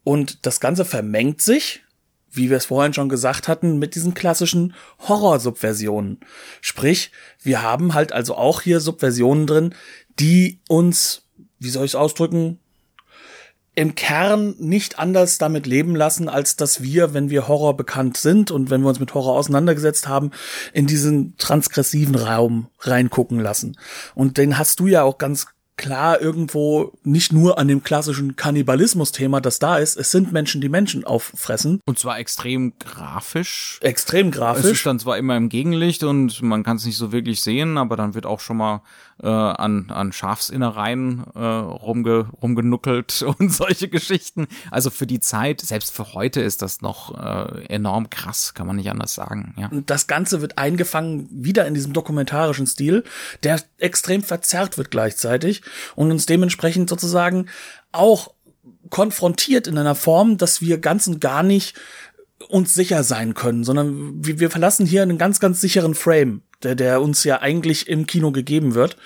Und 0.04 0.44
das 0.44 0.60
Ganze 0.60 0.84
vermengt 0.84 1.40
sich, 1.40 1.82
wie 2.30 2.50
wir 2.50 2.58
es 2.58 2.66
vorhin 2.66 2.92
schon 2.92 3.08
gesagt 3.08 3.48
hatten, 3.48 3.78
mit 3.78 3.94
diesen 3.94 4.12
klassischen 4.12 4.74
Horrorsubversionen. 5.08 6.20
Sprich, 6.60 7.10
wir 7.42 7.62
haben 7.62 7.94
halt 7.94 8.12
also 8.12 8.34
auch 8.34 8.60
hier 8.60 8.80
Subversionen 8.80 9.46
drin, 9.46 9.74
die 10.20 10.60
uns, 10.68 11.22
wie 11.58 11.70
soll 11.70 11.86
ich 11.86 11.92
es 11.92 11.94
ausdrücken, 11.94 12.58
im 13.74 13.94
Kern 13.94 14.56
nicht 14.58 14.98
anders 14.98 15.38
damit 15.38 15.66
leben 15.66 15.96
lassen, 15.96 16.28
als 16.28 16.56
dass 16.56 16.82
wir, 16.82 17.14
wenn 17.14 17.30
wir 17.30 17.48
Horror 17.48 17.78
bekannt 17.78 18.18
sind 18.18 18.50
und 18.50 18.68
wenn 18.68 18.82
wir 18.82 18.90
uns 18.90 19.00
mit 19.00 19.14
Horror 19.14 19.38
auseinandergesetzt 19.38 20.06
haben, 20.06 20.32
in 20.74 20.86
diesen 20.86 21.38
transgressiven 21.38 22.14
Raum 22.14 22.68
reingucken 22.80 23.40
lassen. 23.40 23.78
Und 24.14 24.36
den 24.36 24.58
hast 24.58 24.80
du 24.80 24.86
ja 24.86 25.02
auch 25.02 25.16
ganz 25.16 25.46
klar 25.78 26.20
irgendwo 26.20 26.92
nicht 27.04 27.32
nur 27.32 27.58
an 27.58 27.68
dem 27.68 27.82
klassischen 27.82 28.36
Kannibalismus-Thema, 28.36 29.40
das 29.40 29.58
da 29.58 29.78
ist. 29.78 29.96
Es 29.96 30.10
sind 30.10 30.32
Menschen, 30.32 30.60
die 30.60 30.68
Menschen 30.68 31.04
auffressen. 31.04 31.80
Und 31.86 31.98
zwar 31.98 32.18
extrem 32.18 32.74
grafisch. 32.78 33.78
Extrem 33.80 34.30
grafisch. 34.30 34.64
Es 34.64 34.70
ist 34.72 34.86
dann 34.86 34.98
zwar 34.98 35.16
immer 35.16 35.36
im 35.36 35.48
Gegenlicht 35.48 36.04
und 36.04 36.42
man 36.42 36.64
kann 36.64 36.76
es 36.76 36.84
nicht 36.84 36.98
so 36.98 37.12
wirklich 37.12 37.40
sehen, 37.42 37.78
aber 37.78 37.96
dann 37.96 38.14
wird 38.14 38.26
auch 38.26 38.40
schon 38.40 38.58
mal 38.58 38.82
äh, 39.22 39.26
an, 39.26 39.90
an 39.90 40.12
Schafsinnereien 40.12 41.24
äh, 41.34 41.40
rumge, 41.40 42.26
rumgenuckelt 42.42 43.22
und 43.38 43.52
solche 43.52 43.88
Geschichten. 43.88 44.46
Also 44.70 44.90
für 44.90 45.06
die 45.06 45.20
Zeit, 45.20 45.60
selbst 45.60 45.94
für 45.94 46.14
heute 46.14 46.40
ist 46.40 46.62
das 46.62 46.82
noch 46.82 47.18
äh, 47.18 47.64
enorm 47.66 48.10
krass, 48.10 48.54
kann 48.54 48.66
man 48.66 48.76
nicht 48.76 48.90
anders 48.90 49.14
sagen. 49.14 49.54
Ja. 49.56 49.68
Und 49.68 49.90
das 49.90 50.06
Ganze 50.06 50.40
wird 50.40 50.58
eingefangen 50.58 51.28
wieder 51.30 51.66
in 51.66 51.74
diesem 51.74 51.92
dokumentarischen 51.92 52.66
Stil, 52.66 53.04
der 53.42 53.60
extrem 53.78 54.22
verzerrt 54.22 54.78
wird 54.78 54.90
gleichzeitig 54.90 55.62
und 55.94 56.10
uns 56.10 56.26
dementsprechend 56.26 56.88
sozusagen 56.88 57.46
auch 57.92 58.32
konfrontiert 58.90 59.66
in 59.66 59.78
einer 59.78 59.94
Form, 59.94 60.38
dass 60.38 60.60
wir 60.60 60.78
ganz 60.78 61.06
und 61.06 61.20
gar 61.20 61.42
nicht 61.42 61.76
uns 62.48 62.74
sicher 62.74 63.02
sein 63.02 63.34
können, 63.34 63.64
sondern 63.64 64.24
wir, 64.24 64.38
wir 64.38 64.50
verlassen 64.50 64.86
hier 64.86 65.02
einen 65.02 65.18
ganz, 65.18 65.40
ganz 65.40 65.60
sicheren 65.60 65.94
Frame 65.94 66.42
der, 66.62 66.74
der 66.74 67.00
uns 67.00 67.24
ja 67.24 67.40
eigentlich 67.40 67.88
im 67.88 68.06
Kino 68.06 68.32
gegeben 68.32 68.74
wird. 68.74 68.96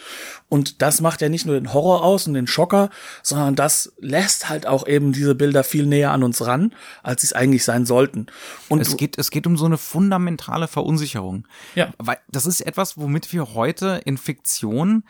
Und 0.48 0.82
das 0.82 1.00
macht 1.00 1.20
ja 1.22 1.28
nicht 1.28 1.46
nur 1.46 1.54
den 1.54 1.72
Horror 1.72 2.02
aus 2.02 2.26
und 2.26 2.34
den 2.34 2.46
Schocker, 2.46 2.90
sondern 3.22 3.54
das 3.54 3.92
lässt 3.98 4.48
halt 4.48 4.66
auch 4.66 4.86
eben 4.86 5.12
diese 5.12 5.34
Bilder 5.34 5.64
viel 5.64 5.86
näher 5.86 6.12
an 6.12 6.22
uns 6.22 6.46
ran, 6.46 6.74
als 7.02 7.22
sie 7.22 7.28
es 7.28 7.32
eigentlich 7.32 7.64
sein 7.64 7.86
sollten. 7.86 8.26
Und 8.68 8.80
es 8.80 8.96
geht, 8.96 9.18
es 9.18 9.30
geht 9.30 9.46
um 9.46 9.56
so 9.56 9.64
eine 9.64 9.78
fundamentale 9.78 10.68
Verunsicherung. 10.68 11.46
Ja. 11.74 11.92
Weil 11.98 12.18
das 12.30 12.46
ist 12.46 12.60
etwas, 12.60 12.98
womit 12.98 13.32
wir 13.32 13.54
heute 13.54 14.00
in 14.04 14.18
Fiktion 14.18 15.04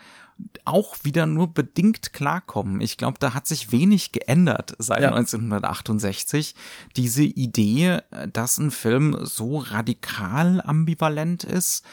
auch 0.65 0.95
wieder 1.03 1.25
nur 1.25 1.53
bedingt 1.53 2.13
klarkommen. 2.13 2.81
Ich 2.81 2.97
glaube, 2.97 3.17
da 3.19 3.33
hat 3.33 3.47
sich 3.47 3.71
wenig 3.71 4.11
geändert 4.11 4.75
seit 4.79 5.01
ja. 5.01 5.09
1968. 5.09 6.55
Diese 6.95 7.23
Idee, 7.23 7.99
dass 8.31 8.57
ein 8.57 8.71
Film 8.71 9.17
so 9.21 9.57
radikal 9.57 10.61
ambivalent 10.61 11.43
ist, 11.43 11.83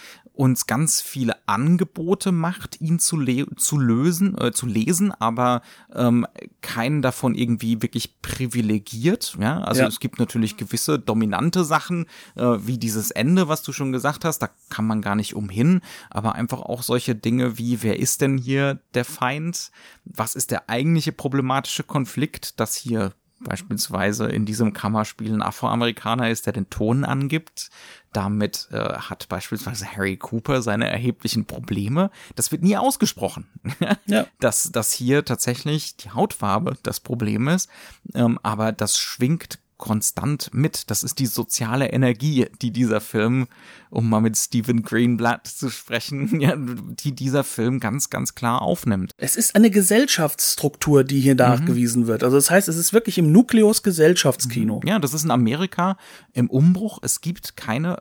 uns 0.40 0.66
ganz 0.66 1.02
viele 1.02 1.36
Angebote 1.46 2.32
macht, 2.32 2.80
ihn 2.80 2.98
zu, 2.98 3.22
zu 3.56 3.76
lösen, 3.78 4.38
äh, 4.38 4.52
zu 4.52 4.64
lesen, 4.64 5.12
aber 5.12 5.60
ähm, 5.94 6.26
keinen 6.62 7.02
davon 7.02 7.34
irgendwie 7.34 7.82
wirklich 7.82 8.22
privilegiert. 8.22 9.36
Ja, 9.38 9.60
also 9.60 9.82
ja. 9.82 9.86
es 9.86 10.00
gibt 10.00 10.18
natürlich 10.18 10.56
gewisse 10.56 10.98
dominante 10.98 11.62
Sachen, 11.62 12.06
äh, 12.36 12.56
wie 12.60 12.78
dieses 12.78 13.10
Ende, 13.10 13.48
was 13.48 13.62
du 13.62 13.72
schon 13.72 13.92
gesagt 13.92 14.24
hast, 14.24 14.38
da 14.38 14.48
kann 14.70 14.86
man 14.86 15.02
gar 15.02 15.14
nicht 15.14 15.36
umhin, 15.36 15.82
aber 16.08 16.36
einfach 16.36 16.60
auch 16.60 16.82
solche 16.82 17.14
Dinge 17.14 17.58
wie, 17.58 17.82
wer 17.82 17.98
ist 17.98 18.22
denn 18.22 18.38
hier 18.38 18.80
der 18.94 19.04
Feind? 19.04 19.70
Was 20.06 20.34
ist 20.36 20.52
der 20.52 20.70
eigentliche 20.70 21.12
problematische 21.12 21.82
Konflikt, 21.82 22.58
dass 22.60 22.74
hier 22.74 23.12
beispielsweise 23.40 24.26
in 24.26 24.44
diesem 24.44 24.72
Kammerspiel 24.72 25.32
ein 25.32 25.42
Afroamerikaner 25.42 26.30
ist, 26.30 26.46
der 26.46 26.52
den 26.52 26.70
Ton 26.70 27.04
angibt. 27.04 27.70
Damit 28.12 28.68
äh, 28.72 28.76
hat 28.76 29.28
beispielsweise 29.28 29.86
Harry 29.86 30.16
Cooper 30.16 30.62
seine 30.62 30.90
erheblichen 30.90 31.44
Probleme. 31.46 32.10
Das 32.34 32.50
wird 32.50 32.62
nie 32.62 32.76
ausgesprochen, 32.76 33.46
ja. 34.06 34.26
dass, 34.40 34.72
dass 34.72 34.92
hier 34.92 35.24
tatsächlich 35.24 35.96
die 35.96 36.10
Hautfarbe 36.10 36.76
das 36.82 37.00
Problem 37.00 37.48
ist. 37.48 37.70
Ähm, 38.14 38.38
aber 38.42 38.72
das 38.72 38.98
schwingt 38.98 39.60
konstant 39.80 40.50
mit. 40.52 40.90
Das 40.90 41.02
ist 41.02 41.18
die 41.18 41.26
soziale 41.26 41.88
Energie, 41.88 42.46
die 42.62 42.70
dieser 42.70 43.00
Film, 43.00 43.48
um 43.90 44.08
mal 44.08 44.20
mit 44.20 44.36
Stephen 44.36 44.82
Greenblatt 44.82 45.48
zu 45.48 45.70
sprechen, 45.70 46.40
ja, 46.40 46.54
die 46.56 47.12
dieser 47.12 47.42
Film 47.42 47.80
ganz, 47.80 48.10
ganz 48.10 48.36
klar 48.36 48.62
aufnimmt. 48.62 49.12
Es 49.16 49.34
ist 49.34 49.56
eine 49.56 49.70
Gesellschaftsstruktur, 49.70 51.02
die 51.02 51.20
hier 51.20 51.34
nachgewiesen 51.34 52.02
mhm. 52.02 52.06
wird. 52.06 52.22
Also 52.22 52.36
das 52.36 52.50
heißt, 52.50 52.68
es 52.68 52.76
ist 52.76 52.92
wirklich 52.92 53.18
im 53.18 53.32
Nukleus 53.32 53.82
Gesellschaftskino. 53.82 54.80
Ja, 54.84 55.00
das 55.00 55.14
ist 55.14 55.24
in 55.24 55.32
Amerika 55.32 55.96
im 56.32 56.48
Umbruch. 56.48 57.00
Es 57.02 57.20
gibt 57.20 57.56
keine 57.56 58.00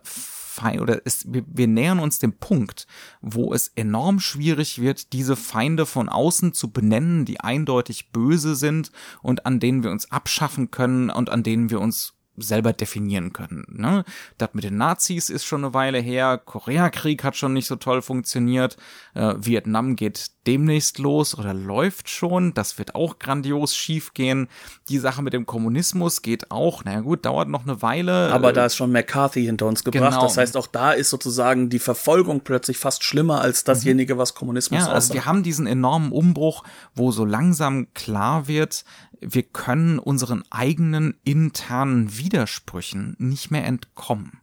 Feind 0.50 0.82
oder 0.82 1.02
es, 1.06 1.32
wir, 1.32 1.44
wir 1.48 1.68
nähern 1.68 2.00
uns 2.00 2.20
dem 2.20 2.34
Punkt, 2.34 2.88
wo 3.22 3.54
es 3.54 3.70
enorm 3.70 4.20
schwierig 4.20 4.82
wird, 4.82 5.14
diese 5.14 5.36
Feinde 5.36 5.86
von 5.86 6.10
außen 6.10 6.54
zu 6.54 6.72
benennen, 6.72 7.26
die 7.26 7.40
eindeutig 7.40 8.12
böse 8.12 8.56
sind 8.56 8.92
und 9.22 9.46
an 9.46 9.60
denen 9.60 9.84
wir 9.84 9.92
uns 9.92 10.12
abschaffen 10.12 10.72
können 10.72 11.10
und 11.10 11.30
an 11.30 11.44
denen 11.44 11.70
wir 11.70 11.80
uns 11.80 12.19
selber 12.42 12.74
definieren 12.74 13.34
können. 13.34 13.66
Ne? 13.70 14.04
Das 14.38 14.50
mit 14.54 14.64
den 14.64 14.78
Nazis 14.78 15.30
ist 15.30 15.46
schon 15.46 15.64
eine 15.64 15.74
Weile 15.74 16.00
her, 16.00 16.38
Koreakrieg 16.44 17.24
hat 17.24 17.36
schon 17.36 17.54
nicht 17.54 17.68
so 17.68 17.76
toll 17.76 18.02
funktioniert, 18.02 18.78
äh, 19.14 19.36
Vietnam 19.38 19.96
geht 19.96 20.32
demnächst 20.48 20.98
los 20.98 21.38
oder 21.38 21.54
läuft 21.54 22.10
schon, 22.10 22.54
das 22.56 22.80
wird 22.80 22.96
auch 22.96 23.20
grandios 23.20 23.76
schief 23.76 24.14
gehen. 24.14 24.48
Die 24.88 24.98
Sache 24.98 25.22
mit 25.22 25.34
dem 25.34 25.46
Kommunismus 25.46 26.24
geht 26.24 26.50
auch, 26.50 26.84
naja 26.84 27.02
gut, 27.02 27.26
dauert 27.26 27.50
noch 27.50 27.64
eine 27.64 27.84
Weile. 27.84 28.32
Aber 28.32 28.52
da 28.52 28.66
ist 28.66 28.76
schon 28.76 28.92
McCarthy 28.92 29.46
hinter 29.46 29.68
uns 29.68 29.84
gebracht, 29.84 30.12
genau. 30.12 30.24
das 30.24 30.38
heißt 30.38 30.58
auch 30.58 30.68
da 30.68 30.94
ist 30.94 31.12
sozusagen 31.12 31.70
die 31.70 31.78
Verfolgung 31.78 32.42
plötzlich 32.42 32.78
fast 32.78 33.04
schlimmer 33.04 33.42
als 33.42 33.64
dasjenige, 33.64 34.18
was 34.18 34.34
Kommunismus 34.34 34.82
ja, 34.82 34.88
also 34.92 35.14
wir 35.14 35.26
haben 35.26 35.44
diesen 35.44 35.68
enormen 35.68 36.12
Umbruch, 36.12 36.64
wo 36.96 37.12
so 37.12 37.26
langsam 37.26 37.88
klar 37.94 38.48
wird, 38.48 38.86
wir 39.22 39.44
können 39.44 40.00
unseren 40.00 40.44
eigenen 40.50 41.16
internen 41.24 42.18
Widersprüchen 42.18 43.16
nicht 43.20 43.52
mehr 43.52 43.66
entkommen. 43.66 44.42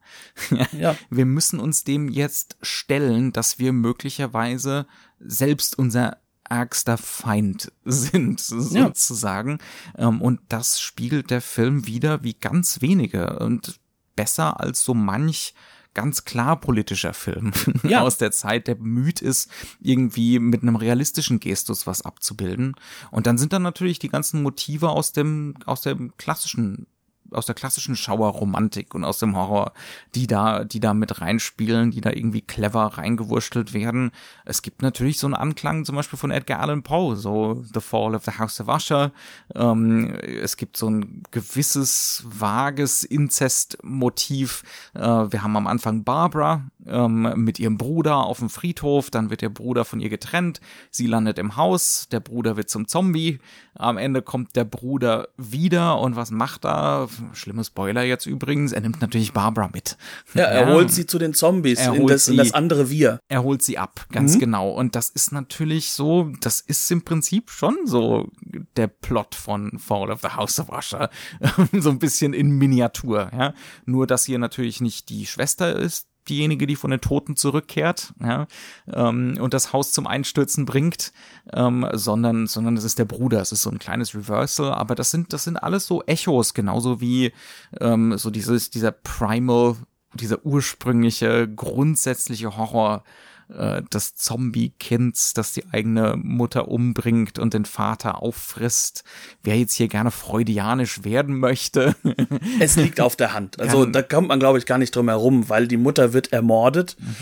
ja. 0.73 0.97
Wir 1.11 1.27
müssen 1.27 1.61
uns 1.61 1.85
dem 1.85 2.09
jetzt 2.09 2.57
stellen, 2.63 3.33
dass 3.33 3.59
wir 3.59 3.73
möglicherweise 3.73 4.87
selbst 5.19 5.79
unser 5.79 6.19
ärgster 6.49 6.99
Feind 6.99 7.73
sind, 7.85 8.41
sozusagen. 8.41 9.59
Ja. 9.97 10.09
Ähm, 10.09 10.21
und 10.23 10.41
das 10.49 10.81
spiegelt 10.81 11.31
der 11.31 11.41
Film 11.41 11.87
wieder 11.87 12.23
wie 12.23 12.35
ganz 12.35 12.81
wenige 12.81 13.39
und 13.39 13.81
besser 14.15 14.61
als 14.61 14.83
so 14.83 14.95
manch 14.95 15.55
ganz 15.97 16.27
klar 16.27 16.61
politischer 16.61 17.15
Film 17.15 17.53
ja. 17.83 18.03
aus 18.03 18.19
der 18.19 18.31
Zeit, 18.31 18.69
der 18.69 18.75
bemüht 18.75 19.23
ist, 19.23 19.51
irgendwie 19.81 20.39
mit 20.39 20.63
einem 20.63 20.77
realistischen 20.77 21.41
Gestus 21.41 21.87
was 21.87 22.03
abzubilden. 22.03 22.77
Und 23.11 23.27
dann 23.27 23.39
sind 23.39 23.55
dann 23.55 23.63
natürlich 23.63 23.99
die 23.99 24.11
ganzen 24.11 24.43
Motive 24.43 24.91
aus 24.91 25.13
dem, 25.13 25.55
aus 25.65 25.81
dem 25.81 26.15
klassischen 26.19 26.87
aus 27.31 27.47
der 27.47 27.55
klassischen 27.55 27.97
Schauerromantik 27.97 28.95
und 28.95 29.05
aus 29.05 29.19
dem 29.19 29.37
Horror, 29.37 29.73
die 30.15 30.27
da, 30.27 30.65
die 30.65 30.81
da 30.81 30.95
mit 30.95 31.21
reinspielen, 31.21 31.91
die 31.91 32.01
da 32.01 32.11
irgendwie 32.11 32.43
clever 32.43 32.85
reingewurstelt 32.99 33.73
werden. 33.73 34.11
Es 34.45 34.63
gibt 34.63 34.83
natürlich 34.83 35.19
so 35.19 35.27
einen 35.27 35.35
Anklang 35.35 35.85
zum 35.85 35.97
Beispiel 35.97 36.19
von 36.19 36.31
Edgar 36.31 36.61
Allan 36.61 36.83
Poe, 36.83 37.17
so 37.17 37.65
The 37.73 37.81
Fall 37.81 38.15
of 38.15 38.25
the 38.25 38.33
House 38.39 38.61
of 38.61 38.69
Usher. 38.69 39.13
Ähm, 39.55 40.15
es 40.15 40.57
gibt 40.57 40.77
so 40.77 40.89
ein 40.89 41.23
gewisses 41.31 42.25
vages 42.27 43.05
Inzestmotiv. 43.05 44.63
Äh, 44.95 45.01
wir 45.01 45.43
haben 45.43 45.57
am 45.57 45.67
Anfang 45.67 46.05
Barbara 46.05 46.71
ähm, 46.87 47.33
mit 47.37 47.59
ihrem 47.59 47.77
Bruder 47.77 48.17
auf 48.19 48.39
dem 48.39 48.51
Friedhof, 48.51 49.11
dann 49.11 49.31
wird 49.31 49.43
der 49.43 49.49
Bruder 49.49 49.85
von 49.85 50.01
ihr 50.01 50.09
getrennt, 50.09 50.61
sie 50.91 51.07
landet 51.07 51.39
im 51.39 51.57
Haus, 51.57 52.09
der 52.11 52.21
Bruder 52.21 52.57
wird 52.57 52.71
zum 52.71 52.89
Zombie, 52.89 53.39
am 53.75 53.99
Ende 53.99 54.23
kommt 54.23 54.57
der 54.57 54.65
Bruder 54.65 55.29
wieder 55.37 55.99
und 56.01 56.17
was 56.17 56.31
macht 56.31 56.65
er? 56.65 57.09
Schlimme 57.33 57.65
Spoiler 57.65 58.03
jetzt 58.03 58.27
übrigens, 58.27 58.73
er 58.73 58.81
nimmt 58.81 59.01
natürlich 59.01 59.33
Barbara 59.33 59.69
mit. 59.73 59.97
Ja, 60.35 60.45
er 60.45 60.69
ja. 60.69 60.75
holt 60.75 60.91
sie 60.91 61.07
zu 61.07 61.19
den 61.19 61.35
Zombies, 61.35 61.85
in 61.87 62.07
das, 62.07 62.27
sie, 62.27 62.33
in 62.33 62.37
das 62.39 62.55
andere 62.55 62.91
Wir. 62.91 63.21
Er 63.29 63.43
holt 63.43 63.63
sie 63.63 63.79
ab, 63.79 64.07
ganz 64.13 64.35
mhm. 64.37 64.41
genau. 64.41 64.71
Und 64.71 64.95
das 64.95 65.11
ist 65.11 65.33
natürlich 65.33 65.91
so, 65.91 66.33
das 66.41 66.61
ist 66.61 66.91
im 66.91 67.03
Prinzip 67.03 67.51
schon 67.51 67.77
so 67.85 68.31
der 68.77 68.89
Plot 68.89 69.35
von 69.35 69.79
Fall 69.79 70.11
of 70.11 70.21
the 70.23 70.29
House 70.29 70.59
of 70.61 70.71
Usher. 70.71 71.11
so 71.73 71.91
ein 71.91 71.99
bisschen 71.99 72.33
in 72.33 72.51
Miniatur, 72.51 73.31
ja. 73.33 73.55
Nur, 73.85 74.07
dass 74.07 74.25
hier 74.25 74.39
natürlich 74.39 74.81
nicht 74.81 75.09
die 75.09 75.27
Schwester 75.27 75.77
ist, 75.77 76.09
diejenige, 76.29 76.67
die 76.67 76.77
von 76.77 76.91
den 76.91 77.01
Toten 77.01 77.37
zurückkehrt 77.37 78.13
ja, 78.23 78.47
ähm, 78.93 79.39
und 79.41 79.55
das 79.55 79.73
Haus 79.73 79.93
zum 79.93 80.07
Einstürzen 80.07 80.67
bringt, 80.67 81.13
ähm, 81.53 81.87
sondern 81.93 82.47
sondern 82.47 82.77
es 82.77 82.85
ist 82.85 82.99
der 82.99 83.05
Bruder. 83.05 83.41
Es 83.41 83.53
ist 83.53 83.63
so 83.63 83.71
ein 83.71 83.79
kleines 83.79 84.15
Reversal, 84.15 84.73
aber 84.73 84.95
das 84.95 85.11
sind 85.11 85.33
das 85.33 85.45
sind 85.45 85.57
alles 85.57 85.87
so 85.87 86.03
Echos, 86.05 86.55
genauso 86.55 87.01
wie 87.01 87.33
ähm, 87.81 88.17
so 88.19 88.31
dieses 88.31 88.71
dieser 88.71 88.93
Primal, 88.93 89.77
dieser 90.15 90.45
ursprüngliche 90.45 91.49
grundsätzliche 91.49 92.57
Horror 92.57 93.05
äh, 93.49 93.83
des 93.83 94.15
Zombie-Kinds, 94.17 95.35
das 95.35 95.53
die 95.53 95.65
eigene 95.73 96.17
Mutter 96.17 96.69
umbringt 96.69 97.39
und 97.39 97.55
den 97.55 97.65
Vater 97.65 98.23
auffrisst. 98.23 99.05
Wer 99.43 99.59
jetzt 99.59 99.75
hier 99.75 99.89
gerne 99.89 100.11
freudianisch 100.11 101.05
werden 101.05 101.39
möchte. 101.39 101.95
es 102.61 102.77
liegt 102.77 103.01
auf 103.01 103.17
der 103.17 103.33
Hand. 103.33 103.61
Also 103.61 103.87
da 103.87 104.03
kommt 104.03 104.29
man, 104.29 104.41
glaube 104.41 104.59
ich, 104.59 104.67
gar 104.67 104.79
nicht 104.79 104.95
drum 104.95 105.09
herum, 105.09 105.49
weil 105.49 105.69
die 105.69 105.77
Mutter 105.77 106.13
wird 106.13 106.33
ermordet. 106.33 106.97
Mhm. 106.99 107.17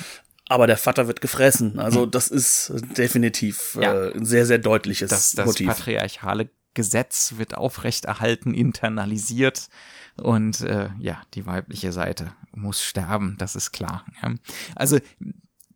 Aber 0.49 0.67
der 0.67 0.77
Vater 0.77 1.09
wird 1.09 1.21
gefressen. 1.21 1.79
Also 1.79 2.07
mhm. 2.07 2.11
das 2.11 2.29
ist 2.29 2.73
definitiv 2.97 3.79
ja. 3.81 3.95
äh, 3.95 4.15
ein 4.15 4.25
sehr, 4.25 4.47
sehr 4.47 4.59
deutliches 4.59 5.11
das, 5.11 5.33
das 5.33 5.47
Motiv. 5.47 5.69
Das 5.69 5.79
patriarchale 5.79 6.49
Gesetz 6.75 7.35
wird 7.37 7.57
aufrechterhalten, 7.57 8.53
internalisiert. 8.53 9.69
Und 10.17 10.61
äh, 10.61 10.91
ja, 10.99 11.23
die 11.35 11.47
weibliche 11.47 11.93
Seite 11.93 12.33
muss 12.53 12.83
sterben, 12.83 13.37
das 13.39 13.57
ist 13.57 13.73
klar. 13.73 14.05
Ja. 14.23 14.35
Also 14.77 14.99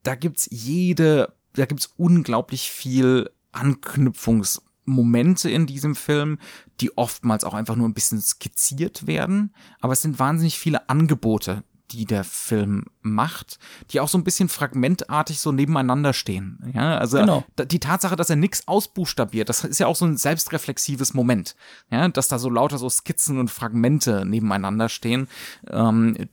da 0.08 0.14
gibt's 0.14 0.48
jede, 0.50 1.34
da 1.52 1.66
gibt's 1.66 1.92
unglaublich 1.98 2.70
viel 2.70 3.30
Anknüpfungsmomente 3.52 5.50
in 5.50 5.66
diesem 5.66 5.94
Film, 5.94 6.38
die 6.80 6.96
oftmals 6.96 7.44
auch 7.44 7.52
einfach 7.52 7.76
nur 7.76 7.86
ein 7.86 7.92
bisschen 7.92 8.22
skizziert 8.22 9.06
werden. 9.06 9.52
Aber 9.80 9.92
es 9.92 10.00
sind 10.00 10.18
wahnsinnig 10.18 10.58
viele 10.58 10.88
Angebote, 10.88 11.62
die 11.90 12.06
der 12.06 12.24
Film 12.24 12.86
macht, 13.02 13.58
die 13.90 14.00
auch 14.00 14.08
so 14.08 14.16
ein 14.16 14.24
bisschen 14.24 14.48
fragmentartig 14.48 15.40
so 15.40 15.52
nebeneinander 15.52 16.14
stehen. 16.14 16.72
Ja, 16.74 16.96
also 16.96 17.18
genau. 17.18 17.44
die 17.58 17.80
Tatsache, 17.80 18.16
dass 18.16 18.30
er 18.30 18.36
nichts 18.36 18.66
ausbuchstabiert, 18.66 19.50
das 19.50 19.62
ist 19.64 19.78
ja 19.78 19.88
auch 19.88 19.96
so 19.96 20.06
ein 20.06 20.16
selbstreflexives 20.16 21.12
Moment. 21.12 21.54
Ja, 21.90 22.08
dass 22.08 22.28
da 22.28 22.38
so 22.38 22.48
lauter 22.48 22.78
so 22.78 22.88
Skizzen 22.88 23.38
und 23.38 23.50
Fragmente 23.50 24.24
nebeneinander 24.24 24.88
stehen. 24.88 25.28
Ähm, 25.70 26.28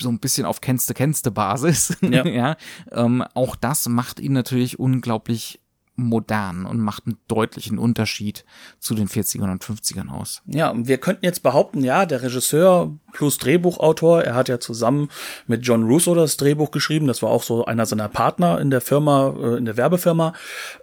so 0.00 0.08
ein 0.08 0.18
bisschen 0.18 0.46
auf 0.46 0.60
kennste-kennste 0.60 1.30
Basis. 1.30 1.96
Ja. 2.00 2.26
ja 2.26 2.56
ähm, 2.90 3.24
auch 3.34 3.56
das 3.56 3.88
macht 3.88 4.20
ihn 4.20 4.32
natürlich 4.32 4.78
unglaublich 4.78 5.61
modern 6.02 6.66
und 6.66 6.80
macht 6.80 7.06
einen 7.06 7.18
deutlichen 7.28 7.78
Unterschied 7.78 8.44
zu 8.78 8.94
den 8.94 9.08
40ern 9.08 9.50
und 9.50 9.64
50ern 9.64 10.08
aus. 10.08 10.42
Ja, 10.46 10.72
wir 10.74 10.98
könnten 10.98 11.24
jetzt 11.24 11.42
behaupten, 11.42 11.82
ja, 11.84 12.06
der 12.06 12.22
Regisseur 12.22 12.92
plus 13.12 13.38
Drehbuchautor, 13.38 14.22
er 14.22 14.34
hat 14.34 14.48
ja 14.48 14.58
zusammen 14.58 15.08
mit 15.46 15.66
John 15.66 15.84
Russo 15.84 16.14
das 16.14 16.36
Drehbuch 16.36 16.70
geschrieben, 16.70 17.06
das 17.06 17.22
war 17.22 17.30
auch 17.30 17.42
so 17.42 17.64
einer 17.64 17.86
seiner 17.86 18.08
Partner 18.08 18.60
in 18.60 18.70
der 18.70 18.80
Firma, 18.80 19.34
äh, 19.38 19.56
in 19.56 19.64
der 19.64 19.76
Werbefirma, 19.76 20.32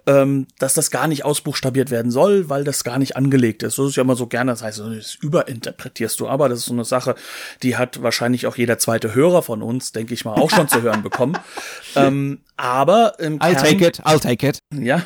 ähm, 0.06 0.46
dass 0.58 0.74
das 0.74 0.90
gar 0.90 1.08
nicht 1.08 1.24
ausbuchstabiert 1.24 1.90
werden 1.90 2.10
soll, 2.10 2.48
weil 2.48 2.64
das 2.64 2.84
gar 2.84 2.98
nicht 2.98 3.16
angelegt 3.16 3.62
ist. 3.62 3.74
So 3.74 3.88
ist 3.88 3.96
ja 3.96 4.02
immer 4.02 4.16
so 4.16 4.26
gerne, 4.26 4.52
das 4.52 4.62
heißt, 4.62 4.80
das 4.80 5.14
überinterpretierst 5.16 6.20
du, 6.20 6.28
aber 6.28 6.48
das 6.48 6.60
ist 6.60 6.66
so 6.66 6.72
eine 6.72 6.84
Sache, 6.84 7.14
die 7.62 7.76
hat 7.76 8.02
wahrscheinlich 8.02 8.46
auch 8.46 8.56
jeder 8.56 8.78
zweite 8.78 9.14
Hörer 9.14 9.42
von 9.42 9.62
uns, 9.62 9.92
denke 9.92 10.14
ich 10.14 10.24
mal, 10.24 10.34
auch 10.34 10.50
schon 10.50 10.68
zu 10.68 10.82
hören 10.82 11.02
bekommen. 11.02 11.36
Ähm, 11.96 12.40
aber 12.60 13.18
im 13.18 13.38
I'll 13.38 13.54
Kern, 13.54 13.64
take 13.64 13.86
it, 13.86 14.00
I'll 14.04 14.20
take 14.20 14.46
it. 14.46 14.58
Ja, 14.74 15.02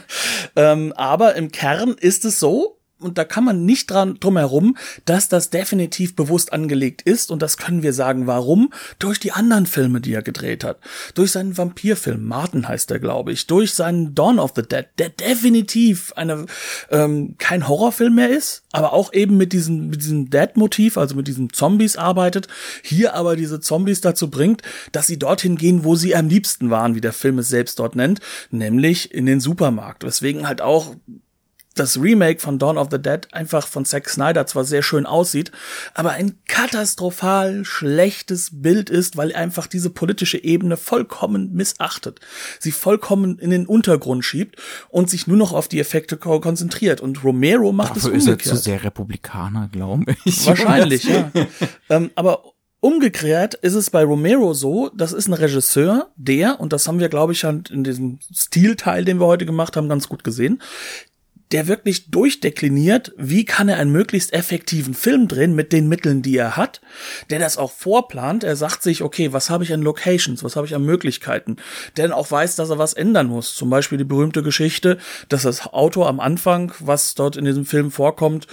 ähm, 0.57 0.93
aber 0.97 1.37
im 1.37 1.51
Kern 1.53 1.95
ist 1.99 2.25
es 2.25 2.41
so, 2.41 2.79
und 3.05 3.19
da 3.19 3.25
kann 3.25 3.45
man 3.45 3.65
nicht 3.65 3.91
dran 3.91 4.17
drum 4.19 4.37
herum, 4.37 4.77
dass 5.05 5.29
das 5.29 5.51
definitiv 5.51 6.17
bewusst 6.17 6.53
angelegt 6.53 7.03
ist 7.03 7.31
und 7.31 7.43
das 7.43 7.57
können 7.57 7.83
wir 7.83 7.93
sagen, 7.93 8.27
warum? 8.27 8.73
Durch 8.99 9.21
die 9.21 9.33
anderen 9.33 9.67
Filme, 9.67 10.01
die 10.01 10.15
er 10.15 10.23
gedreht 10.23 10.65
hat, 10.65 10.79
durch 11.15 11.33
seinen 11.33 11.57
Vampirfilm, 11.57 12.25
Martin 12.25 12.67
heißt 12.67 12.91
er, 12.91 12.99
glaube 12.99 13.33
ich, 13.33 13.47
durch 13.47 13.75
seinen 13.75 14.15
Dawn 14.15 14.39
of 14.39 14.53
the 14.57 14.63
Dead, 14.63 14.87
der 14.99 15.11
definitiv 15.11 16.13
eine 16.17 16.47
ähm, 16.91 17.35
kein 17.39 17.69
Horrorfilm 17.69 18.15
mehr 18.15 18.31
ist, 18.31 18.63
aber 18.73 18.93
auch 18.93 19.13
eben 19.13 19.37
mit 19.37 19.53
diesem 19.53 19.89
mit 19.89 20.03
diesem 20.03 20.31
Dead-Motiv, 20.31 20.97
also 20.97 21.15
mit 21.15 21.29
diesen 21.29 21.53
Zombies 21.53 21.97
arbeitet, 21.97 22.49
hier 22.83 23.15
aber 23.15 23.37
diese 23.37 23.61
Zombies 23.61 24.01
dazu 24.01 24.31
bringt, 24.31 24.63
dass 24.93 25.07
sie 25.07 25.19
dorthin 25.19 25.57
gehen, 25.57 25.85
wo 25.85 25.95
sie 25.95 26.17
am 26.17 26.29
liebsten 26.29 26.71
waren, 26.71 26.95
wie 26.95 27.01
der 27.01 27.13
Film 27.13 27.39
es 27.39 27.49
selbst 27.49 27.79
dort 27.79 27.97
nennt, 27.97 28.21
nämlich 28.51 29.13
in 29.13 29.27
den 29.27 29.41
Supermarkt, 29.41 30.05
weswegen 30.05 30.49
halt 30.49 30.63
auch 30.63 30.97
das 31.75 32.01
Remake 32.01 32.41
von 32.41 32.59
Dawn 32.59 32.79
of 32.79 32.89
the 32.91 33.01
Dead 33.01 33.27
einfach 33.33 33.67
von 33.67 33.85
Zack 33.85 34.09
Snyder 34.09 34.47
zwar 34.47 34.65
sehr 34.65 34.83
schön 34.83 35.07
aussieht, 35.07 35.53
aber 35.93 36.11
ein 36.11 36.39
katastrophal 36.47 37.65
schlechtes 37.65 38.51
Bild 38.53 38.91
ist, 38.91 39.17
weil 39.17 39.31
er 39.31 39.41
einfach 39.41 39.67
diese 39.67 39.91
politische 39.91 40.43
Ebene 40.43 40.77
vollkommen 40.77 41.53
missachtet, 41.53 42.21
sie 42.61 42.73
vollkommen 42.73 43.39
in 43.39 43.51
den 43.51 43.67
Untergrund 43.67 44.25
schiebt 44.25 44.57
und 44.89 45.11
sich 45.11 45.27
nur 45.27 45.37
noch 45.37 45.53
auf 45.53 45.69
die 45.69 45.81
Effekte 45.81 46.17
konzentriert. 46.17 47.01
Und 47.01 47.25
Romero 47.25 47.73
macht 47.73 47.97
Dafür 47.97 48.15
es 48.15 48.25
umgekehrt. 48.25 48.41
ist 48.41 48.47
er 48.47 48.57
zu 48.57 48.63
sehr 48.63 48.85
Republikaner, 48.85 49.69
glaube 49.71 50.17
ich. 50.25 50.47
Wahrscheinlich, 50.47 51.05
ja. 51.05 51.31
ähm, 51.89 52.11
aber 52.15 52.43
Umgekehrt 52.85 53.55
ist 53.55 53.73
es 53.73 53.89
bei 53.89 54.05
Romero 54.05 54.53
so, 54.53 54.91
das 54.95 55.15
ist 55.15 55.27
ein 55.27 55.33
Regisseur, 55.33 56.11
der, 56.17 56.61
und 56.61 56.75
das 56.75 56.87
haben 56.87 57.01
wir, 57.01 57.09
glaube 57.09 57.33
ich, 57.33 57.43
in 57.43 57.83
diesem 57.83 58.19
Stilteil, 58.31 59.07
den 59.07 59.19
wir 59.21 59.25
heute 59.25 59.47
gemacht 59.47 59.79
haben, 59.79 59.89
ganz 59.89 60.07
gut 60.07 60.23
gesehen, 60.23 60.61
der 61.55 61.69
wirklich 61.69 62.11
durchdekliniert, 62.11 63.13
wie 63.17 63.45
kann 63.45 63.69
er 63.69 63.77
einen 63.77 63.93
möglichst 63.93 64.33
effektiven 64.33 64.93
Film 64.93 65.29
drehen 65.29 65.55
mit 65.55 65.73
den 65.73 65.89
Mitteln, 65.89 66.21
die 66.21 66.37
er 66.37 66.57
hat, 66.57 66.81
der 67.31 67.39
das 67.39 67.59
auch 67.59 67.71
vorplant. 67.71 68.43
Er 68.43 68.57
sagt 68.57 68.83
sich, 68.83 69.03
okay, 69.03 69.33
was 69.33 69.51
habe 69.51 69.63
ich 69.63 69.73
an 69.73 69.81
Locations, 69.81 70.43
was 70.43 70.57
habe 70.57 70.67
ich 70.67 70.75
an 70.75 70.85
Möglichkeiten, 70.85 71.59
der 71.97 72.09
dann 72.09 72.19
auch 72.19 72.29
weiß, 72.29 72.57
dass 72.57 72.71
er 72.71 72.79
was 72.79 72.93
ändern 72.93 73.29
muss. 73.29 73.55
Zum 73.55 73.71
Beispiel 73.71 73.99
die 73.99 74.05
berühmte 74.05 74.43
Geschichte, 74.43 74.99
dass 75.29 75.43
das 75.43 75.73
Auto 75.73 76.05
am 76.05 76.19
Anfang, 76.19 76.73
was 76.81 77.15
dort 77.15 77.37
in 77.37 77.45
diesem 77.45 77.67
Film 77.67 77.93
vorkommt, 77.93 78.49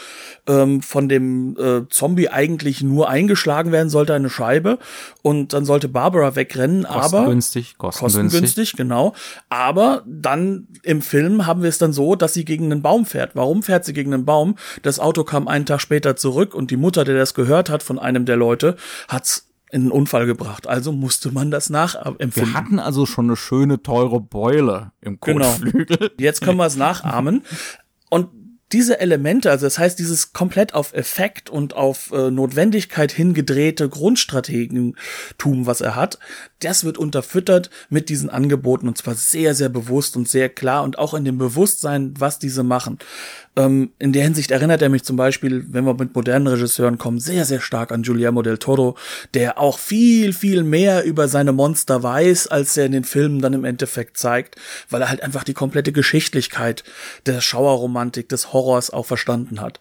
ähm, 0.46 0.84
von 0.84 1.10
dem 1.10 1.58
äh, 1.58 1.90
Zombie 1.90 2.30
eigentlich 2.30 2.84
nur 2.84 3.10
eingeschlagen 3.10 3.72
werden 3.72 3.90
sollte, 3.90 4.14
eine 4.14 4.30
Scheibe, 4.30 4.78
und 5.24 5.54
dann 5.54 5.66
sollte 5.66 5.90
Barbara 5.90 6.36
wegrennen, 6.36 6.84
kostengünstig, 6.84 7.74
aber 7.80 7.88
kostengünstig, 7.90 8.32
kostengünstig, 8.32 8.74
genau. 8.74 9.16
Aber 9.50 10.04
dann 10.06 10.68
im 10.84 11.02
Film 11.02 11.46
haben 11.46 11.62
wir 11.62 11.70
es 11.70 11.78
dann 11.78 11.94
so, 11.94 12.16
dass 12.16 12.34
sie 12.34 12.46
gegen 12.46 12.66
einen 12.66 12.82
Baum 12.82 13.06
fährt. 13.06 13.36
Warum 13.36 13.64
fährt 13.64 13.86
sie 13.86 13.94
gegen 13.94 14.14
einen 14.14 14.26
Baum? 14.26 14.56
Das 14.82 15.00
Auto 15.00 15.24
kam 15.24 15.48
einen 15.48 15.66
Tag 15.66 15.82
später 15.82 16.16
zurück 16.16 16.56
und 16.56 16.72
die 16.72 16.78
Mutter, 16.78 17.04
der 17.04 17.18
das 17.18 17.34
gehört 17.34 17.70
hat 17.70 17.84
von 17.84 18.00
einem 18.00 18.26
der 18.26 18.38
Leute, 18.38 18.76
hat's 19.08 19.48
in 19.72 19.84
einen 19.84 19.92
Unfall 19.92 20.26
gebracht. 20.26 20.68
Also 20.68 20.92
musste 20.92 21.32
man 21.32 21.50
das 21.50 21.70
nachempfinden. 21.70 22.36
Wir 22.36 22.54
hatten 22.54 22.80
also 22.80 23.06
schon 23.06 23.26
eine 23.26 23.38
schöne, 23.38 23.82
teure 23.82 24.20
Beule 24.20 24.92
im 25.02 25.20
genau. 25.22 25.46
Kotflügel. 25.46 25.98
Genau. 25.98 26.12
Jetzt 26.18 26.42
können 26.42 26.58
wir 26.58 26.66
es 26.66 26.76
nachahmen. 26.76 27.44
Und 28.10 28.28
diese 28.74 29.00
Elemente, 29.00 29.52
also 29.52 29.66
das 29.66 29.78
heißt, 29.78 30.00
dieses 30.00 30.34
komplett 30.34 30.74
auf 30.74 30.94
Effekt 30.94 31.50
und 31.50 31.76
auf 31.76 32.12
äh, 32.12 32.32
Notwendigkeit 32.32 33.12
hingedrehte 33.12 33.90
Grundstrategentum, 33.90 35.66
was 35.66 35.82
er 35.82 35.96
hat, 35.96 36.20
das 36.60 36.84
wird 36.84 36.98
unterfüttert 36.98 37.70
mit 37.90 38.10
diesen 38.10 38.30
Angeboten 38.30 38.88
und 38.88 38.98
zwar 38.98 39.16
sehr, 39.16 39.56
sehr 39.56 39.70
bewusst 39.70 40.16
und 40.16 40.30
sehr 40.30 40.50
klar 40.50 40.84
und 40.84 40.98
auch 40.98 41.14
in 41.14 41.26
dem 41.26 41.38
Bewusstsein, 41.38 42.14
was 42.18 42.40
diese 42.40 42.64
machen. 42.64 43.00
Ähm, 43.58 43.92
in 44.00 44.14
der 44.14 44.24
Hinsicht 44.24 44.52
erinnert 44.52 44.82
er 44.82 44.88
mich 44.88 45.04
zum 45.04 45.18
Beispiel, 45.18 45.66
wenn 45.68 45.86
wir 45.86 45.94
mit 45.94 46.16
modernen 46.16 46.48
Regisseuren 46.48 46.98
kommen, 46.98 47.20
sehr, 47.20 47.44
sehr 47.44 47.60
stark 47.60 47.92
an 47.92 48.04
Guillermo 48.04 48.42
del 48.42 48.58
Toro, 48.58 48.96
der 49.34 49.60
auch 49.60 49.78
viel, 49.78 50.32
viel 50.32 50.64
mehr 50.64 51.04
über 51.04 51.28
seine 51.28 51.52
Monster 51.52 52.02
weiß, 52.02 52.48
als 52.48 52.78
er 52.78 52.86
in 52.86 52.94
den 52.94 53.04
Filmen 53.04 53.42
dann 53.42 53.54
im 53.54 53.66
Endeffekt 53.66 54.18
zeigt, 54.18 54.56
weil 54.90 55.02
er 55.02 55.10
halt 55.10 55.22
einfach 55.22 55.44
die 55.44 55.54
komplette 55.54 55.92
Geschichtlichkeit 55.92 56.84
der 57.26 57.42
Schauerromantik, 57.42 58.30
des 58.30 58.54
Horrors 58.54 58.90
auch 58.90 59.06
verstanden 59.06 59.60
hat. 59.60 59.80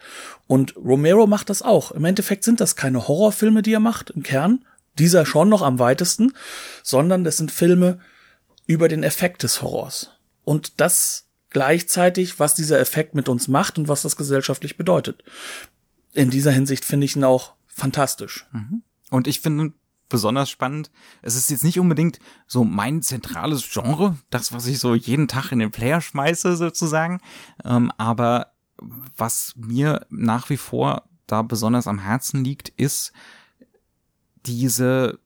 Und 0.49 0.75
Romero 0.77 1.29
macht 1.29 1.49
das 1.49 1.63
auch. 1.63 1.93
Im 1.93 2.05
Endeffekt 2.05 2.43
sind 2.43 2.61
das 2.61 2.75
keine 2.75 3.07
Horrorfilme, 3.07 3.63
die 3.63 3.73
er 3.73 3.81
macht, 3.81 4.11
im 4.11 4.25
Kern. 4.25 4.65
Dieser 4.99 5.25
schon 5.25 5.49
noch 5.49 5.63
am 5.63 5.79
weitesten, 5.79 6.33
sondern 6.83 7.23
das 7.23 7.37
sind 7.37 7.53
Filme 7.53 8.01
über 8.67 8.89
den 8.89 9.05
Effekt 9.05 9.45
des 9.45 9.63
Horrors. 9.63 10.11
Und 10.45 10.81
das 10.81 11.30
gleichzeitig, 11.51 12.39
was 12.39 12.55
dieser 12.55 12.81
Effekt 12.81 13.15
mit 13.15 13.29
uns 13.29 13.49
macht 13.49 13.79
und 13.79 13.89
was 13.89 14.03
das 14.03 14.17
gesellschaftlich 14.17 14.77
bedeutet. 14.77 15.23
In 16.13 16.31
dieser 16.31 16.53
Hinsicht 16.53 16.85
finde 16.85 17.05
ich 17.05 17.17
ihn 17.17 17.25
auch 17.25 17.55
fantastisch. 17.67 18.47
Mhm. 18.53 18.83
Und 19.11 19.27
ich 19.27 19.41
finde 19.41 19.73
besonders 20.09 20.51
spannend. 20.51 20.91
Es 21.23 21.37
ist 21.37 21.51
jetzt 21.51 21.65
nicht 21.65 21.79
unbedingt 21.79 22.19
so 22.47 22.65
mein 22.65 23.03
zentrales 23.03 23.69
Genre, 23.71 24.17
das, 24.31 24.53
was 24.53 24.67
ich 24.67 24.79
so 24.79 24.95
jeden 24.95 25.29
Tag 25.29 25.53
in 25.53 25.61
den 25.61 25.71
Player 25.71 26.01
schmeiße, 26.01 26.57
sozusagen. 26.57 27.21
Ähm, 27.65 27.93
aber 27.97 28.53
was 29.17 29.55
mir 29.57 30.07
nach 30.11 30.51
wie 30.51 30.57
vor 30.57 31.05
da 31.27 31.43
besonders 31.43 31.87
am 31.87 32.01
Herzen 32.01 32.45
liegt, 32.45 32.71
ist 32.71 33.13
diese 34.47 35.21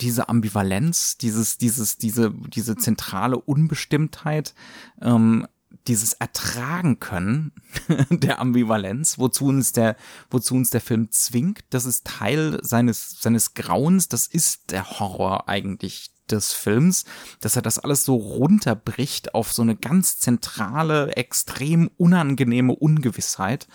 diese 0.00 0.28
Ambivalenz, 0.28 1.18
dieses, 1.18 1.58
dieses, 1.58 1.98
diese, 1.98 2.30
diese 2.30 2.76
zentrale 2.76 3.38
Unbestimmtheit, 3.38 4.54
ähm, 5.00 5.46
dieses 5.86 6.14
Ertragen 6.14 7.00
können 7.00 7.52
der 8.10 8.40
Ambivalenz, 8.40 9.18
wozu 9.18 9.46
uns 9.46 9.72
der, 9.72 9.96
wozu 10.30 10.54
uns 10.54 10.70
der 10.70 10.80
Film 10.80 11.10
zwingt, 11.10 11.64
das 11.70 11.86
ist 11.86 12.06
Teil 12.06 12.58
seines, 12.62 13.20
seines 13.20 13.54
Grauens, 13.54 14.08
das 14.08 14.26
ist 14.26 14.70
der 14.70 14.98
Horror 14.98 15.48
eigentlich 15.48 16.10
des 16.30 16.52
Films, 16.52 17.04
dass 17.40 17.56
er 17.56 17.62
das 17.62 17.78
alles 17.78 18.04
so 18.04 18.14
runterbricht 18.14 19.34
auf 19.34 19.52
so 19.52 19.62
eine 19.62 19.76
ganz 19.76 20.18
zentrale, 20.18 21.16
extrem 21.16 21.90
unangenehme 21.96 22.74
Ungewissheit, 22.74 23.66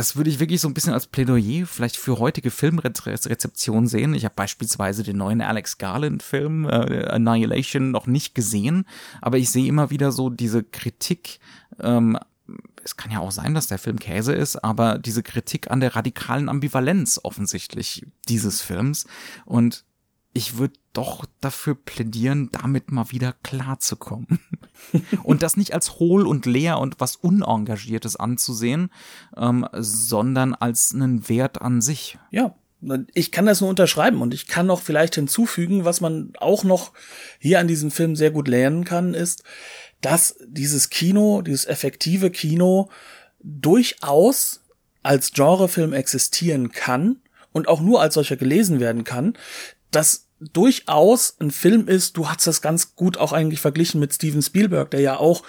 das 0.00 0.16
würde 0.16 0.30
ich 0.30 0.40
wirklich 0.40 0.62
so 0.62 0.68
ein 0.68 0.72
bisschen 0.72 0.94
als 0.94 1.06
Plädoyer 1.06 1.66
vielleicht 1.66 1.98
für 1.98 2.18
heutige 2.18 2.50
Filmrezeption 2.50 3.86
sehen. 3.86 4.14
Ich 4.14 4.24
habe 4.24 4.34
beispielsweise 4.34 5.02
den 5.02 5.18
neuen 5.18 5.42
Alex 5.42 5.76
Garland-Film 5.76 6.64
äh, 6.64 7.04
Annihilation 7.04 7.90
noch 7.90 8.06
nicht 8.06 8.34
gesehen, 8.34 8.86
aber 9.20 9.36
ich 9.36 9.50
sehe 9.50 9.66
immer 9.66 9.90
wieder 9.90 10.10
so 10.10 10.30
diese 10.30 10.64
Kritik. 10.64 11.38
Ähm, 11.78 12.18
es 12.82 12.96
kann 12.96 13.12
ja 13.12 13.18
auch 13.18 13.30
sein, 13.30 13.52
dass 13.52 13.66
der 13.66 13.76
Film 13.76 13.98
Käse 13.98 14.32
ist, 14.32 14.56
aber 14.64 14.96
diese 14.96 15.22
Kritik 15.22 15.70
an 15.70 15.80
der 15.80 15.94
radikalen 15.94 16.48
Ambivalenz 16.48 17.20
offensichtlich 17.22 18.06
dieses 18.26 18.62
Films 18.62 19.06
und 19.44 19.84
ich 20.32 20.58
würde 20.58 20.74
doch 20.92 21.24
dafür 21.40 21.74
plädieren, 21.74 22.50
damit 22.52 22.92
mal 22.92 23.10
wieder 23.10 23.34
klarzukommen. 23.42 24.40
und 25.24 25.42
das 25.42 25.56
nicht 25.56 25.74
als 25.74 25.98
hohl 25.98 26.26
und 26.26 26.46
leer 26.46 26.78
und 26.78 27.00
was 27.00 27.16
Unengagiertes 27.16 28.16
anzusehen, 28.16 28.90
ähm, 29.36 29.66
sondern 29.72 30.54
als 30.54 30.94
einen 30.94 31.28
Wert 31.28 31.60
an 31.62 31.80
sich. 31.80 32.18
Ja, 32.30 32.54
ich 33.12 33.30
kann 33.30 33.46
das 33.46 33.60
nur 33.60 33.68
unterschreiben 33.70 34.22
und 34.22 34.32
ich 34.32 34.46
kann 34.46 34.66
noch 34.66 34.80
vielleicht 34.80 35.14
hinzufügen, 35.14 35.84
was 35.84 36.00
man 36.00 36.32
auch 36.38 36.64
noch 36.64 36.92
hier 37.38 37.60
an 37.60 37.68
diesem 37.68 37.90
Film 37.90 38.16
sehr 38.16 38.30
gut 38.30 38.48
lernen 38.48 38.84
kann, 38.84 39.14
ist, 39.14 39.44
dass 40.00 40.36
dieses 40.46 40.88
Kino, 40.88 41.42
dieses 41.42 41.66
effektive 41.66 42.30
Kino 42.30 42.88
durchaus 43.42 44.62
als 45.02 45.32
Genrefilm 45.32 45.92
existieren 45.92 46.72
kann 46.72 47.20
und 47.52 47.68
auch 47.68 47.80
nur 47.80 48.00
als 48.00 48.14
solcher 48.14 48.36
gelesen 48.36 48.80
werden 48.80 49.04
kann, 49.04 49.34
dass 49.90 50.30
durchaus 50.40 51.36
ein 51.38 51.50
Film 51.50 51.86
ist, 51.86 52.16
du 52.16 52.28
hast 52.28 52.46
das 52.46 52.62
ganz 52.62 52.96
gut 52.96 53.18
auch 53.18 53.32
eigentlich 53.32 53.60
verglichen 53.60 54.00
mit 54.00 54.14
Steven 54.14 54.40
Spielberg, 54.40 54.90
der 54.90 55.00
ja 55.00 55.16
auch 55.18 55.42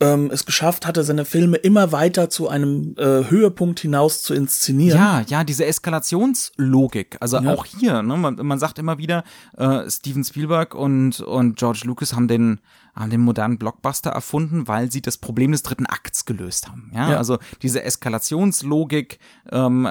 ähm, 0.00 0.30
es 0.32 0.46
geschafft 0.46 0.86
hatte, 0.86 1.04
seine 1.04 1.26
Filme 1.26 1.58
immer 1.58 1.92
weiter 1.92 2.30
zu 2.30 2.48
einem 2.48 2.94
äh, 2.96 3.28
Höhepunkt 3.28 3.80
hinaus 3.80 4.22
zu 4.22 4.32
inszenieren. 4.32 4.98
Ja, 4.98 5.20
ja, 5.26 5.44
diese 5.44 5.66
Eskalationslogik. 5.66 7.18
Also 7.20 7.38
ja. 7.38 7.52
auch 7.52 7.66
hier, 7.66 8.02
ne, 8.02 8.16
man, 8.16 8.36
man 8.36 8.58
sagt 8.58 8.78
immer 8.78 8.96
wieder, 8.96 9.22
äh, 9.56 9.88
Steven 9.90 10.24
Spielberg 10.24 10.74
und, 10.74 11.20
und 11.20 11.56
George 11.56 11.82
Lucas 11.84 12.14
haben 12.14 12.28
den 12.28 12.60
haben 12.98 13.10
den 13.10 13.20
modernen 13.20 13.58
Blockbuster 13.58 14.10
erfunden, 14.10 14.66
weil 14.66 14.90
sie 14.90 15.00
das 15.00 15.18
Problem 15.18 15.52
des 15.52 15.62
dritten 15.62 15.86
Akts 15.86 16.24
gelöst 16.24 16.68
haben. 16.68 16.90
Ja, 16.94 17.12
ja. 17.12 17.16
also 17.16 17.38
diese 17.62 17.82
Eskalationslogik, 17.82 19.18
ähm, 19.50 19.88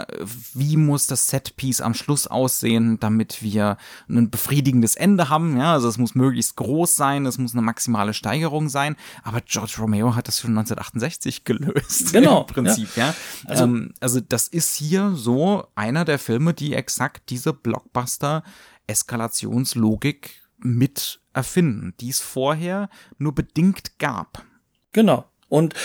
wie 0.53 0.77
muss 0.77 1.07
das 1.07 1.27
Setpiece 1.27 1.81
am 1.81 1.93
Schluss 1.93 2.27
aussehen, 2.27 2.99
damit 2.99 3.41
wir 3.41 3.77
ein 4.09 4.29
befriedigendes 4.29 4.95
Ende 4.95 5.29
haben. 5.29 5.57
Ja, 5.57 5.73
also 5.73 5.87
es 5.87 5.97
muss 5.97 6.15
möglichst 6.15 6.55
groß 6.57 6.95
sein, 6.95 7.25
es 7.25 7.37
muss 7.37 7.53
eine 7.53 7.61
maximale 7.61 8.13
Steigerung 8.13 8.69
sein. 8.69 8.95
Aber 9.23 9.41
George 9.41 9.75
Romero 9.79 10.15
hat 10.15 10.27
das 10.27 10.39
schon 10.39 10.51
1968 10.51 11.43
gelöst. 11.43 12.11
Genau. 12.17 12.41
Im 12.41 12.47
Prinzip, 12.47 12.95
ja. 12.95 13.09
ja. 13.09 13.15
Also, 13.45 13.63
ähm, 13.65 13.93
also 13.99 14.19
das 14.19 14.47
ist 14.47 14.75
hier 14.75 15.11
so 15.13 15.67
einer 15.75 16.03
der 16.03 16.17
Filme, 16.17 16.53
die 16.53 16.73
exakt 16.73 17.29
diese 17.29 17.53
Blockbuster 17.53 18.43
Eskalationslogik 18.87 20.41
mit 20.57 21.21
erfinden, 21.37 21.93
die 22.01 22.09
es 22.09 22.19
vorher 22.19 22.89
nur 23.19 23.33
bedingt 23.33 23.99
gab. 23.99 24.43
Genau. 24.91 25.25
Und 25.47 25.75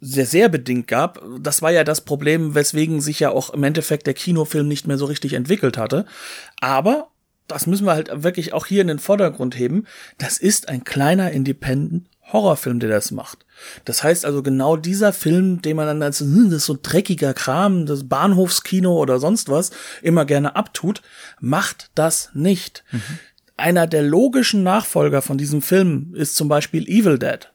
sehr, 0.00 0.26
sehr 0.26 0.48
bedingt 0.48 0.88
gab. 0.88 1.22
Das 1.38 1.60
war 1.60 1.70
ja 1.70 1.84
das 1.84 2.00
Problem, 2.00 2.54
weswegen 2.54 3.02
sich 3.02 3.20
ja 3.20 3.30
auch 3.30 3.50
im 3.50 3.62
Endeffekt 3.62 4.06
der 4.06 4.14
Kinofilm 4.14 4.66
nicht 4.66 4.86
mehr 4.86 4.96
so 4.96 5.04
richtig 5.04 5.34
entwickelt 5.34 5.76
hatte. 5.76 6.06
Aber, 6.60 7.10
das 7.46 7.66
müssen 7.66 7.86
wir 7.86 7.92
halt 7.92 8.10
wirklich 8.22 8.54
auch 8.54 8.66
hier 8.66 8.80
in 8.80 8.88
den 8.88 8.98
Vordergrund 8.98 9.58
heben, 9.58 9.86
das 10.18 10.38
ist 10.38 10.68
ein 10.68 10.82
kleiner 10.82 11.30
Independent 11.30 12.08
Horrorfilm, 12.32 12.80
der 12.80 12.90
das 12.90 13.12
macht. 13.12 13.46
Das 13.84 14.02
heißt 14.02 14.24
also 14.24 14.42
genau 14.42 14.76
dieser 14.76 15.12
Film, 15.12 15.62
den 15.62 15.76
man 15.76 15.86
dann 15.86 16.02
als 16.02 16.20
hm, 16.20 16.46
das 16.46 16.62
ist 16.62 16.66
so 16.66 16.76
dreckiger 16.80 17.34
Kram, 17.34 17.86
das 17.86 18.08
Bahnhofskino 18.08 18.92
oder 18.96 19.20
sonst 19.20 19.48
was 19.48 19.70
immer 20.02 20.24
gerne 20.24 20.56
abtut, 20.56 21.02
macht 21.38 21.90
das 21.94 22.30
nicht. 22.34 22.82
Mhm. 22.90 23.18
Einer 23.56 23.86
der 23.86 24.02
logischen 24.02 24.62
Nachfolger 24.62 25.22
von 25.22 25.38
diesem 25.38 25.62
Film 25.62 26.14
ist 26.14 26.36
zum 26.36 26.48
Beispiel 26.48 26.86
Evil 26.88 27.18
Dead. 27.18 27.50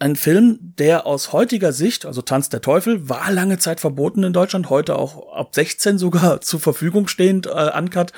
ein 0.00 0.16
Film, 0.16 0.58
der 0.78 1.06
aus 1.06 1.32
heutiger 1.32 1.72
Sicht, 1.72 2.04
also 2.04 2.20
Tanz 2.20 2.48
der 2.48 2.60
Teufel, 2.60 3.08
war 3.08 3.30
lange 3.30 3.58
Zeit 3.58 3.80
verboten 3.80 4.22
in 4.24 4.32
Deutschland, 4.32 4.68
heute 4.68 4.96
auch 4.96 5.32
ab 5.32 5.54
16 5.54 5.98
sogar 5.98 6.40
zur 6.42 6.60
Verfügung 6.60 7.08
stehend, 7.08 7.46
äh, 7.46 7.70
uncut. 7.76 8.12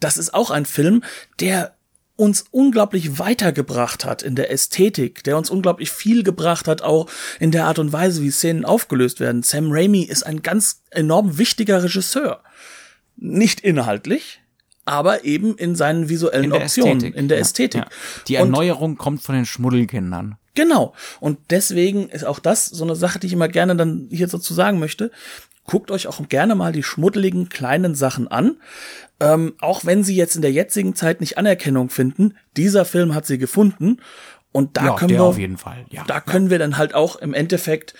Das 0.00 0.16
ist 0.16 0.32
auch 0.32 0.50
ein 0.50 0.66
Film, 0.66 1.02
der 1.40 1.74
uns 2.16 2.44
unglaublich 2.50 3.18
weitergebracht 3.18 4.04
hat 4.04 4.22
in 4.22 4.36
der 4.36 4.50
Ästhetik, 4.50 5.24
der 5.24 5.36
uns 5.36 5.50
unglaublich 5.50 5.90
viel 5.90 6.22
gebracht 6.22 6.68
hat, 6.68 6.82
auch 6.82 7.10
in 7.40 7.50
der 7.50 7.66
Art 7.66 7.78
und 7.78 7.92
Weise, 7.92 8.22
wie 8.22 8.30
Szenen 8.30 8.64
aufgelöst 8.64 9.18
werden. 9.18 9.42
Sam 9.42 9.70
Raimi 9.70 10.02
ist 10.02 10.24
ein 10.24 10.42
ganz 10.42 10.82
enorm 10.90 11.38
wichtiger 11.38 11.82
Regisseur. 11.82 12.42
Nicht 13.16 13.60
inhaltlich, 13.60 14.43
aber 14.84 15.24
eben 15.24 15.56
in 15.56 15.74
seinen 15.76 16.08
visuellen 16.08 16.44
In 16.44 16.52
Optionen, 16.52 16.96
Ästhetik. 16.98 17.16
in 17.16 17.28
der 17.28 17.38
Ja, 17.38 17.42
Ästhetik. 17.42 17.80
ja. 17.82 17.88
Die 18.28 18.34
Und- 18.36 18.40
Erneuerung 18.40 18.96
kommt 18.96 19.22
von 19.22 19.34
den 19.34 19.46
Schmuddelkindern. 19.46 20.36
Genau. 20.54 20.94
Und 21.20 21.38
deswegen 21.50 22.08
ist 22.10 22.24
auch 22.24 22.38
das 22.38 22.66
so 22.66 22.84
eine 22.84 22.94
Sache, 22.94 23.18
die 23.18 23.26
ich 23.26 23.32
immer 23.32 23.48
gerne 23.48 23.74
dann 23.76 24.06
hier 24.10 24.26
dazu 24.28 24.54
sagen 24.54 24.78
möchte. 24.78 25.10
Guckt 25.66 25.90
euch 25.90 26.06
auch 26.06 26.28
gerne 26.28 26.54
mal 26.54 26.72
die 26.72 26.82
schmuddeligen 26.82 27.48
kleinen 27.48 27.94
Sachen 27.94 28.28
an. 28.28 28.56
Ähm, 29.18 29.54
auch 29.60 29.84
wenn 29.84 30.04
sie 30.04 30.14
jetzt 30.14 30.36
in 30.36 30.42
der 30.42 30.52
jetzigen 30.52 30.94
Zeit 30.94 31.20
nicht 31.20 31.38
Anerkennung 31.38 31.88
finden, 31.88 32.36
dieser 32.56 32.84
Film 32.84 33.14
hat 33.14 33.26
sie 33.26 33.38
gefunden. 33.38 33.98
Und 34.52 34.76
da 34.76 34.84
ja, 34.86 34.94
können 34.96 35.10
wir 35.10 35.22
auf 35.24 35.38
jeden 35.38 35.56
Fall. 35.56 35.84
Ja. 35.90 36.04
da 36.06 36.20
können 36.20 36.50
wir 36.50 36.58
dann 36.60 36.76
halt 36.76 36.94
auch 36.94 37.16
im 37.16 37.34
Endeffekt 37.34 37.94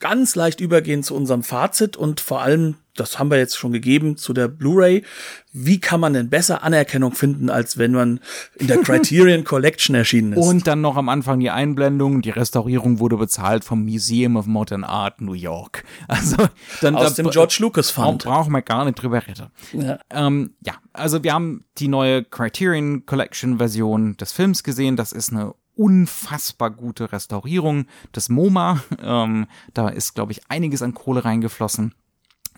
ganz 0.00 0.34
leicht 0.36 0.60
übergehen 0.60 1.02
zu 1.02 1.14
unserem 1.14 1.42
Fazit 1.42 1.96
und 1.96 2.20
vor 2.20 2.40
allem, 2.40 2.76
das 2.94 3.18
haben 3.18 3.30
wir 3.30 3.38
jetzt 3.38 3.56
schon 3.56 3.72
gegeben, 3.72 4.16
zu 4.16 4.32
der 4.32 4.48
Blu-ray. 4.48 5.04
Wie 5.52 5.80
kann 5.80 6.00
man 6.00 6.12
denn 6.12 6.30
besser 6.30 6.62
Anerkennung 6.62 7.12
finden, 7.12 7.48
als 7.50 7.78
wenn 7.78 7.92
man 7.92 8.20
in 8.56 8.66
der 8.68 8.78
Criterion 8.82 9.44
Collection 9.44 9.94
erschienen 9.96 10.32
ist? 10.34 10.46
Und 10.46 10.66
dann 10.66 10.80
noch 10.80 10.96
am 10.96 11.08
Anfang 11.08 11.40
die 11.40 11.50
Einblendung, 11.50 12.22
die 12.22 12.30
Restaurierung 12.30 12.98
wurde 13.00 13.16
bezahlt 13.16 13.64
vom 13.64 13.84
Museum 13.84 14.36
of 14.36 14.46
Modern 14.46 14.84
Art 14.84 15.20
New 15.20 15.32
York. 15.34 15.84
Also 16.08 16.36
dann 16.80 16.94
aus 16.96 17.14
da- 17.14 17.22
dem 17.22 17.30
George 17.30 17.56
Lucas 17.60 17.90
Fund. 17.90 18.24
brauchen 18.24 18.52
wir 18.52 18.62
gar 18.62 18.84
nicht 18.84 19.02
drüber 19.02 19.22
reden. 19.26 19.46
Ja. 19.72 19.98
Ähm, 20.10 20.54
ja, 20.64 20.74
also 20.92 21.22
wir 21.24 21.32
haben 21.34 21.64
die 21.78 21.88
neue 21.88 22.24
Criterion 22.24 23.04
Collection 23.06 23.58
Version 23.58 24.16
des 24.16 24.32
Films 24.32 24.62
gesehen. 24.62 24.96
Das 24.96 25.12
ist 25.12 25.32
eine 25.32 25.54
unfassbar 25.78 26.70
gute 26.70 27.12
Restaurierung 27.12 27.86
des 28.14 28.28
MoMA. 28.28 28.82
Ähm, 29.00 29.46
da 29.74 29.88
ist, 29.88 30.14
glaube 30.14 30.32
ich, 30.32 30.40
einiges 30.48 30.82
an 30.82 30.92
Kohle 30.92 31.24
reingeflossen. 31.24 31.94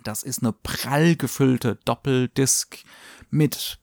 Das 0.03 0.23
ist 0.23 0.43
eine 0.43 0.53
prall 0.53 1.17
gefüllte 1.17 1.79
Doppeldisc 1.85 2.79
mit 3.31 3.79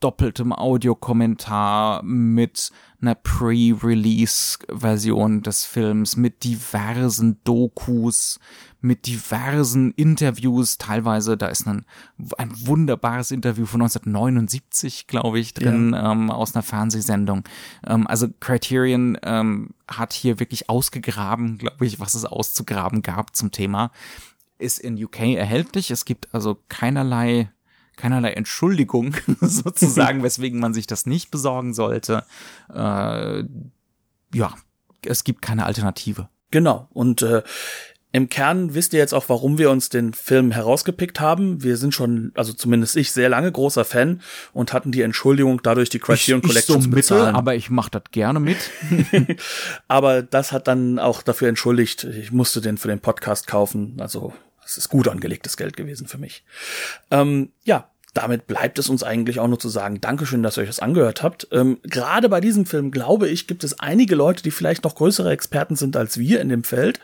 doppeltem 0.00 0.52
Audiokommentar, 0.52 2.02
mit 2.02 2.72
einer 3.02 3.14
Pre-Release-Version 3.14 5.42
des 5.42 5.64
Films, 5.64 6.16
mit 6.16 6.44
diversen 6.44 7.38
Dokus, 7.44 8.38
mit 8.80 9.06
diversen 9.06 9.92
Interviews. 9.92 10.78
Teilweise, 10.78 11.36
da 11.36 11.48
ist 11.48 11.66
ein, 11.66 11.84
ein 12.38 12.50
wunderbares 12.66 13.30
Interview 13.30 13.66
von 13.66 13.82
1979, 13.82 15.06
glaube 15.06 15.38
ich, 15.38 15.54
drin, 15.54 15.96
ähm, 15.98 16.30
aus 16.30 16.54
einer 16.54 16.62
Fernsehsendung. 16.62 17.44
Ähm, 17.86 18.06
also 18.06 18.28
Criterion 18.40 19.18
ähm, 19.22 19.70
hat 19.88 20.12
hier 20.12 20.40
wirklich 20.40 20.68
ausgegraben, 20.68 21.58
glaube 21.58 21.86
ich, 21.86 22.00
was 22.00 22.14
es 22.14 22.24
auszugraben 22.24 23.02
gab 23.02 23.36
zum 23.36 23.50
Thema. 23.50 23.90
Ist 24.58 24.78
in 24.78 25.02
UK 25.02 25.36
erhältlich. 25.36 25.90
Es 25.90 26.04
gibt 26.04 26.28
also 26.34 26.58
keinerlei 26.68 27.50
keinerlei 28.00 28.32
Entschuldigung 28.32 29.14
sozusagen, 29.40 30.22
weswegen 30.22 30.58
man 30.58 30.74
sich 30.74 30.86
das 30.86 31.06
nicht 31.06 31.30
besorgen 31.30 31.74
sollte. 31.74 32.24
Äh, 32.72 33.44
ja, 34.34 34.54
es 35.04 35.24
gibt 35.24 35.42
keine 35.42 35.66
Alternative. 35.66 36.28
Genau. 36.50 36.88
Und 36.92 37.22
äh, 37.22 37.42
im 38.12 38.28
Kern 38.28 38.74
wisst 38.74 38.92
ihr 38.92 38.98
jetzt 38.98 39.12
auch, 39.12 39.28
warum 39.28 39.58
wir 39.58 39.70
uns 39.70 39.88
den 39.88 40.14
Film 40.14 40.50
herausgepickt 40.50 41.20
haben. 41.20 41.62
Wir 41.62 41.76
sind 41.76 41.94
schon, 41.94 42.32
also 42.34 42.52
zumindest 42.52 42.96
ich, 42.96 43.12
sehr 43.12 43.28
lange 43.28 43.52
großer 43.52 43.84
Fan 43.84 44.20
und 44.52 44.72
hatten 44.72 44.90
die 44.90 45.02
Entschuldigung, 45.02 45.60
dadurch 45.62 45.90
die 45.90 46.00
Criterion 46.00 46.42
Collection 46.42 46.76
so 46.76 46.82
zu 46.82 46.88
mittel, 46.88 47.16
bezahlen. 47.16 47.36
aber 47.36 47.54
ich 47.54 47.70
mache 47.70 47.90
das 47.92 48.02
gerne 48.10 48.40
mit. 48.40 48.58
Aber 49.88 50.22
das 50.22 50.50
hat 50.50 50.66
dann 50.66 50.98
auch 50.98 51.22
dafür 51.22 51.48
entschuldigt, 51.48 52.02
ich 52.04 52.32
musste 52.32 52.60
den 52.60 52.78
für 52.78 52.88
den 52.88 52.98
Podcast 52.98 53.46
kaufen. 53.46 53.96
Also 54.00 54.32
es 54.70 54.76
ist 54.76 54.88
gut 54.88 55.08
angelegtes 55.08 55.56
Geld 55.56 55.76
gewesen 55.76 56.06
für 56.06 56.18
mich. 56.18 56.44
Ähm, 57.10 57.52
ja, 57.64 57.90
damit 58.14 58.46
bleibt 58.46 58.78
es 58.78 58.88
uns 58.88 59.02
eigentlich 59.02 59.38
auch 59.38 59.48
nur 59.48 59.58
zu 59.58 59.68
sagen, 59.68 60.00
Dankeschön, 60.00 60.42
dass 60.42 60.56
ihr 60.56 60.62
euch 60.62 60.68
das 60.68 60.80
angehört 60.80 61.22
habt. 61.22 61.48
Ähm, 61.52 61.78
Gerade 61.82 62.28
bei 62.28 62.40
diesem 62.40 62.66
Film, 62.66 62.90
glaube 62.90 63.28
ich, 63.28 63.46
gibt 63.46 63.62
es 63.62 63.78
einige 63.78 64.14
Leute, 64.14 64.42
die 64.42 64.50
vielleicht 64.50 64.84
noch 64.84 64.94
größere 64.94 65.30
Experten 65.30 65.76
sind 65.76 65.96
als 65.96 66.18
wir 66.18 66.40
in 66.40 66.48
dem 66.48 66.64
Feld, 66.64 67.00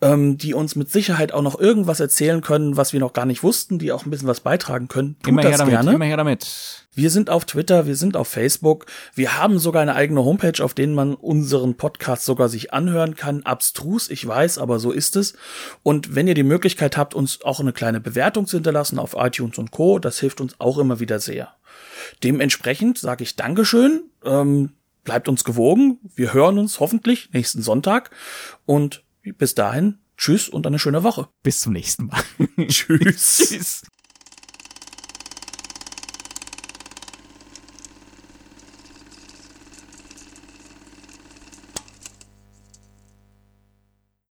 ähm, 0.00 0.38
die 0.38 0.54
uns 0.54 0.76
mit 0.76 0.90
Sicherheit 0.90 1.32
auch 1.32 1.42
noch 1.42 1.58
irgendwas 1.58 2.00
erzählen 2.00 2.40
können, 2.40 2.76
was 2.76 2.92
wir 2.92 3.00
noch 3.00 3.12
gar 3.12 3.26
nicht 3.26 3.42
wussten, 3.42 3.78
die 3.78 3.92
auch 3.92 4.04
ein 4.04 4.10
bisschen 4.10 4.28
was 4.28 4.40
beitragen 4.40 4.88
können. 4.88 5.16
Tut 5.22 5.28
Immer 5.28 5.42
das 5.42 5.52
her 5.52 5.58
damit, 5.58 5.74
gerne. 5.74 5.92
immer 5.92 6.04
her 6.04 6.16
damit. 6.16 6.46
Wir 6.92 7.10
sind 7.10 7.30
auf 7.30 7.44
Twitter, 7.44 7.86
wir 7.86 7.94
sind 7.94 8.16
auf 8.16 8.26
Facebook, 8.26 8.86
wir 9.14 9.38
haben 9.38 9.60
sogar 9.60 9.80
eine 9.80 9.94
eigene 9.94 10.24
Homepage, 10.24 10.62
auf 10.62 10.74
denen 10.74 10.92
man 10.92 11.14
unseren 11.14 11.76
Podcast 11.76 12.24
sogar 12.24 12.48
sich 12.48 12.72
anhören 12.72 13.14
kann. 13.14 13.44
Abstrus, 13.44 14.10
ich 14.10 14.26
weiß, 14.26 14.58
aber 14.58 14.80
so 14.80 14.90
ist 14.90 15.14
es. 15.14 15.34
Und 15.84 16.16
wenn 16.16 16.26
ihr 16.26 16.34
die 16.34 16.42
Möglichkeit 16.42 16.96
habt, 16.96 17.14
uns 17.14 17.42
auch 17.42 17.60
eine 17.60 17.72
kleine 17.72 18.00
Bewertung 18.00 18.46
zu 18.48 18.56
hinterlassen 18.56 18.98
auf 18.98 19.14
iTunes 19.16 19.56
und 19.58 19.70
Co., 19.70 20.00
das 20.00 20.18
hilft 20.40 20.52
uns 20.52 20.60
auch 20.60 20.78
immer 20.78 21.00
wieder 21.00 21.20
sehr. 21.20 21.54
Dementsprechend 22.22 22.98
sage 22.98 23.24
ich 23.24 23.36
Dankeschön, 23.36 24.04
ähm, 24.24 24.72
bleibt 25.04 25.28
uns 25.28 25.44
gewogen, 25.44 25.98
wir 26.14 26.32
hören 26.32 26.58
uns 26.58 26.80
hoffentlich 26.80 27.30
nächsten 27.32 27.62
Sonntag 27.62 28.10
und 28.66 29.04
bis 29.22 29.54
dahin, 29.54 29.98
tschüss 30.16 30.48
und 30.48 30.66
eine 30.66 30.78
schöne 30.78 31.02
Woche. 31.02 31.28
Bis 31.42 31.60
zum 31.60 31.72
nächsten 31.72 32.06
Mal. 32.06 32.22
Tschüss. 32.68 33.48
Tschüss. 33.48 33.82